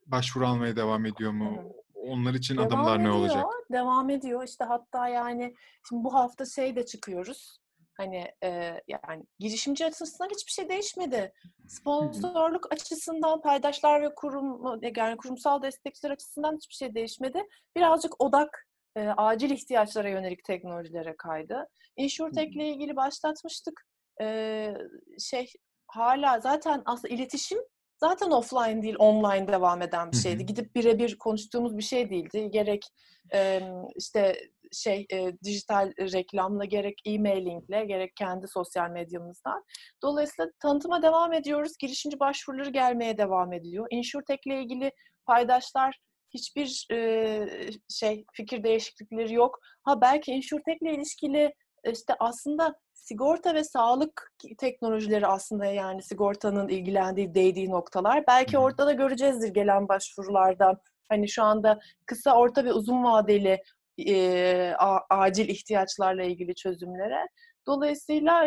başvuru 0.05 0.47
almaya 0.47 0.75
devam 0.75 1.05
ediyor 1.05 1.31
mu? 1.31 1.57
Evet. 1.61 1.71
Onlar 1.93 2.33
için 2.33 2.57
Devam 2.57 2.67
adımlar 2.67 2.97
ne 2.97 3.01
ediyor, 3.01 3.15
olacak? 3.15 3.45
Devam 3.71 4.09
ediyor. 4.09 4.43
İşte 4.43 4.63
hatta 4.63 5.07
yani 5.07 5.55
şimdi 5.89 6.03
bu 6.03 6.13
hafta 6.13 6.45
şey 6.45 6.75
de 6.75 6.85
çıkıyoruz. 6.85 7.60
Hani 8.01 8.31
e, 8.43 8.81
yani 8.87 9.23
girişimci 9.39 9.85
açısından 9.85 10.29
hiçbir 10.29 10.51
şey 10.51 10.69
değişmedi. 10.69 11.33
Sponsorluk 11.67 12.73
açısından 12.73 13.41
paydaşlar 13.41 14.01
ve 14.01 14.15
kurum 14.15 14.79
yani 14.97 15.17
kurumsal 15.17 15.61
destekçiler 15.61 16.11
açısından 16.11 16.55
hiçbir 16.55 16.73
şey 16.73 16.95
değişmedi. 16.95 17.43
Birazcık 17.75 18.21
odak 18.23 18.67
e, 18.95 19.07
acil 19.07 19.49
ihtiyaçlara 19.49 20.09
yönelik 20.09 20.43
teknolojilere 20.43 21.15
kaydı. 21.17 21.67
InsurTech 21.97 22.55
ile 22.55 22.67
ilgili 22.69 22.95
başlatmıştık. 22.95 23.85
E, 24.21 24.73
şey 25.19 25.53
hala 25.87 26.39
zaten 26.39 26.81
aslında 26.85 27.13
iletişim 27.13 27.59
zaten 27.97 28.31
offline 28.31 28.81
değil 28.81 28.95
online 28.99 29.47
devam 29.47 29.81
eden 29.81 30.11
bir 30.11 30.17
şeydi. 30.17 30.45
Gidip 30.45 30.75
birebir 30.75 31.17
konuştuğumuz 31.17 31.77
bir 31.77 31.83
şey 31.83 32.09
değildi. 32.09 32.49
Gerek 32.51 32.85
e, 33.33 33.61
işte 33.95 34.35
şey 34.71 35.05
e, 35.13 35.31
dijital 35.43 35.91
reklamla 35.99 36.65
gerek 36.65 37.01
e-mailingle 37.05 37.85
gerek 37.85 38.15
kendi 38.15 38.47
sosyal 38.47 38.89
medyamızdan. 38.89 39.63
Dolayısıyla 40.03 40.51
tanıtıma 40.59 41.01
devam 41.01 41.33
ediyoruz. 41.33 41.71
Girişimci 41.79 42.19
başvuruları 42.19 42.69
gelmeye 42.69 43.17
devam 43.17 43.53
ediyor. 43.53 43.87
InsurTech 43.91 44.47
ile 44.47 44.61
ilgili 44.61 44.91
paydaşlar 45.25 45.99
hiçbir 46.33 46.87
e, 46.91 47.47
şey 47.89 48.25
fikir 48.33 48.63
değişiklikleri 48.63 49.33
yok. 49.33 49.59
Ha 49.83 50.01
belki 50.01 50.31
InsurTech 50.31 50.81
ile 50.81 50.93
ilişkili 50.93 51.53
işte 51.91 52.13
aslında 52.19 52.75
sigorta 52.93 53.55
ve 53.55 53.63
sağlık 53.63 54.33
teknolojileri 54.57 55.27
aslında 55.27 55.65
yani 55.65 56.03
sigortanın 56.03 56.67
ilgilendiği, 56.67 57.35
değdiği 57.35 57.69
noktalar. 57.69 58.23
Belki 58.27 58.57
orada 58.57 58.85
da 58.85 58.91
göreceğizdir 58.91 59.53
gelen 59.53 59.87
başvurularda. 59.87 60.81
Hani 61.09 61.29
şu 61.29 61.43
anda 61.43 61.79
kısa, 62.05 62.35
orta 62.35 62.65
ve 62.65 62.73
uzun 62.73 63.03
vadeli 63.03 63.61
e, 64.07 64.75
a- 64.79 65.05
acil 65.09 65.49
ihtiyaçlarla 65.49 66.23
ilgili 66.23 66.55
çözümlere. 66.55 67.27
Dolayısıyla 67.67 68.45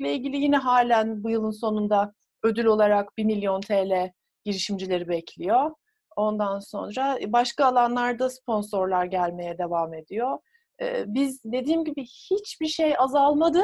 ile 0.00 0.12
ilgili 0.14 0.36
yine 0.36 0.56
halen 0.56 1.24
bu 1.24 1.30
yılın 1.30 1.50
sonunda 1.60 2.12
ödül 2.42 2.64
olarak 2.64 3.16
1 3.18 3.24
milyon 3.24 3.60
TL 3.60 4.10
girişimcileri 4.44 5.08
bekliyor. 5.08 5.70
Ondan 6.16 6.58
sonra 6.58 7.18
başka 7.26 7.64
alanlarda 7.66 8.30
sponsorlar 8.30 9.04
gelmeye 9.04 9.58
devam 9.58 9.94
ediyor. 9.94 10.38
Ee, 10.82 11.04
Biz 11.06 11.40
dediğim 11.44 11.84
gibi 11.84 12.02
hiçbir 12.04 12.66
şey 12.66 12.94
azalmadı. 12.98 13.62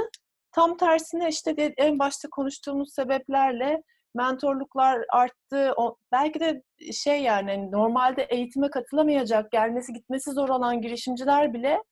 Tam 0.52 0.76
tersine 0.76 1.28
işte 1.28 1.56
en 1.76 1.98
başta 1.98 2.28
konuştuğumuz 2.30 2.94
sebeplerle 2.94 3.82
mentorluklar 4.14 5.04
arttı. 5.12 5.72
O, 5.76 5.96
belki 6.12 6.40
de 6.40 6.62
şey 6.92 7.22
yani 7.22 7.50
hani 7.50 7.72
normalde 7.72 8.22
eğitime 8.22 8.70
katılamayacak, 8.70 9.52
gelmesi 9.52 9.92
gitmesi 9.92 10.30
zor 10.30 10.48
olan 10.48 10.82
girişimciler 10.82 11.54
bile 11.54 11.82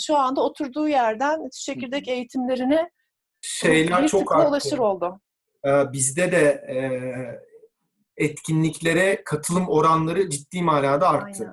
şu 0.00 0.16
anda 0.16 0.40
oturduğu 0.40 0.88
yerden 0.88 1.48
çekirdek 1.52 2.08
eğitimlerine 2.08 2.90
Şeyler 3.40 4.02
bir 4.02 4.08
çok 4.08 4.32
arttı. 4.32 4.48
ulaşır 4.48 4.78
oldu. 4.78 5.20
Ee, 5.66 5.92
bizde 5.92 6.32
de 6.32 6.64
e, 6.68 6.76
etkinliklere 8.16 9.24
katılım 9.24 9.68
oranları 9.68 10.30
ciddi 10.30 10.62
manada 10.62 11.08
arttı. 11.08 11.44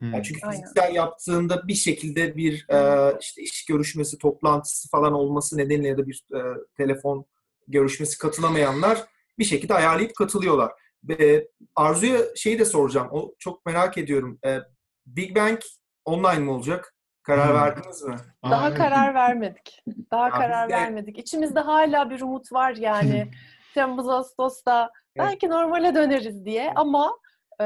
Aynen. 0.00 0.14
Yani 0.14 0.24
çünkü 0.24 0.40
Aynen. 0.42 0.60
fiziksel 0.60 0.94
yaptığında 0.94 1.68
bir 1.68 1.74
şekilde 1.74 2.36
bir 2.36 2.66
e, 2.70 2.78
işte 3.20 3.42
iş 3.42 3.64
görüşmesi, 3.64 4.18
toplantısı 4.18 4.88
falan 4.88 5.12
olması 5.12 5.56
nedeniyle 5.58 5.88
ya 5.88 5.98
da 5.98 6.06
bir 6.06 6.24
e, 6.34 6.40
telefon 6.76 7.24
görüşmesi 7.68 8.18
katılamayanlar 8.18 9.04
bir 9.38 9.44
şekilde 9.44 9.74
ayarlayıp 9.74 10.14
katılıyorlar. 10.16 10.72
Ve 11.04 11.48
Arzu'ya 11.76 12.18
şeyi 12.36 12.58
de 12.58 12.64
soracağım. 12.64 13.08
O 13.12 13.34
çok 13.38 13.66
merak 13.66 13.98
ediyorum. 13.98 14.38
E, 14.46 14.58
Big 15.06 15.36
Bang 15.36 15.60
online 16.04 16.38
mi 16.38 16.50
olacak? 16.50 16.94
Karar 17.22 17.48
Hmm. 17.48 17.54
verdiniz 17.54 18.02
mi? 18.02 18.16
Daha 18.50 18.68
evet. 18.68 18.78
karar 18.78 19.14
vermedik. 19.14 19.82
Daha 20.10 20.24
Ya 20.24 20.30
karar 20.30 20.68
de- 20.68 20.72
vermedik. 20.72 21.18
İçimizde 21.18 21.60
hala 21.60 22.10
bir 22.10 22.20
umut 22.20 22.52
var 22.52 22.76
yani. 22.76 23.30
Temmuz, 23.74 24.08
Ağustos'ta 24.08 24.90
belki 25.18 25.48
normale 25.50 25.94
döneriz 25.94 26.44
diye 26.44 26.72
ama 26.76 27.18
e, 27.60 27.64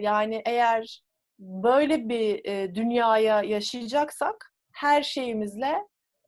yani 0.00 0.42
eğer 0.46 1.02
böyle 1.38 2.08
bir 2.08 2.44
e, 2.44 2.74
dünyaya 2.74 3.42
yaşayacaksak 3.42 4.54
her 4.72 5.02
şeyimizle 5.02 5.78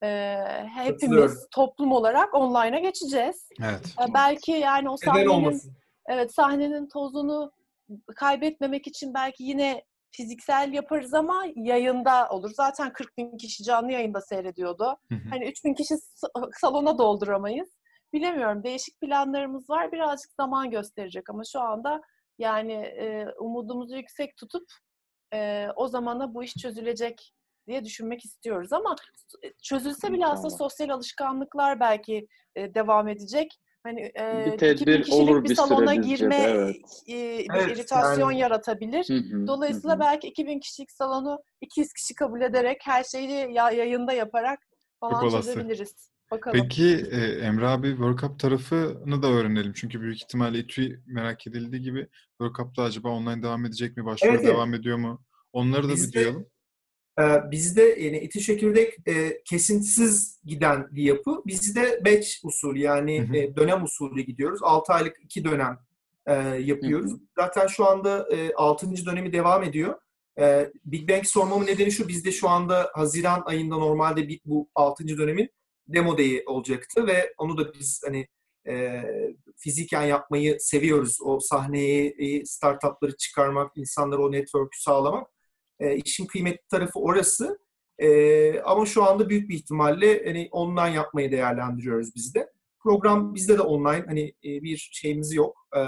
e, 0.04 0.36
hepimiz 0.74 1.46
toplum 1.50 1.92
olarak 1.92 2.34
online'a 2.34 2.78
geçeceğiz. 2.78 3.48
Evet. 3.62 3.94
E, 4.08 4.14
belki 4.14 4.52
yani 4.52 4.90
o 4.90 4.96
sahnenin? 4.96 5.60
Evet 6.08 6.34
sahnenin 6.34 6.88
tozunu 6.88 7.52
kaybetmemek 8.16 8.86
için 8.86 9.14
belki 9.14 9.44
yine 9.44 9.84
fiziksel 10.10 10.72
yaparız 10.72 11.14
ama 11.14 11.44
yayında 11.56 12.28
olur. 12.28 12.50
Zaten 12.54 12.92
40 12.92 13.18
bin 13.18 13.36
kişi 13.36 13.64
canlı 13.64 13.92
yayında 13.92 14.20
seyrediyordu. 14.20 14.96
Hı 15.08 15.14
hı. 15.14 15.28
Hani 15.30 15.48
3 15.48 15.64
bin 15.64 15.74
kişi 15.74 15.94
salona 16.60 16.98
dolduramayız. 16.98 17.68
Bilemiyorum. 18.12 18.64
Değişik 18.64 19.00
planlarımız 19.00 19.70
var. 19.70 19.92
Birazcık 19.92 20.32
zaman 20.32 20.70
gösterecek 20.70 21.30
ama 21.30 21.42
şu 21.52 21.60
anda 21.60 22.00
yani 22.38 22.72
e, 22.72 23.26
umudumuzu 23.38 23.96
yüksek 23.96 24.36
tutup 24.36 24.64
e, 25.34 25.68
o 25.76 25.88
zamana 25.88 26.34
bu 26.34 26.44
iş 26.44 26.54
çözülecek 26.54 27.32
diye 27.66 27.84
düşünmek 27.84 28.24
istiyoruz 28.24 28.72
ama 28.72 28.96
e, 29.44 29.52
çözülse 29.62 30.12
bile 30.12 30.26
aslında 30.26 30.50
sosyal 30.56 30.88
alışkanlıklar 30.88 31.80
belki 31.80 32.26
e, 32.56 32.74
devam 32.74 33.08
edecek. 33.08 33.60
Hani 33.82 34.00
e, 34.00 34.46
Bir 34.46 34.52
2000 34.52 34.56
tedbir 34.56 35.02
kişilik 35.02 35.28
olur 35.28 35.44
bir 35.44 35.48
bir 35.48 35.54
salona 35.54 35.90
süre 35.92 36.00
bizce 36.02 36.10
de, 36.10 36.16
girme 36.16 36.36
evet. 36.36 36.76
e, 37.08 37.12
bir 37.38 37.50
Evet, 37.54 37.76
iritasyon 37.76 38.30
yani- 38.30 38.40
yaratabilir. 38.40 39.08
Hı 39.08 39.14
hı, 39.14 39.46
Dolayısıyla 39.46 39.96
hı 39.96 40.00
belki 40.00 40.28
2000 40.28 40.60
kişilik 40.60 40.92
salonu 40.92 41.42
200 41.60 41.92
kişi 41.92 42.14
kabul 42.14 42.40
ederek 42.40 42.78
her 42.84 43.04
şeyi 43.04 43.52
ya- 43.52 43.70
yayında 43.70 44.12
yaparak 44.12 44.58
falan 45.00 45.30
çözebiliriz. 45.30 46.10
Bakalım. 46.30 46.58
Peki 46.62 47.06
e, 47.10 47.16
Emre 47.46 47.66
abi 47.66 47.88
World 47.90 48.18
Cup 48.18 48.38
tarafını 48.40 49.22
da 49.22 49.26
öğrenelim. 49.26 49.72
Çünkü 49.72 50.00
büyük 50.00 50.16
ihtimalle 50.16 50.58
İTÜ 50.58 51.02
merak 51.06 51.46
edildiği 51.46 51.82
gibi 51.82 52.08
World 52.28 52.54
Cup'ta 52.56 52.82
acaba 52.82 53.08
online 53.08 53.42
devam 53.42 53.64
edecek 53.66 53.96
mi? 53.96 54.04
Başvuru 54.04 54.30
Evet, 54.32 54.44
devam 54.44 54.74
ediyor 54.74 54.96
mu? 54.98 55.22
Onları 55.52 55.88
da 55.88 55.94
bir 55.94 56.12
duyalım. 56.12 56.46
Ee, 57.20 57.50
bizde 57.50 57.82
yani 57.82 58.18
iti 58.18 58.40
çekirdek 58.40 59.08
e, 59.08 59.42
kesintisiz 59.44 60.40
giden 60.44 60.88
bir 60.90 61.02
yapı. 61.02 61.42
Bizde 61.46 62.00
batch 62.04 62.28
usulü 62.42 62.78
yani 62.78 63.22
Hı 63.22 63.32
hı. 63.32 63.36
e, 63.36 63.56
dönem 63.56 63.84
usulü 63.84 64.22
gidiyoruz. 64.22 64.60
6 64.62 64.92
aylık 64.92 65.16
iki 65.24 65.44
dönem 65.44 65.78
e, 66.26 66.32
yapıyoruz. 66.60 67.12
Zaten 67.38 67.66
şu 67.66 67.86
anda 67.86 68.28
e, 68.32 68.54
6. 68.54 69.06
dönemi 69.06 69.32
devam 69.32 69.62
ediyor. 69.62 69.94
E, 70.38 70.70
Big 70.84 71.10
Bang 71.10 71.24
sormamın 71.24 71.66
nedeni 71.66 71.92
şu. 71.92 72.08
Bizde 72.08 72.32
şu 72.32 72.48
anda 72.48 72.90
Haziran 72.94 73.42
ayında 73.46 73.76
normalde 73.76 74.28
bir, 74.28 74.40
bu 74.44 74.68
6. 74.74 75.08
dönemin 75.08 75.50
demo 75.88 76.18
day'i 76.18 76.42
olacaktı 76.46 77.06
ve 77.06 77.34
onu 77.38 77.58
da 77.58 77.74
biz 77.74 78.02
hani 78.04 78.28
e, 78.68 79.02
fiziken 79.56 80.02
yapmayı 80.02 80.56
seviyoruz. 80.60 81.18
O 81.22 81.40
sahneye 81.40 82.06
e, 82.06 82.44
startupları 82.44 83.16
çıkarmak, 83.16 83.76
insanlara 83.76 84.22
o 84.22 84.32
network'ü 84.32 84.82
sağlamak. 84.82 85.33
E, 85.80 85.96
işin 85.96 86.26
kıymetli 86.26 86.68
tarafı 86.70 87.00
orası. 87.00 87.58
E, 87.98 88.60
ama 88.60 88.86
şu 88.86 89.04
anda 89.04 89.28
büyük 89.28 89.48
bir 89.48 89.54
ihtimalle 89.54 90.24
hani 90.24 90.48
online 90.52 90.94
yapmayı 90.94 91.32
değerlendiriyoruz 91.32 92.14
biz 92.16 92.34
de. 92.34 92.50
Program 92.80 93.34
bizde 93.34 93.58
de 93.58 93.62
online 93.62 94.04
hani 94.06 94.28
e, 94.44 94.62
bir 94.62 94.88
şeyimiz 94.92 95.34
yok. 95.34 95.68
E, 95.76 95.80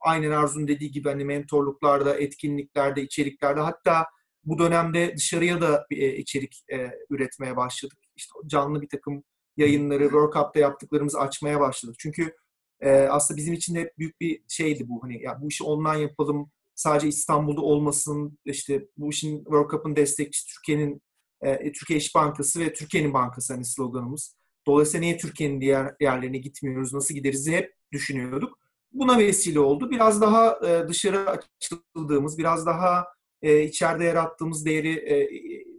aynen 0.00 0.30
Arzu'nun 0.30 0.68
dediği 0.68 0.90
gibi 0.90 1.08
hani 1.08 1.24
mentorluklarda, 1.24 2.18
etkinliklerde, 2.18 3.02
içeriklerde 3.02 3.60
hatta 3.60 4.06
bu 4.44 4.58
dönemde 4.58 5.14
dışarıya 5.16 5.60
da 5.60 5.86
e, 5.90 6.16
içerik 6.16 6.64
e, 6.72 6.90
üretmeye 7.10 7.56
başladık. 7.56 7.98
İşte 8.16 8.32
canlı 8.46 8.82
bir 8.82 8.88
takım 8.88 9.24
yayınları, 9.56 10.02
World 10.02 10.32
Cup'ta 10.32 10.60
yaptıklarımızı 10.60 11.20
açmaya 11.20 11.60
başladık. 11.60 11.96
Çünkü 11.98 12.36
e, 12.80 12.90
aslında 12.90 13.38
bizim 13.38 13.54
için 13.54 13.74
de 13.74 13.80
hep 13.80 13.98
büyük 13.98 14.20
bir 14.20 14.42
şeydi 14.48 14.88
bu. 14.88 15.02
Hani 15.02 15.22
ya 15.22 15.38
bu 15.42 15.48
işi 15.48 15.64
online 15.64 16.00
yapalım, 16.00 16.50
sadece 16.78 17.08
İstanbul'da 17.08 17.60
olmasın. 17.60 18.38
İşte 18.44 18.88
bu 18.96 19.10
işin 19.10 19.36
World 19.36 19.70
Cup'ın 19.70 19.96
destekçisi 19.96 20.54
Türkiye'nin 20.54 21.02
e, 21.40 21.72
Türkiye 21.72 21.98
İş 21.98 22.14
Bankası 22.14 22.60
ve 22.60 22.72
Türkiye'nin 22.72 23.14
bankası 23.14 23.52
hani 23.52 23.64
sloganımız. 23.64 24.36
Dolayısıyla 24.66 25.00
niye 25.00 25.16
Türkiye'nin 25.16 25.60
diğer 25.60 25.94
yerlerine 26.00 26.38
gitmiyoruz, 26.38 26.94
nasıl 26.94 27.14
gideriz 27.14 27.48
hep 27.48 27.74
düşünüyorduk. 27.92 28.58
Buna 28.92 29.18
vesile 29.18 29.60
oldu. 29.60 29.90
Biraz 29.90 30.20
daha 30.20 30.58
e, 30.66 30.88
dışarı 30.88 31.30
açıldığımız, 31.30 32.38
biraz 32.38 32.66
daha 32.66 33.06
e, 33.42 33.62
içeride 33.62 34.04
yarattığımız 34.04 34.64
değeri, 34.64 34.92
e, 34.92 35.28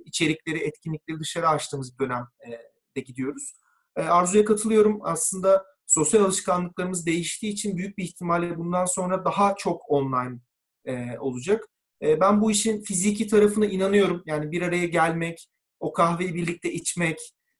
içerikleri, 0.06 0.60
etkinlikleri 0.60 1.20
dışarı 1.20 1.47
açtığımız 1.47 2.00
bir 2.00 2.06
dönemde 2.06 3.02
gidiyoruz. 3.06 3.54
E, 3.95 4.02
Arzu'ya 4.02 4.45
katılıyorum. 4.45 5.00
Aslında 5.04 5.66
sosyal 5.88 6.24
alışkanlıklarımız 6.24 7.06
değiştiği 7.06 7.54
için 7.54 7.78
büyük 7.78 7.97
bir 7.97 8.04
ihtimalle 8.04 8.58
bundan 8.58 8.86
sonra 8.86 9.26
daha 9.26 9.56
çok 9.56 9.82
online 9.89 10.39
e, 10.86 11.19
olacak. 11.19 11.65
E, 12.01 12.19
ben 12.19 12.41
bu 12.41 12.51
işin 12.51 12.82
fiziki 12.82 13.27
tarafına 13.27 13.65
inanıyorum. 13.65 14.23
Yani 14.25 14.51
bir 14.51 14.61
araya 14.61 14.86
gelmek, 14.86 15.47
o 15.80 15.93
kahveyi 15.93 16.34
birlikte 16.34 16.71
içmek, 16.71 17.17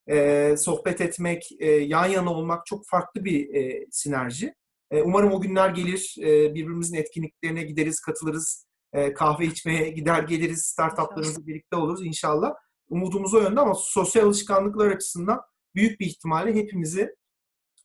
e, 0.10 0.56
sohbet 0.58 1.02
etmek, 1.02 1.50
e, 1.60 1.72
yan 1.72 2.06
yana 2.06 2.34
olmak 2.34 2.66
çok 2.66 2.88
farklı 2.88 3.26
bir 3.26 3.56
e, 3.56 3.86
sinerji. 3.92 4.54
E, 4.92 5.02
umarım 5.02 5.32
o 5.32 5.42
günler 5.42 5.70
gelir. 5.70 6.16
E, 6.22 6.56
birbirimizin 6.56 6.98
etkinliklerine 6.98 7.64
gideriz, 7.64 8.00
katılırız. 8.00 8.66
E, 8.94 9.14
kahve 9.14 9.46
içmeye 9.46 9.90
gider 9.90 10.24
geliriz, 10.24 10.62
startuplarımızla 10.62 11.48
birlikte 11.48 11.76
oluruz 11.76 12.06
inşallah. 12.06 12.54
Umudumuz 12.90 13.34
o 13.34 13.42
yönde 13.42 13.60
ama 13.60 13.74
sosyal 13.76 14.26
alışkanlıklar 14.26 14.88
açısından 14.92 15.42
büyük 15.76 16.00
bir 16.00 16.06
ihtimalle 16.06 16.56
hepimizi 16.56 17.16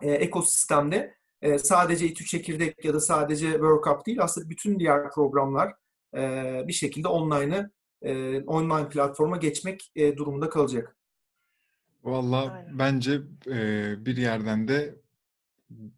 e, 0.03 0.11
ekosistemde 0.11 1.15
e, 1.45 1.59
sadece 1.59 2.07
İTÜ 2.07 2.25
Çekirdek 2.25 2.85
ya 2.85 2.95
da 2.95 3.01
sadece 3.01 3.51
World 3.51 3.85
Cup 3.85 4.07
değil 4.07 4.23
aslında 4.23 4.51
bütün 4.51 4.79
diğer 4.79 5.11
programlar 5.11 5.73
e, 6.17 6.63
bir 6.69 6.73
şekilde 6.73 7.09
online'ı 7.09 7.71
e, 8.03 8.41
online 8.41 8.89
platforma 8.89 9.37
geçmek 9.37 9.93
e, 9.97 10.17
durumunda 10.17 10.49
kalacak. 10.49 10.97
Valla 12.05 12.67
bence 12.73 13.21
e, 13.47 13.95
bir 14.07 14.17
yerden 14.17 14.69
de 14.69 14.95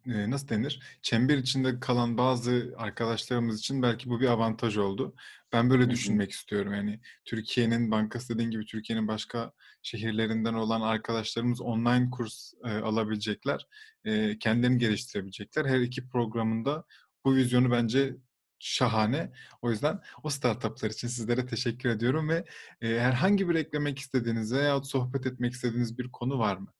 e, 0.05 0.31
nasıl 0.31 0.47
denir? 0.47 0.81
Çember 1.01 1.37
içinde 1.37 1.79
kalan 1.79 2.17
bazı 2.17 2.73
arkadaşlarımız 2.77 3.59
için 3.59 3.81
belki 3.81 4.09
bu 4.09 4.19
bir 4.19 4.27
avantaj 4.27 4.77
oldu. 4.77 5.15
Ben 5.53 5.69
böyle 5.69 5.89
düşünmek 5.89 6.31
istiyorum. 6.31 6.73
Yani 6.73 6.99
Türkiye'nin 7.25 7.91
bankası 7.91 8.33
dediğin 8.33 8.51
gibi 8.51 8.65
Türkiye'nin 8.65 9.07
başka 9.07 9.51
şehirlerinden 9.81 10.53
olan 10.53 10.81
arkadaşlarımız 10.81 11.61
online 11.61 12.09
kurs 12.09 12.53
e, 12.63 12.69
alabilecekler. 12.69 13.67
E, 14.05 14.39
kendilerini 14.39 14.77
geliştirebilecekler. 14.77 15.65
Her 15.65 15.79
iki 15.79 16.09
programında 16.09 16.83
bu 17.25 17.35
vizyonu 17.35 17.71
bence 17.71 18.15
şahane. 18.59 19.31
O 19.61 19.71
yüzden 19.71 20.01
o 20.23 20.29
startuplar 20.29 20.89
için 20.89 21.07
sizlere 21.07 21.45
teşekkür 21.45 21.89
ediyorum 21.89 22.29
ve 22.29 22.45
e, 22.81 22.87
herhangi 22.99 23.49
bir 23.49 23.55
eklemek 23.55 23.99
istediğiniz 23.99 24.53
veya 24.53 24.83
sohbet 24.83 25.25
etmek 25.25 25.53
istediğiniz 25.53 25.97
bir 25.97 26.11
konu 26.11 26.39
var 26.39 26.57
mı? 26.57 26.73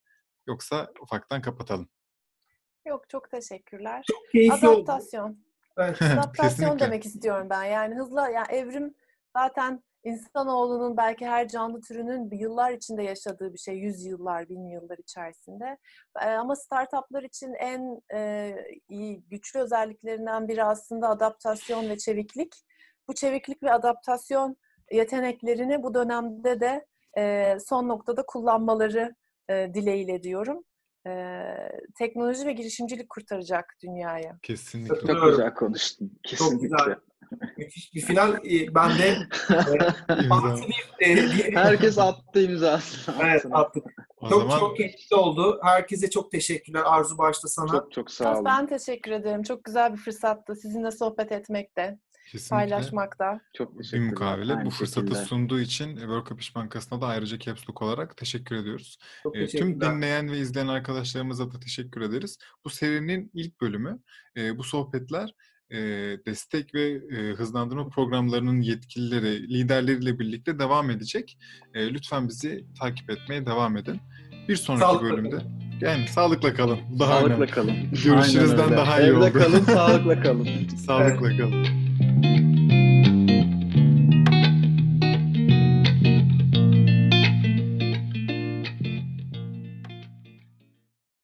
Yoksa 0.47 0.91
ufaktan 1.01 1.41
kapatalım. 1.41 1.89
Yok 2.87 3.09
çok 3.09 3.31
teşekkürler. 3.31 4.03
Çok 4.11 4.31
keyifli 4.31 4.67
oldu. 4.67 4.75
Adaptasyon. 4.77 5.37
Evet. 5.79 6.01
Adaptasyon 6.01 6.79
demek 6.79 7.05
istiyorum 7.05 7.47
ben. 7.49 7.63
Yani 7.63 7.95
hızlı, 7.95 8.19
yani 8.19 8.47
evrim 8.49 8.95
zaten 9.37 9.83
insanoğlunun 10.03 10.97
belki 10.97 11.27
her 11.27 11.47
canlı 11.47 11.81
türünün 11.81 12.31
yıllar 12.31 12.71
içinde 12.71 13.03
yaşadığı 13.03 13.53
bir 13.53 13.57
şey. 13.57 13.75
Yüz 13.75 14.05
yıllar, 14.05 14.49
bin 14.49 14.65
yıllar 14.65 14.97
içerisinde. 14.97 15.77
Ee, 16.21 16.25
ama 16.25 16.55
startuplar 16.55 17.23
için 17.23 17.53
en 17.53 18.01
e, 18.13 18.53
iyi, 18.89 19.23
güçlü 19.29 19.59
özelliklerinden 19.59 20.47
biri 20.47 20.63
aslında 20.63 21.09
adaptasyon 21.09 21.89
ve 21.89 21.97
çeviklik. 21.97 22.55
Bu 23.07 23.15
çeviklik 23.15 23.63
ve 23.63 23.73
adaptasyon 23.73 24.57
yeteneklerini 24.91 25.83
bu 25.83 25.93
dönemde 25.93 26.59
de 26.59 26.85
e, 27.17 27.57
son 27.59 27.87
noktada 27.87 28.25
kullanmaları 28.25 29.15
e, 29.49 29.73
dileğiyle 29.73 30.23
diyorum. 30.23 30.63
E, 31.07 31.11
teknoloji 31.97 32.45
ve 32.47 32.51
girişimcilik 32.53 33.09
kurtaracak 33.09 33.73
dünyayı. 33.83 34.31
Kesinlikle. 34.43 34.87
Çok 34.87 34.97
Katılıyorum. 35.01 35.29
güzel 35.31 35.53
konuştun. 35.53 36.07
Çok 36.23 36.29
Kesinlikle. 36.29 36.67
güzel. 36.67 36.95
Müthiş 37.57 37.93
bir 37.93 38.01
final. 38.01 38.33
Ben 38.75 38.89
de 38.89 39.15
bir 40.99 41.07
e, 41.07 41.15
diye- 41.15 41.51
Herkes 41.55 41.97
attı 41.97 42.41
imzasını. 42.41 43.15
Evet. 43.23 43.45
O 44.17 44.29
Çok 44.29 44.41
zaman 44.41 44.59
çok 44.59 44.77
keyifli 44.77 45.15
oldu. 45.15 45.59
Herkese 45.63 46.09
çok 46.09 46.31
teşekkürler. 46.31 46.81
Arzu 46.85 47.17
başta 47.17 47.47
sana. 47.47 47.71
Çok 47.71 47.91
çok 47.91 48.11
sağ 48.11 48.33
olun. 48.33 48.45
Ben 48.45 48.67
teşekkür 48.67 49.11
ederim. 49.11 49.43
Çok 49.43 49.63
güzel 49.63 49.93
bir 49.93 49.97
fırsattı. 49.97 50.55
Sizinle 50.55 50.91
sohbet 50.91 51.31
etmekte, 51.31 51.99
kesinlikle 52.31 52.55
paylaşmakta. 52.55 53.41
Çok 53.53 53.73
bir 53.73 53.77
teşekkürler. 53.83 54.09
mukavele 54.09 54.65
bu 54.65 54.69
fırsatı 54.69 55.07
şekilde. 55.07 55.25
sunduğu 55.25 55.59
için 55.59 55.95
World 55.95 56.27
Cup 56.27 56.41
İş 56.41 56.55
Bankası'na 56.55 57.01
da 57.01 57.07
ayrıca 57.07 57.39
Caps 57.39 57.69
Lock 57.69 57.81
olarak 57.81 58.17
teşekkür 58.17 58.55
ediyoruz. 58.55 58.97
Çok 59.23 59.37
E, 59.37 59.47
tüm 59.47 59.81
dinleyen 59.81 60.31
ve 60.31 60.37
izleyen 60.39 60.67
arkadaşlarımıza 60.67 61.51
da 61.51 61.59
teşekkür 61.59 62.01
ederiz. 62.01 62.37
Bu 62.65 62.69
serinin 62.69 63.31
ilk 63.33 63.61
bölümü. 63.61 63.99
E, 64.37 64.57
bu 64.57 64.63
sohbetler 64.63 65.33
e, 65.71 65.77
destek 66.25 66.73
ve 66.75 66.83
e, 66.91 67.33
hızlandırma 67.33 67.89
programlarının 67.89 68.61
yetkilileri, 68.61 69.49
liderleriyle 69.49 70.19
birlikte 70.19 70.59
devam 70.59 70.89
edecek. 70.89 71.37
E, 71.73 71.93
lütfen 71.93 72.27
bizi 72.27 72.65
takip 72.79 73.09
etmeye 73.09 73.45
devam 73.45 73.77
edin. 73.77 73.99
Bir 74.47 74.55
sonraki 74.55 74.81
Sağlıkla 74.85 75.09
bölümde 75.09 75.37
yani 75.81 76.07
sağlıkla 76.07 76.53
kalın. 76.53 76.79
Daha 76.99 77.11
Sağlıkla 77.19 77.35
önemli. 77.35 77.51
kalın. 77.51 77.75
Görüşürüzden 78.03 78.71
daha 78.71 79.01
iyi 79.01 79.07
Evde 79.09 79.17
oldu. 79.17 79.33
kalın, 79.33 79.59
sağlıkla 79.63 80.21
kalın. 80.23 80.67
Sağlıkla 80.67 81.37
kalın. 81.37 81.65
thank 82.21 82.57
you 82.57 82.66